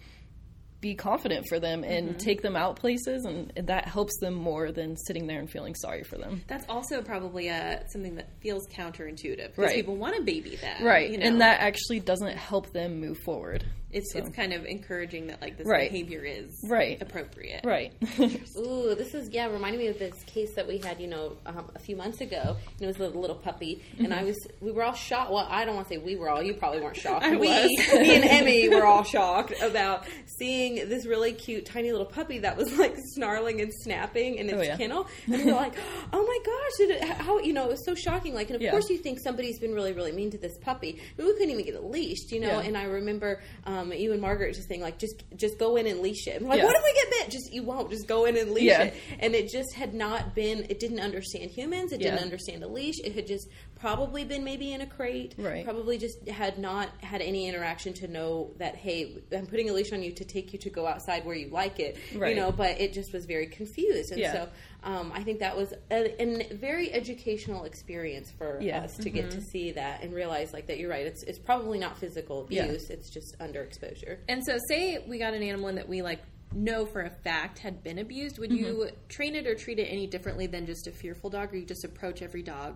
be 0.83 0.93
confident 0.95 1.45
for 1.47 1.59
them 1.61 1.83
and 1.85 2.09
Mm-hmm. 2.09 2.17
take 2.17 2.41
them 2.41 2.57
out 2.57 2.75
places 2.75 3.23
and 3.25 3.51
that 3.67 3.87
helps 3.87 4.19
them 4.19 4.33
more 4.33 4.71
than 4.73 4.97
sitting 4.97 5.27
there 5.27 5.39
and 5.39 5.49
feeling 5.49 5.73
sorry 5.75 6.03
for 6.03 6.17
them. 6.17 6.41
That's 6.47 6.65
also 6.67 7.01
probably 7.01 7.49
uh, 7.49 7.79
something 7.87 8.15
that 8.15 8.27
feels 8.41 8.67
counterintuitive 8.67 9.37
because 9.51 9.57
Right. 9.57 9.75
people 9.75 9.95
want 9.95 10.17
to 10.17 10.21
baby 10.23 10.57
them, 10.57 10.83
Right. 10.83 11.09
You 11.09 11.17
know? 11.19 11.25
And 11.25 11.39
that 11.41 11.61
actually 11.61 12.01
doesn't 12.01 12.35
help 12.37 12.73
them 12.73 12.99
move 12.99 13.17
forward. 13.25 13.63
It's 13.93 14.13
it's 14.15 14.29
kind 14.29 14.53
of 14.53 14.65
encouraging 14.65 15.27
that 15.27 15.41
like 15.41 15.58
this 15.58 15.67
Right. 15.67 15.89
behavior 15.91 16.23
is 16.23 16.60
Right. 16.67 17.01
appropriate, 17.01 17.62
Right. 17.63 17.93
Ooh, 18.58 18.95
this 18.95 19.13
is 19.13 19.29
yeah, 19.32 19.47
reminding 19.47 19.79
me 19.79 19.88
of 19.88 19.99
this 19.99 20.13
case 20.25 20.53
that 20.56 20.67
we 20.67 20.77
had, 20.79 20.99
you 20.99 21.08
know, 21.08 21.38
um, 21.45 21.69
a 21.75 21.79
few 21.79 21.95
months 21.95 22.21
ago. 22.21 22.56
And 22.79 22.82
it 22.82 22.88
was 22.88 22.97
a 22.99 23.08
little 23.17 23.36
puppy, 23.36 23.82
and 23.99 24.13
I 24.13 24.23
was, 24.23 24.36
we 24.62 24.71
were 24.71 24.84
all 24.84 24.93
shocked. 24.93 25.32
Well, 25.32 25.47
I 25.49 25.65
don't 25.65 25.75
want 25.75 25.88
to 25.88 25.93
say 25.95 25.97
we 25.99 26.15
were 26.15 26.29
all. 26.29 26.41
You 26.43 26.53
probably 26.53 26.82
weren't 26.82 26.97
shocked. 26.97 27.23
I 27.25 27.36
we, 27.36 27.47
was. 27.47 27.69
me 27.93 28.15
and 28.15 28.25
Emmy 28.25 28.69
were 28.69 28.86
all 28.86 29.03
shocked 29.03 29.53
about 29.62 30.06
seeing 30.38 30.75
this 30.89 31.06
really 31.06 31.34
cute, 31.34 31.65
tiny 31.65 31.91
little 31.91 32.06
puppy 32.06 32.39
that 32.39 32.58
was 32.58 32.77
like 32.77 32.95
snarling 33.13 33.62
and 33.62 33.71
snapping 33.84 34.36
in 34.36 34.49
its 34.49 34.58
Oh, 34.58 34.62
yeah. 34.62 34.77
kennel, 34.77 35.08
and 35.27 35.38
we 35.38 35.45
were 35.45 35.58
like, 35.58 35.73
oh 36.13 36.23
my 36.25 36.39
gosh, 36.45 36.71
did 36.77 36.89
it, 36.91 37.03
how 37.21 37.39
you 37.39 37.53
know 37.53 37.65
it 37.65 37.69
was 37.69 37.86
so 37.86 37.95
shocking. 37.95 38.34
Like, 38.34 38.47
and 38.47 38.56
of 38.56 38.62
Yeah. 38.62 38.71
course 38.71 38.89
you 38.89 38.97
think 38.97 39.19
somebody's 39.23 39.60
been 39.60 39.73
really, 39.73 39.93
really 39.93 40.12
mean 40.12 40.32
to 40.32 40.38
this 40.38 40.58
puppy, 40.60 41.01
but 41.17 41.25
we 41.25 41.34
couldn't 41.34 41.51
even 41.51 41.65
get 41.65 41.75
it 41.75 41.84
leashed, 41.84 42.32
you 42.32 42.39
know. 42.39 42.47
Yeah. 42.60 42.67
And 42.67 42.77
I 42.77 42.84
remember 42.86 43.41
um, 43.65 43.82
Um, 43.83 43.93
you 43.93 44.11
and 44.13 44.21
Margaret 44.21 44.53
just 44.55 44.67
saying 44.67 44.81
like, 44.81 44.97
just 44.97 45.23
just 45.35 45.57
go 45.59 45.75
in 45.75 45.87
and 45.87 45.99
leash 46.01 46.27
it. 46.27 46.39
And 46.41 46.47
like, 46.49 46.59
Yeah. 46.59 46.65
what 46.65 46.75
if 46.75 46.83
we 46.83 46.93
get 46.93 47.09
bit? 47.09 47.29
Just 47.31 47.53
you 47.53 47.63
won't. 47.63 47.89
Just 47.91 48.07
go 48.07 48.25
in 48.25 48.37
and 48.37 48.51
leash 48.51 48.63
Yeah. 48.63 48.83
it 48.83 48.93
and 49.19 49.35
it 49.35 49.49
just 49.49 49.73
had 49.73 49.93
not 49.93 50.33
been 50.35 50.65
it 50.69 50.79
didn't 50.79 50.99
understand 50.99 51.51
humans 51.51 51.91
it 51.91 51.99
didn't 51.99 52.19
understand 52.19 52.63
a 52.63 52.67
leash 52.67 52.99
it 53.03 53.13
had 53.13 53.27
just 53.27 53.47
probably 53.75 54.23
been 54.23 54.43
maybe 54.43 54.71
in 54.71 54.81
a 54.81 54.85
crate 54.85 55.35
Right. 55.37 55.63
probably 55.65 55.97
just 55.97 56.27
had 56.27 56.57
not 56.57 56.89
had 57.03 57.21
any 57.21 57.47
interaction 57.47 57.93
to 57.95 58.07
know 58.07 58.51
that 58.57 58.75
hey 58.75 59.17
i'm 59.35 59.45
putting 59.45 59.69
a 59.69 59.73
leash 59.73 59.91
on 59.91 60.01
you 60.01 60.11
to 60.13 60.23
take 60.25 60.53
you 60.53 60.59
to 60.59 60.69
go 60.69 60.87
outside 60.87 61.25
where 61.25 61.35
you 61.35 61.49
like 61.49 61.79
it 61.79 61.97
Right. 62.15 62.29
you 62.35 62.41
know 62.41 62.51
but 62.51 62.79
it 62.79 62.93
just 62.93 63.11
was 63.13 63.25
very 63.25 63.47
confused 63.47 64.11
and 64.11 64.21
Yeah. 64.21 64.33
so 64.33 64.49
um, 64.83 65.11
i 65.13 65.23
think 65.23 65.39
that 65.39 65.55
was 65.55 65.73
a, 65.91 66.21
a 66.21 66.53
very 66.55 66.91
educational 66.93 67.63
experience 67.65 68.31
for 68.31 68.59
Yeah. 68.61 68.81
us 68.83 68.97
to 68.97 69.09
get 69.09 69.31
to 69.31 69.41
see 69.41 69.71
that 69.71 70.03
and 70.03 70.13
realize 70.13 70.53
like 70.53 70.67
that 70.67 70.77
you're 70.77 70.89
right 70.89 71.05
it's, 71.05 71.23
it's 71.23 71.39
probably 71.39 71.79
not 71.79 71.97
physical 71.97 72.45
Yeah. 72.49 72.65
abuse 72.65 72.89
it's 72.89 73.09
just 73.09 73.37
underexposure 73.39 74.17
And 74.27 74.43
so, 74.45 74.57
say 74.67 74.99
we 75.07 75.17
got 75.19 75.33
an 75.33 75.43
animal 75.43 75.73
that 75.73 75.87
we 75.89 76.01
like 76.01 76.19
know 76.53 76.85
for 76.85 77.01
a 77.01 77.09
fact 77.09 77.57
had 77.59 77.83
been 77.83 77.97
abused. 77.97 78.37
Would 78.37 78.51
Mm-hmm. 78.51 78.65
you 78.65 78.89
train 79.09 79.33
it 79.35 79.47
or 79.47 79.55
treat 79.55 79.79
it 79.79 79.85
any 79.85 80.05
differently 80.05 80.45
than 80.45 80.67
just 80.67 80.85
a 80.85 80.91
fearful 80.91 81.31
dog, 81.31 81.51
or 81.51 81.57
you 81.57 81.65
just 81.65 81.83
approach 81.83 82.21
every 82.21 82.43
dog? 82.43 82.75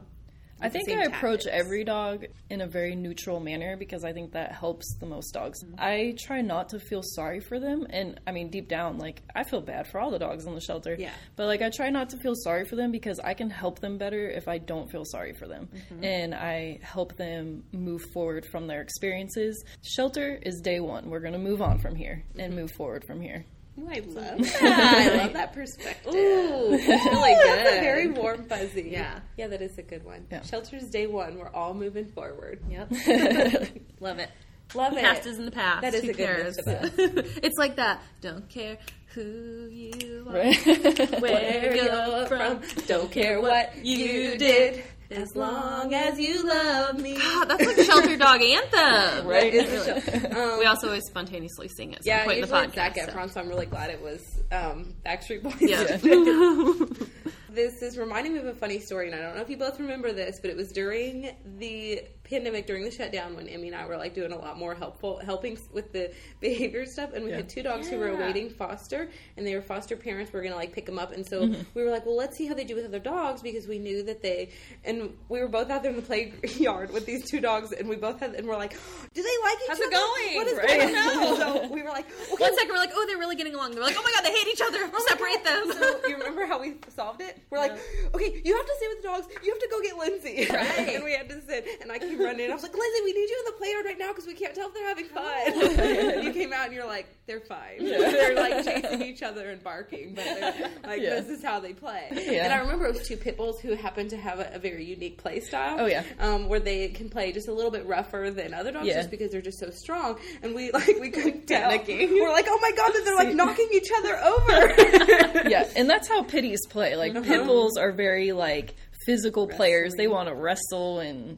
I 0.61 0.69
think 0.69 0.89
I 0.89 1.03
approach 1.03 1.43
tactics? 1.43 1.65
every 1.65 1.83
dog 1.83 2.25
in 2.49 2.61
a 2.61 2.67
very 2.67 2.95
neutral 2.95 3.39
manner 3.39 3.77
because 3.77 4.03
I 4.03 4.13
think 4.13 4.31
that 4.31 4.51
helps 4.51 4.95
the 4.99 5.05
most 5.05 5.33
dogs. 5.33 5.63
Mm-hmm. 5.63 5.75
I 5.77 6.15
try 6.17 6.41
not 6.41 6.69
to 6.69 6.79
feel 6.79 7.01
sorry 7.03 7.39
for 7.39 7.59
them, 7.59 7.85
and 7.89 8.19
I 8.25 8.31
mean, 8.31 8.49
deep 8.49 8.67
down, 8.67 8.97
like, 8.97 9.21
I 9.35 9.43
feel 9.43 9.61
bad 9.61 9.87
for 9.87 9.99
all 9.99 10.11
the 10.11 10.19
dogs 10.19 10.45
in 10.45 10.55
the 10.55 10.61
shelter. 10.61 10.95
Yeah. 10.97 11.11
But, 11.35 11.45
like, 11.47 11.61
I 11.61 11.69
try 11.69 11.89
not 11.89 12.09
to 12.09 12.17
feel 12.17 12.33
sorry 12.35 12.65
for 12.65 12.75
them 12.75 12.91
because 12.91 13.19
I 13.19 13.33
can 13.33 13.49
help 13.49 13.79
them 13.79 13.97
better 13.97 14.29
if 14.29 14.47
I 14.47 14.57
don't 14.57 14.89
feel 14.89 15.05
sorry 15.05 15.33
for 15.33 15.47
them. 15.47 15.69
Mm-hmm. 15.73 16.03
And 16.03 16.35
I 16.35 16.79
help 16.81 17.15
them 17.15 17.63
move 17.71 18.01
forward 18.13 18.45
from 18.51 18.67
their 18.67 18.81
experiences. 18.81 19.63
Shelter 19.83 20.39
is 20.41 20.59
day 20.61 20.79
one. 20.79 21.09
We're 21.09 21.19
going 21.19 21.33
to 21.33 21.39
move 21.39 21.61
on 21.61 21.79
from 21.79 21.95
here 21.95 22.23
and 22.37 22.47
Mm-hmm. 22.47 22.61
move 22.61 22.71
forward 22.71 23.03
from 23.05 23.21
here. 23.21 23.45
Ooh, 23.79 23.87
I 23.89 23.99
love 23.99 24.39
that. 24.39 24.61
I 24.61 25.17
love 25.17 25.33
that 25.33 25.53
perspective. 25.53 26.13
Ooh, 26.13 26.73
It's 26.73 26.87
really 27.05 27.35
good. 27.35 27.59
That's 27.59 27.77
a 27.77 27.81
very 27.81 28.07
warm, 28.09 28.43
fuzzy. 28.45 28.89
Yeah. 28.91 29.19
yeah, 29.37 29.47
that 29.47 29.61
is 29.61 29.77
a 29.77 29.83
good 29.83 30.03
one. 30.03 30.25
Yeah. 30.31 30.41
Shelter's 30.43 30.85
day 30.89 31.05
one. 31.07 31.37
We're 31.37 31.49
all 31.53 31.73
moving 31.73 32.05
forward. 32.11 32.59
Yep. 32.69 32.89
love 33.99 34.19
it. 34.19 34.29
Love 34.73 34.93
it. 34.93 34.99
Past 35.03 35.25
is 35.27 35.37
in 35.39 35.45
the 35.45 35.51
past. 35.51 35.81
That 35.83 35.93
is 35.93 36.03
Who 36.03 36.09
a 36.11 36.13
cares? 36.13 36.57
myth 36.65 37.39
it's 37.43 37.57
like 37.57 37.75
that. 37.77 38.01
Don't 38.21 38.49
care 38.49 38.77
who 39.13 39.67
you 39.71 40.25
are, 40.27 40.33
Right? 40.33 40.65
where 41.21 41.75
you're 41.75 42.25
from. 42.27 42.61
Don't 42.87 43.11
care 43.11 43.39
what 43.41 43.77
you 43.85 44.37
did, 44.37 44.83
as 45.11 45.35
long 45.35 45.93
as 45.93 46.19
you 46.19 46.47
love 46.47 46.99
me. 47.01 47.17
God, 47.17 47.45
that's 47.45 47.65
like 47.65 47.85
shelter 47.85 48.17
dog 48.17 48.41
anthem. 48.41 49.27
Right? 49.27 49.53
we 50.59 50.65
also 50.65 50.87
always 50.87 51.05
spontaneously 51.05 51.67
sing 51.67 51.93
it. 51.93 52.01
Yeah, 52.03 52.25
point 52.25 52.39
in 52.39 52.49
the 52.49 52.55
podcast. 52.55 52.65
it's 52.65 52.75
Zac 52.75 52.95
so. 52.95 53.05
Efron, 53.07 53.31
so 53.31 53.41
I'm 53.41 53.47
really 53.47 53.65
glad 53.65 53.89
it 53.89 54.01
was 54.01 54.21
um, 54.51 54.93
Backstreet 55.05 55.43
Boys. 55.43 55.55
Yeah. 55.59 55.83
this 57.49 57.81
is 57.81 57.97
reminding 57.97 58.33
me 58.33 58.39
of 58.39 58.45
a 58.45 58.53
funny 58.53 58.79
story, 58.79 59.07
and 59.07 59.15
I 59.15 59.21
don't 59.21 59.35
know 59.35 59.41
if 59.41 59.49
you 59.49 59.57
both 59.57 59.79
remember 59.79 60.11
this, 60.11 60.39
but 60.41 60.51
it 60.51 60.57
was 60.57 60.71
during 60.71 61.35
the 61.57 62.01
pandemic, 62.29 62.67
during 62.67 62.83
the 62.83 62.91
shutdown, 62.91 63.35
when 63.35 63.47
Emmy 63.47 63.67
and 63.67 63.75
I 63.75 63.85
were 63.85 63.97
like 63.97 64.13
doing 64.13 64.31
a 64.31 64.37
lot 64.37 64.57
more 64.57 64.75
helpful 64.75 65.19
helping 65.23 65.57
with 65.73 65.91
the 65.93 66.11
behavior 66.39 66.85
stuff, 66.85 67.13
and 67.13 67.23
we 67.23 67.29
Yeah. 67.31 67.37
had 67.37 67.49
two 67.49 67.63
dogs 67.63 67.87
who 67.89 67.97
were 67.97 68.09
awaiting 68.09 68.49
foster, 68.49 69.09
and 69.37 69.45
they 69.47 69.55
were 69.55 69.61
foster 69.61 69.95
parents. 69.95 70.31
We 70.33 70.37
were 70.39 70.43
gonna 70.43 70.55
like 70.55 70.73
pick 70.73 70.85
them 70.85 70.99
up, 70.99 71.11
and 71.11 71.25
so 71.25 71.37
Mm-hmm. 71.47 71.61
we 71.73 71.83
were 71.83 71.91
like, 71.91 72.05
well, 72.05 72.17
let's 72.17 72.37
see 72.37 72.45
how 72.47 72.53
they 72.53 72.63
do 72.65 72.75
with 72.75 72.85
other 72.85 72.99
dogs 72.99 73.41
because 73.41 73.67
we 73.67 73.79
knew 73.79 74.03
that 74.03 74.21
they, 74.21 74.49
and 74.85 75.13
we 75.29 75.39
were 75.39 75.47
both 75.47 75.69
out 75.69 75.81
there 75.83 75.91
in 75.91 75.95
the 75.97 76.01
playground 76.03 76.91
with 76.93 77.05
these 77.05 77.29
two 77.29 77.39
dogs, 77.39 77.71
and 77.71 77.87
we 77.87 77.95
both 77.95 78.19
had, 78.19 78.33
and 78.35 78.47
we're 78.47 78.57
like, 78.57 78.71
do 79.13 79.23
they 79.23 79.37
like 79.43 79.57
each 79.63 79.67
How's 79.69 79.77
other? 79.77 79.87
it 79.87 79.91
going? 79.91 80.35
What 80.35 80.47
is 80.47 80.57
Right. 80.57 80.79
going 80.79 80.95
on? 80.97 81.37
So 81.37 81.67
we 81.73 81.81
were 81.83 81.89
like, 81.89 82.05
okay, 82.33 82.43
One 82.43 82.55
second, 82.55 82.69
we're 82.71 82.77
like, 82.77 82.91
oh, 82.93 83.05
they're 83.07 83.17
really 83.17 83.35
getting 83.35 83.53
along. 83.55 83.71
They're 83.71 83.83
like, 83.83 83.95
oh 83.97 84.03
my 84.03 84.11
god, 84.15 84.25
they 84.25 84.31
hate 84.35 84.47
each 84.47 84.61
other. 84.61 84.79
Separate 85.07 85.43
them. 85.43 85.71
so 85.71 86.07
you 86.07 86.17
remember 86.17 86.45
how 86.45 86.59
we 86.59 86.75
solved 86.95 87.21
it? 87.21 87.37
We're 87.49 87.59
like, 87.59 87.73
okay, 88.13 88.41
you 88.43 88.55
have 88.55 88.65
to 88.65 88.73
stay 88.77 88.87
with 88.89 89.01
the 89.01 89.07
dogs. 89.07 89.27
You 89.43 89.51
have 89.51 89.59
to 89.61 89.67
go 89.71 89.81
get 89.81 89.97
Lindsay. 89.97 90.47
Right. 90.51 90.95
and 90.95 91.03
we 91.03 91.13
had 91.13 91.29
to 91.29 91.41
sit. 91.41 91.65
And 91.81 91.91
I 91.91 91.99
running. 92.19 92.45
in. 92.45 92.51
I 92.51 92.53
was 92.53 92.63
like, 92.63 92.73
Lindsay, 92.73 93.01
we 93.03 93.13
need 93.13 93.29
you 93.29 93.43
in 93.45 93.53
the 93.53 93.57
playground 93.57 93.85
right 93.85 93.99
now 93.99 94.07
because 94.09 94.25
we 94.27 94.33
can't 94.33 94.53
tell 94.55 94.67
if 94.69 94.73
they're 94.73 94.87
having 94.87 95.05
fun. 95.05 95.79
and 96.15 96.23
you 96.23 96.33
came 96.33 96.53
out 96.53 96.65
and 96.65 96.73
you're 96.73 96.87
like, 96.87 97.07
they're 97.25 97.41
fine. 97.41 97.77
they're 97.79 98.35
like 98.35 98.63
chasing 98.65 99.01
each 99.01 99.21
other 99.23 99.49
and 99.49 99.63
barking, 99.63 100.13
but 100.15 100.23
they're 100.25 100.69
like, 100.85 101.01
Yeah. 101.01 101.19
this 101.19 101.29
is 101.29 101.43
how 101.43 101.59
they 101.59 101.73
play. 101.73 102.07
Yeah. 102.11 102.43
And 102.45 102.53
I 102.53 102.57
remember 102.59 102.85
it 102.85 102.93
was 102.97 103.07
two 103.07 103.17
pit 103.17 103.37
bulls 103.37 103.59
who 103.59 103.73
happened 103.75 104.09
to 104.11 104.17
have 104.17 104.39
a, 104.39 104.51
a 104.53 104.59
very 104.59 104.85
unique 104.85 105.17
play 105.17 105.39
style. 105.39 105.77
Oh, 105.79 105.85
yeah. 105.85 106.03
Um, 106.19 106.47
where 106.47 106.59
they 106.59 106.87
can 106.89 107.09
play 107.09 107.31
just 107.31 107.47
a 107.47 107.53
little 107.53 107.71
bit 107.71 107.85
rougher 107.85 108.31
than 108.31 108.53
other 108.53 108.71
dogs 108.71 108.87
Yeah. 108.87 108.95
just 108.95 109.11
because 109.11 109.31
they're 109.31 109.41
just 109.41 109.59
so 109.59 109.69
strong. 109.69 110.17
And 110.41 110.55
we 110.55 110.71
like 110.77 110.97
we 110.99 111.09
couldn't 111.09 111.47
tell. 111.47 111.69
Panicking. 111.71 112.09
We're 112.11 112.31
like, 112.31 112.45
oh 112.47 112.59
my 112.61 112.71
god, 112.71 112.91
that 112.93 113.01
they're 113.05 113.15
like 113.15 113.33
knocking 113.35 113.67
each 113.73 113.89
other 113.97 114.17
over. 114.17 115.49
yeah, 115.49 115.67
and 115.75 115.89
that's 115.89 116.07
how 116.07 116.23
pitties 116.23 116.65
play. 116.69 116.95
Like 116.95 117.15
Uh-huh. 117.15 117.23
pit 117.25 117.45
bulls 117.45 117.77
are 117.77 117.91
very 117.91 118.31
like 118.31 118.75
physical 119.05 119.47
players. 119.47 119.93
They 119.97 120.07
want 120.07 120.29
to 120.29 120.35
wrestle 120.35 120.99
and 120.99 121.37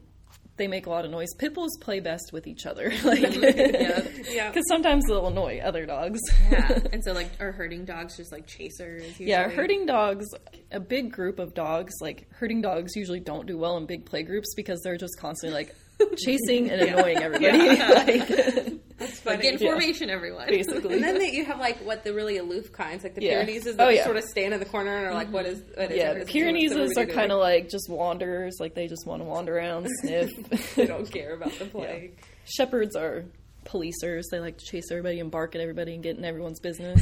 they 0.60 0.68
make 0.68 0.86
a 0.86 0.90
lot 0.90 1.04
of 1.04 1.10
noise. 1.10 1.34
Pit 1.34 1.54
bulls 1.54 1.76
play 1.80 2.00
best 2.00 2.32
with 2.32 2.46
each 2.46 2.66
other, 2.66 2.92
like 3.04 3.34
yeah. 3.34 4.06
yeah. 4.30 4.48
because 4.50 4.68
sometimes 4.68 5.04
they'll 5.06 5.26
annoy 5.26 5.60
other 5.60 5.86
dogs. 5.86 6.20
yeah. 6.50 6.78
And 6.92 7.02
so, 7.02 7.12
like, 7.12 7.30
are 7.40 7.50
herding 7.50 7.84
dogs 7.84 8.16
just 8.16 8.30
like 8.30 8.46
chasers? 8.46 9.02
Usually? 9.02 9.30
Yeah, 9.30 9.48
herding 9.48 9.86
dogs, 9.86 10.26
a 10.70 10.78
big 10.78 11.10
group 11.10 11.38
of 11.38 11.54
dogs, 11.54 11.94
like 12.00 12.28
herding 12.30 12.60
dogs 12.60 12.94
usually 12.94 13.20
don't 13.20 13.46
do 13.46 13.58
well 13.58 13.76
in 13.78 13.86
big 13.86 14.04
play 14.04 14.22
groups 14.22 14.54
because 14.54 14.80
they're 14.82 14.98
just 14.98 15.18
constantly 15.18 15.56
like 15.56 15.74
chasing 16.16 16.70
and 16.70 16.80
annoying 16.82 17.18
everybody. 17.18 17.58
like, 17.78 19.24
Like, 19.24 19.40
get 19.42 19.60
in 19.60 19.60
Yeah. 20.08 20.14
everyone. 20.14 20.46
basically. 20.48 20.94
And 20.96 21.02
then 21.04 21.18
they, 21.18 21.30
you 21.32 21.44
have 21.46 21.58
like 21.58 21.78
what 21.78 22.04
the 22.04 22.12
really 22.12 22.36
aloof 22.36 22.70
kinds, 22.72 23.02
like 23.02 23.14
the 23.14 23.22
Yeah. 23.22 23.42
Pyrenees, 23.44 23.64
that 23.64 23.76
Oh, 23.80 23.88
yeah. 23.88 24.04
sort 24.04 24.16
of 24.16 24.24
stand 24.24 24.52
in 24.54 24.60
the 24.60 24.66
corner 24.66 24.94
and 24.96 25.06
are 25.06 25.14
like, 25.14 25.32
"What 25.32 25.46
is? 25.46 25.62
What 25.74 25.90
is 25.90 25.96
yeah, 25.96 26.12
the 26.12 26.18
What 26.20 26.28
is? 26.28 26.32
Pyrenees 26.32 26.74
What 26.74 26.98
are 26.98 27.06
kind 27.06 27.32
of 27.32 27.38
like 27.38 27.68
just 27.70 27.88
wanderers, 27.88 28.56
like 28.60 28.74
they 28.74 28.88
just 28.88 29.06
want 29.06 29.22
to 29.22 29.26
wander 29.26 29.56
around, 29.56 29.86
sniff. 30.02 30.30
they 30.74 30.86
don't 30.86 31.10
care 31.10 31.34
about 31.34 31.52
the 31.58 31.64
play. 31.66 32.12
Shepherds 32.44 32.94
are 32.96 33.24
policers. 33.64 34.24
They 34.30 34.40
like 34.40 34.58
to 34.58 34.64
chase 34.64 34.90
everybody 34.90 35.20
and 35.20 35.30
bark 35.30 35.54
at 35.54 35.60
everybody 35.60 35.94
and 35.94 36.02
get 36.02 36.16
in 36.16 36.24
everyone's 36.24 36.60
business. 36.60 37.00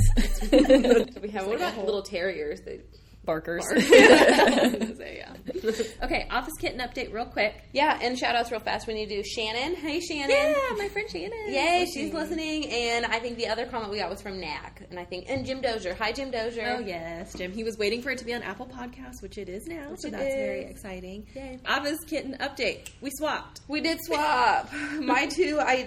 We 0.53 1.31
have 1.31 1.47
what 1.47 1.57
about 1.57 1.79
little 1.85 2.03
terriers? 2.03 2.61
They 2.65 2.81
Barkers. 3.29 3.69
Say, 3.69 5.19
yeah. 5.19 5.35
Okay, 6.03 6.27
office 6.31 6.55
kitten 6.59 6.81
update 6.81 7.13
real 7.13 7.27
quick. 7.27 7.55
Yeah, 7.73 7.99
and 8.01 8.19
shout 8.19 8.35
outs 8.35 8.51
real 8.51 8.61
fast. 8.61 8.87
We 8.87 8.95
need 8.95 9.09
to 9.11 9.17
do 9.17 9.23
Shannon. 9.23 9.77
Hey, 9.77 10.01
Shannon. 10.01 10.31
Yeah, 10.31 10.55
my 10.79 10.89
friend 10.89 11.11
Shannon. 11.11 11.33
Yay, 11.49 11.81
Listening. 11.81 12.05
she's 12.07 12.15
listening. 12.15 12.71
And 12.71 13.05
I 13.05 13.19
think 13.19 13.37
the 13.37 13.49
other 13.49 13.67
comment 13.67 13.91
we 13.91 13.99
got 13.99 14.09
was 14.09 14.23
from 14.23 14.41
Knack. 14.41 14.83
And 14.89 14.99
I 14.99 15.05
think, 15.05 15.27
and 15.29 15.45
Jim 15.45 15.61
Dozier. 15.61 15.95
Hi, 15.95 16.13
Jim 16.13 16.31
Dozier. 16.31 16.77
Oh 16.79 16.81
yes, 16.81 17.35
Jim. 17.35 17.53
He 17.53 17.65
was 17.65 17.77
waiting 17.77 18.01
for 18.01 18.11
it 18.11 18.19
to 18.19 18.25
be 18.25 18.33
on 18.33 18.43
Apple 18.43 18.67
Podcasts, 18.67 19.21
which 19.21 19.37
it 19.37 19.49
is 19.49 19.67
now, 19.67 19.95
so 19.97 20.09
it 20.09 20.13
that's 20.13 20.35
very 20.35 20.65
exciting. 20.65 21.27
Yay. 21.35 21.59
Office 21.67 21.99
kitten 22.07 22.37
update. 22.41 22.89
We 23.01 23.11
swapped. 23.11 23.61
We 23.69 23.81
did 23.81 23.99
swap. 24.03 24.73
My 25.01 25.27
two, 25.27 25.59
I, 25.61 25.87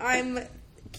I'm, 0.00 0.38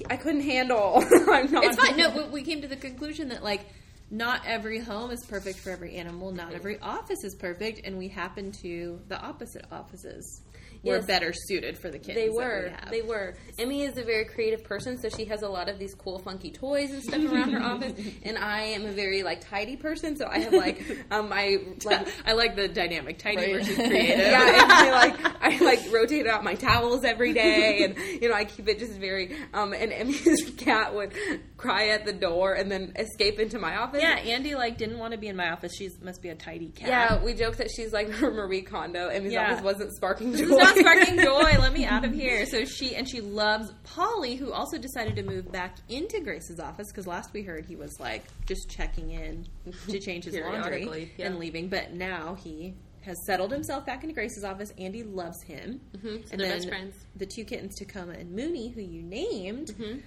I 0.10 0.18
couldn't 0.18 0.42
handle. 0.42 1.04
I'm 1.32 1.52
not. 1.52 1.64
It's 1.64 1.78
fine. 1.78 1.98
No, 1.98 2.28
we 2.32 2.44
came 2.44 2.62
to 2.62 2.68
the 2.68 2.76
conclusion 2.76 3.30
that 3.30 3.44
like 3.44 3.66
not 4.10 4.42
every 4.46 4.80
home 4.80 5.12
is 5.12 5.26
perfect 5.26 5.60
for 5.60 5.70
every 5.70 5.96
animal. 5.96 6.32
Not 6.32 6.54
every 6.54 6.80
office 6.80 7.24
is 7.24 7.36
perfect, 7.36 7.82
and 7.86 7.98
we 7.98 8.08
happen 8.08 8.52
to 8.64 9.00
the 9.10 9.20
opposite 9.20 9.66
offices 9.72 10.42
were 10.84 10.96
Yes. 10.98 11.06
better 11.06 11.34
suited 11.34 11.78
for 11.78 11.90
the 11.90 12.00
kids. 12.00 12.16
They 12.16 12.30
we 12.30 12.36
were. 12.36 12.70
have. 12.80 12.92
They 12.92 13.02
were. 13.02 13.36
Emmy 13.60 13.84
is 13.84 13.98
a 13.98 14.04
very 14.04 14.26
creative 14.26 14.64
person, 14.64 14.98
so 15.00 15.10
she 15.10 15.26
has 15.26 15.42
a 15.42 15.50
lot 15.50 15.70
of 15.70 15.80
these 15.80 15.94
cool, 15.96 16.20
funky 16.20 16.52
toys 16.52 16.92
and 16.92 17.04
stuff 17.04 17.22
around 17.32 17.52
her 17.52 17.62
office. 17.62 17.94
And 18.24 18.38
I 18.38 18.62
am 18.64 18.86
a 18.86 18.92
very 18.92 19.24
like 19.24 19.42
tidy 19.48 19.76
person, 19.78 20.16
so 20.18 20.28
I 20.28 20.40
have 20.40 20.54
like 20.54 20.82
um 21.12 21.30
I 21.32 21.60
like 21.86 22.08
I 22.26 22.34
like 22.34 22.56
the 22.56 22.68
dynamic, 22.68 23.18
tidy 23.20 23.38
Right. 23.38 23.54
versus 23.56 23.76
creative. 23.88 24.18
yeah, 24.20 24.62
and 24.64 24.72
I 24.72 24.92
like 24.92 25.42
I 25.42 25.64
like 25.64 25.80
rotate 25.92 26.28
out 26.28 26.44
my 26.44 26.56
towels 26.56 27.04
every 27.04 27.34
day, 27.34 27.84
and 27.84 28.22
you 28.22 28.30
know 28.30 28.36
I 28.36 28.46
keep 28.46 28.68
it 28.68 28.80
just 28.80 28.94
very. 29.00 29.36
Um, 29.54 29.74
and 29.74 29.92
Emmy's 29.94 30.52
cat 30.58 30.94
would 30.94 31.14
cry 31.58 31.90
at 31.90 32.06
the 32.06 32.14
door 32.14 32.54
and 32.54 32.72
then 32.72 32.94
escape 32.98 33.40
into 33.40 33.60
my 33.60 33.78
office. 33.78 34.02
Yeah, 34.02 34.16
Andy 34.18 34.56
like 34.56 34.78
didn't 34.78 35.00
want 35.00 35.14
to 35.14 35.18
be 35.18 35.28
in 35.28 35.36
my 35.36 35.52
office. 35.52 35.74
She 35.76 35.90
must 36.02 36.22
be 36.22 36.30
a 36.30 36.36
tidy 36.36 36.70
cat. 36.70 36.88
Yeah, 36.90 37.24
we 37.24 37.34
joke 37.34 37.58
that 37.58 37.70
she's 37.76 37.94
like 37.94 38.10
her 38.10 38.32
Marie 38.32 38.62
Kondo. 38.62 39.08
Emmy's 39.08 39.34
Yeah. 39.34 39.52
office 39.54 39.64
wasn't 39.64 39.94
sparking 39.96 40.34
joy. 40.36 40.58
Not 40.68 40.78
sparking 40.78 41.18
joy. 41.24 41.58
Let 41.60 41.74
me 41.74 41.86
out 41.86 42.06
of 42.06 42.14
here. 42.14 42.46
So 42.46 42.66
she 42.66 42.96
and 42.96 43.08
she 43.08 43.22
loves 43.22 43.72
Polly, 43.84 44.36
who 44.36 44.52
also 44.52 44.78
decided 44.78 45.16
to 45.16 45.24
move 45.24 45.52
back 45.52 45.78
into 45.90 46.20
Grace's 46.20 46.60
office 46.60 46.88
because 46.92 47.08
last 47.08 47.32
we 47.34 47.44
heard 47.44 47.66
he 47.66 47.76
was 47.76 48.00
like 48.00 48.24
just 48.46 48.70
checking 48.70 49.12
in 49.12 49.48
to 49.90 50.00
change 50.00 50.26
his 50.26 50.36
laundry 50.36 51.12
yeah. 51.18 51.28
and 51.28 51.40
leaving, 51.40 51.68
but 51.68 51.94
now 51.94 52.36
he 52.36 52.76
has 53.02 53.18
settled 53.26 53.52
himself 53.52 53.86
back 53.86 54.04
into 54.04 54.14
Grace's 54.14 54.44
office. 54.44 54.74
Andy 54.78 55.04
loves 55.04 55.42
him, 55.44 55.80
mm-hmm. 55.96 56.08
so 56.08 56.14
and 56.32 56.42
they're 56.42 56.50
then 56.50 56.58
best 56.58 56.68
friends. 56.68 56.96
the 57.16 57.26
two 57.26 57.46
kittens, 57.46 57.76
Tacoma 57.76 58.14
and 58.14 58.32
Mooney, 58.32 58.70
who 58.70 58.82
you 58.82 59.02
named. 59.02 59.68
Mm-hmm. 59.68 60.00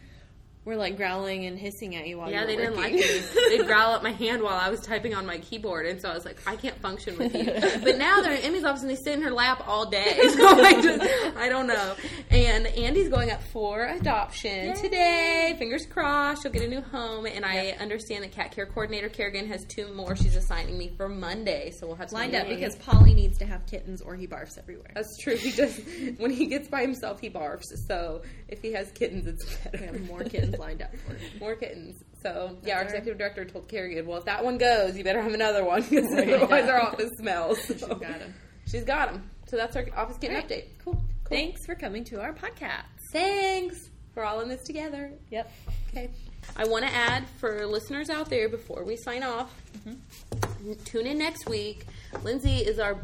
Were 0.66 0.77
like 0.77 0.99
growling 0.99 1.46
and 1.46 1.59
hissing 1.59 1.96
at 1.96 2.07
you 2.07 2.18
while 2.18 2.31
Yeah, 2.31 2.42
you 2.42 2.49
they 2.49 2.57
were 2.57 2.62
didn't 2.64 2.77
like 2.77 2.92
me. 2.92 3.03
They'd 3.49 3.66
growl 3.66 3.94
at 3.94 4.03
my 4.03 4.12
hand 4.12 4.42
while 4.42 4.57
I 4.59 4.68
was 4.68 4.81
typing 4.81 5.14
on 5.14 5.25
my 5.25 5.38
keyboard, 5.38 5.87
and 5.87 5.99
so 6.03 6.11
I 6.11 6.14
was 6.14 6.27
like, 6.27 6.38
I 6.46 6.55
can't 6.57 6.77
function 6.83 7.16
with 7.16 7.35
you. 7.35 7.44
But 7.83 7.96
now 7.96 8.20
they're 8.20 8.35
in 8.35 8.42
Emmy's 8.42 8.64
office 8.64 8.83
and 8.83 8.90
they 8.90 8.96
sit 8.96 9.14
in 9.14 9.23
her 9.23 9.31
lap 9.31 9.64
all 9.66 9.87
day. 9.88 10.18
So 10.31 10.46
I 10.46 10.75
just, 10.83 11.37
I 11.38 11.49
don't 11.49 11.66
know. 11.66 11.94
And 12.31 12.66
Andy's 12.66 13.09
going 13.09 13.31
up 13.31 13.42
for 13.53 13.87
adoption 13.87 14.75
today. 14.77 15.55
Fingers 15.59 15.87
crossed, 15.87 16.42
she'll 16.42 16.53
get 16.53 16.62
a 16.62 16.68
new 16.68 16.83
home. 16.83 17.25
And 17.25 17.44
I 17.44 17.70
understand 17.81 18.23
that 18.25 18.33
cat 18.33 18.53
care 18.53 18.66
coordinator 18.66 19.09
Kerrigan 19.09 19.46
has 19.49 19.64
two 19.64 19.92
more 19.94 20.14
she's 20.14 20.37
assigning 20.37 20.77
me 20.77 20.92
for 20.96 21.09
Monday, 21.09 21.70
so 21.70 21.87
we'll 21.87 21.96
have 21.96 22.12
lined 22.12 22.35
up 22.35 22.49
because 22.49 22.77
Polly 22.77 23.14
needs 23.14 23.38
to 23.38 23.46
have 23.46 23.64
kittens 23.66 24.03
or 24.03 24.14
he 24.14 24.27
barfs 24.27 24.59
everywhere. 24.59 24.92
That's 24.94 25.16
true. 25.23 25.37
He 25.37 25.53
just 25.53 25.81
when 26.18 26.31
he 26.31 26.46
gets 26.46 26.68
by 26.68 26.83
himself, 26.83 27.18
he 27.18 27.31
barfs. 27.31 27.64
So 27.88 28.23
if 28.49 28.61
he 28.61 28.73
has 28.75 28.90
kittens, 28.92 29.27
it's 29.27 29.57
better. 29.57 29.79
We 29.79 29.87
have 29.87 30.01
more 30.07 30.23
kittens 30.25 30.50
lined 30.59 30.83
up 30.83 30.95
for 30.97 31.15
him. 31.15 31.39
More 31.39 31.55
kittens. 31.55 32.03
So 32.23 32.57
yeah, 32.63 32.75
our 32.75 32.79
our- 32.81 32.85
executive 32.85 33.19
director 33.19 33.45
told 33.45 33.69
Kerrigan, 33.69 34.07
"Well, 34.07 34.19
if 34.19 34.25
that 34.25 34.45
one 34.45 34.59
goes, 34.59 34.97
you 34.97 35.05
better 35.05 35.23
have 35.23 35.35
another 35.35 35.65
one 35.65 35.83
because 35.91 36.13
otherwise 36.13 36.69
our 36.69 36.81
office 36.81 37.11
smells." 37.19 37.63
So, 37.65 37.89
got 37.89 38.21
'em. 38.21 38.35
She's 38.67 38.85
got 38.85 39.13
them. 39.13 39.29
So 39.49 39.57
that's 39.57 39.75
our 39.77 39.85
office 39.97 40.17
kitten 40.19 40.37
All 40.37 40.43
right. 40.43 40.51
update. 40.51 40.65
Cool. 40.85 41.03
Thanks 41.29 41.65
for 41.67 41.75
coming 41.75 42.05
to 42.05 42.21
our 42.21 42.33
podcast. 42.33 42.85
Thanks. 43.13 43.91
We're 44.15 44.25
all 44.25 44.41
in 44.41 44.49
this 44.49 44.63
together. 44.65 45.13
Yep. 45.31 45.51
Okay. 45.89 46.11
I 46.57 46.67
want 46.67 46.85
to 46.85 46.93
add 46.93 47.27
for 47.39 47.67
listeners 47.67 48.11
out 48.11 48.29
there 48.29 48.49
before 48.49 48.85
we 48.85 48.97
sign 48.97 49.23
off, 49.23 49.53
mm-hmm. 49.89 50.73
tune 50.85 51.07
in 51.07 51.19
next 51.19 51.49
week. 51.49 51.87
Lindsay 52.23 52.59
is 52.59 52.79
our 52.79 53.01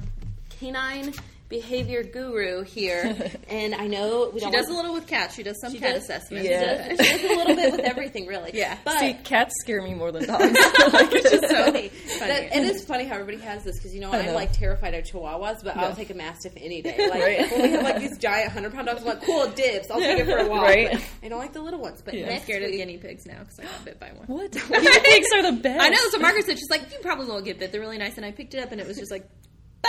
canine 0.51 1.13
behavior 1.49 2.03
guru 2.03 2.63
here, 2.63 3.31
and 3.49 3.75
I 3.75 3.87
know 3.87 4.31
we 4.33 4.41
She 4.41 4.45
don't 4.47 4.53
does 4.53 4.69
a 4.69 4.73
little 4.73 4.95
with 4.95 5.07
cats. 5.07 5.35
She 5.37 5.43
does 5.43 5.61
some 5.61 5.73
She 5.73 5.79
cat 5.79 5.95
does- 5.95 6.05
assessments. 6.05 6.47
She 6.47 6.53
does, 6.55 7.07
she 7.07 7.13
does 7.23 7.25
a 7.31 7.37
little 7.37 7.55
bit 7.57 7.71
with 7.73 7.81
everything, 7.81 8.27
really. 8.27 8.51
Yeah. 8.55 8.77
but 8.85 8.99
See, 8.99 9.15
cats 9.25 9.53
scare 9.61 9.83
me 9.83 9.95
more 9.95 10.11
than 10.13 10.27
dogs. 10.27 10.45
it's 10.59 11.31
just 11.31 11.49
so 11.49 11.65
funny. 11.67 11.91
That, 12.19 12.57
it 12.57 12.63
is 12.65 12.85
funny 12.85 13.05
how 13.05 13.15
everybody 13.15 13.39
has 13.45 13.63
this 13.65 13.77
because 13.79 13.95
you 13.95 14.01
know 14.01 14.11
I 14.11 14.19
I'm 14.19 14.27
know. 14.27 14.35
like 14.35 14.53
terrified 14.53 14.95
of 14.95 15.05
chihuahuas, 15.05 15.63
but 15.63 15.77
I'll 15.77 15.95
take 15.95 16.11
a 16.11 16.15
mastiff 16.15 16.53
any 16.57 16.83
day. 16.83 16.97
Like 17.09 17.23
Right. 17.23 17.51
when 17.53 17.63
we 17.63 17.69
have 17.71 17.83
like 17.83 18.01
these 18.01 18.19
giant 18.19 18.53
hundred 18.53 18.73
pound 18.73 18.87
dogs, 18.89 19.01
I'm 19.03 19.07
like, 19.07 19.23
cool 19.25 19.47
dibs. 19.51 19.91
I'll 19.91 20.01
take 20.01 20.19
it 20.21 20.25
for 20.27 20.39
a 20.39 20.49
walk. 20.49 20.63
Right. 20.63 21.01
I 21.23 21.29
don't 21.29 21.39
like 21.39 21.53
the 21.53 21.63
little 21.63 21.81
ones. 21.81 22.03
But 22.05 22.15
Yeah. 22.15 22.23
I'm 22.25 22.29
next 22.31 22.45
scared 22.45 22.63
of 22.65 22.71
guinea 22.73 22.99
pigs 22.99 23.25
now 23.27 23.39
because 23.41 23.61
I 23.61 23.65
got 23.65 23.85
bit 23.85 24.01
by 24.01 24.09
one. 24.13 24.27
what? 24.27 24.51
Guinea 24.53 25.01
pigs 25.05 25.27
are 25.35 25.43
the 25.53 25.61
best. 25.61 25.81
I 25.85 25.89
know. 25.91 25.99
So 26.11 26.19
Margaret 26.19 26.45
said 26.47 26.59
she's 26.59 26.71
like, 26.71 26.91
you 26.93 26.99
probably 27.03 27.27
won't 27.27 27.45
get 27.45 27.59
bit. 27.59 27.71
They're 27.73 27.81
really 27.81 27.99
nice, 27.99 28.17
and 28.17 28.27
I 28.27 28.33
picked 28.33 28.55
it 28.55 28.61
up, 28.63 28.73
and 28.73 28.81
it 28.81 28.87
was 28.87 28.97
just 28.99 29.11
like, 29.13 29.29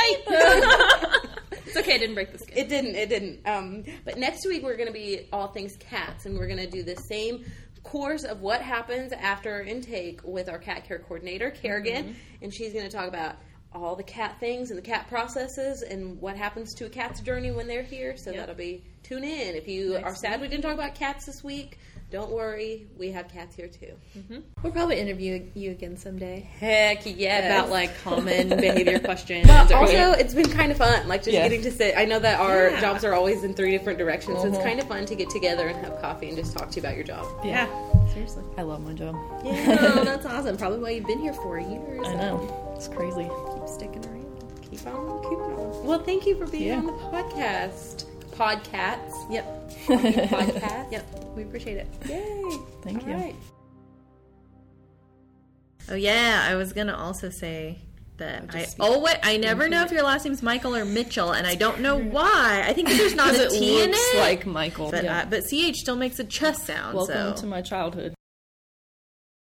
it's 1.65 1.77
okay. 1.77 1.95
I 1.95 1.97
didn't 1.97 2.15
break 2.15 2.31
the 2.31 2.39
skin. 2.39 2.57
It 2.57 2.69
didn't. 2.69 2.95
It 2.95 3.09
didn't. 3.09 3.47
Um, 3.47 3.83
but 4.05 4.17
next 4.17 4.45
week 4.47 4.63
we're 4.63 4.75
going 4.77 4.87
to 4.87 4.93
be 4.93 5.27
all 5.31 5.47
things 5.47 5.75
cats, 5.77 6.25
and 6.25 6.37
we're 6.37 6.47
going 6.47 6.59
to 6.59 6.69
do 6.69 6.83
the 6.83 6.95
same 6.95 7.45
course 7.83 8.23
of 8.23 8.41
what 8.41 8.61
happens 8.61 9.13
after 9.13 9.61
intake 9.61 10.19
with 10.23 10.49
our 10.49 10.57
cat 10.59 10.85
care 10.87 10.99
coordinator, 10.99 11.49
Kerrigan, 11.51 12.15
and 12.41 12.53
she's 12.53 12.73
going 12.73 12.85
to 12.85 12.91
talk 12.91 13.07
about 13.07 13.35
all 13.73 13.95
the 13.95 14.03
cat 14.03 14.37
things 14.39 14.71
and 14.71 14.77
the 14.77 14.81
cat 14.83 15.07
processes 15.07 15.83
and 15.83 16.19
what 16.19 16.35
happens 16.35 16.73
to 16.73 16.85
a 16.85 16.89
cat's 16.89 17.21
journey 17.21 17.51
when 17.51 17.67
they're 17.67 17.83
here. 17.83 18.17
So 18.17 18.31
Yep. 18.31 18.39
that'll 18.39 18.55
be 18.55 18.83
tune 19.03 19.23
in. 19.23 19.55
If 19.55 19.67
you 19.67 19.97
are 20.03 20.15
sad 20.15 20.41
we 20.41 20.47
didn't 20.47 20.63
talk 20.63 20.73
about 20.73 20.95
cats 20.95 21.25
this 21.25 21.43
week, 21.43 21.77
don't 22.09 22.31
worry, 22.31 22.87
we 22.97 23.11
have 23.11 23.27
cats 23.27 23.53
here 23.55 23.67
too. 23.67 23.91
We'll 24.63 24.71
probably 24.71 24.97
interview 24.97 25.45
you 25.55 25.71
again 25.71 25.97
someday 25.97 26.49
Heck 26.59 27.01
yeah! 27.05 27.39
about 27.39 27.69
like 27.69 28.01
common 28.01 28.47
behavior 28.61 28.97
questions. 28.99 29.45
But 29.47 29.71
or- 29.71 29.75
also, 29.77 30.11
it's 30.13 30.33
been 30.33 30.49
kind 30.49 30.71
of 30.71 30.77
fun, 30.77 31.05
like 31.07 31.21
just 31.23 31.33
Yeah. 31.33 31.43
getting 31.43 31.61
to 31.63 31.71
sit. 31.71 31.97
I 31.97 32.05
know 32.05 32.19
that 32.19 32.39
our 32.39 32.69
Yeah. 32.69 32.79
jobs 32.81 33.03
are 33.03 33.13
always 33.13 33.43
in 33.43 33.53
three 33.53 33.71
different 33.71 33.99
directions, 33.99 34.39
so 34.41 34.47
it's 34.47 34.57
Mhm. 34.57 34.63
kind 34.63 34.79
of 34.79 34.87
fun 34.87 35.05
to 35.05 35.15
get 35.15 35.29
together 35.29 35.67
and 35.67 35.77
have 35.85 35.99
coffee 36.01 36.29
and 36.29 36.37
just 36.37 36.57
talk 36.57 36.69
to 36.71 36.75
you 36.77 36.81
about 36.81 36.95
your 36.95 37.03
job. 37.03 37.25
yeah, 37.43 37.67
seriously. 38.13 38.43
I 38.57 38.61
love 38.61 38.81
my 38.85 38.93
job. 38.93 39.15
Yeah, 39.43 39.75
no, 39.75 40.03
that's 40.05 40.25
awesome. 40.25 40.55
Probably 40.55 40.79
why 40.79 40.91
you've 40.91 41.07
been 41.07 41.19
here 41.19 41.33
for 41.33 41.59
years. 41.59 42.07
I 42.07 42.15
know. 42.15 42.73
It's 42.77 42.87
crazy. 42.87 43.23
Keep 43.53 43.67
sticking 43.67 44.05
around. 44.05 44.25
Keep 44.71 44.87
on, 44.87 45.23
keep 45.29 45.39
on. 45.39 45.85
Well, 45.85 45.99
thank 46.03 46.25
you 46.25 46.35
for 46.37 46.45
being 46.47 46.67
Yeah. 46.67 46.77
on 46.77 46.85
the 46.87 46.93
podcast. 46.93 48.05
Podcats. 48.37 49.31
Yep. 49.31 49.71
Podcast. 49.87 50.87
Yep. 50.91 51.05
We 51.35 51.43
appreciate 51.43 51.77
it. 51.77 51.87
Yay. 52.07 52.57
Thank 52.83 53.03
All 53.03 53.09
you. 53.09 53.15
right. 53.15 53.35
Oh 55.89 55.95
yeah, 55.95 56.45
I 56.49 56.55
was 56.55 56.73
gonna 56.73 56.95
also 56.95 57.29
say 57.29 57.79
that 58.17 58.45
I 58.49 58.59
just- 58.61 58.79
always 58.79 59.15
I 59.23 59.37
never 59.37 59.69
know 59.69 59.83
if 59.83 59.91
your 59.91 60.03
last 60.03 60.25
name's 60.25 60.41
Michael 60.43 60.75
or 60.75 60.83
Mitchell, 60.85 61.31
and 61.31 61.45
I 61.47 61.55
don't 61.55 61.79
know 61.81 61.97
why. 61.97 62.63
I 62.65 62.73
think 62.73 62.89
there's 62.89 63.15
not 63.15 63.35
a 63.35 63.37
T 63.37 63.43
Because 63.47 63.53
it 63.55 63.59
T 63.59 63.83
in 63.83 63.91
looks 63.91 64.13
it, 64.13 64.19
like 64.19 64.45
Michael. 64.45 64.91
but 64.91 65.03
yeah. 65.03 65.19
uh, 65.19 65.25
but 65.25 65.43
ch 65.43 65.75
still 65.75 65.95
makes 65.95 66.19
a 66.19 66.23
ch 66.25 66.41
sound. 66.55 66.95
Welcome 66.95 67.35
so. 67.35 67.41
to 67.41 67.45
my 67.47 67.61
childhood. 67.61 68.13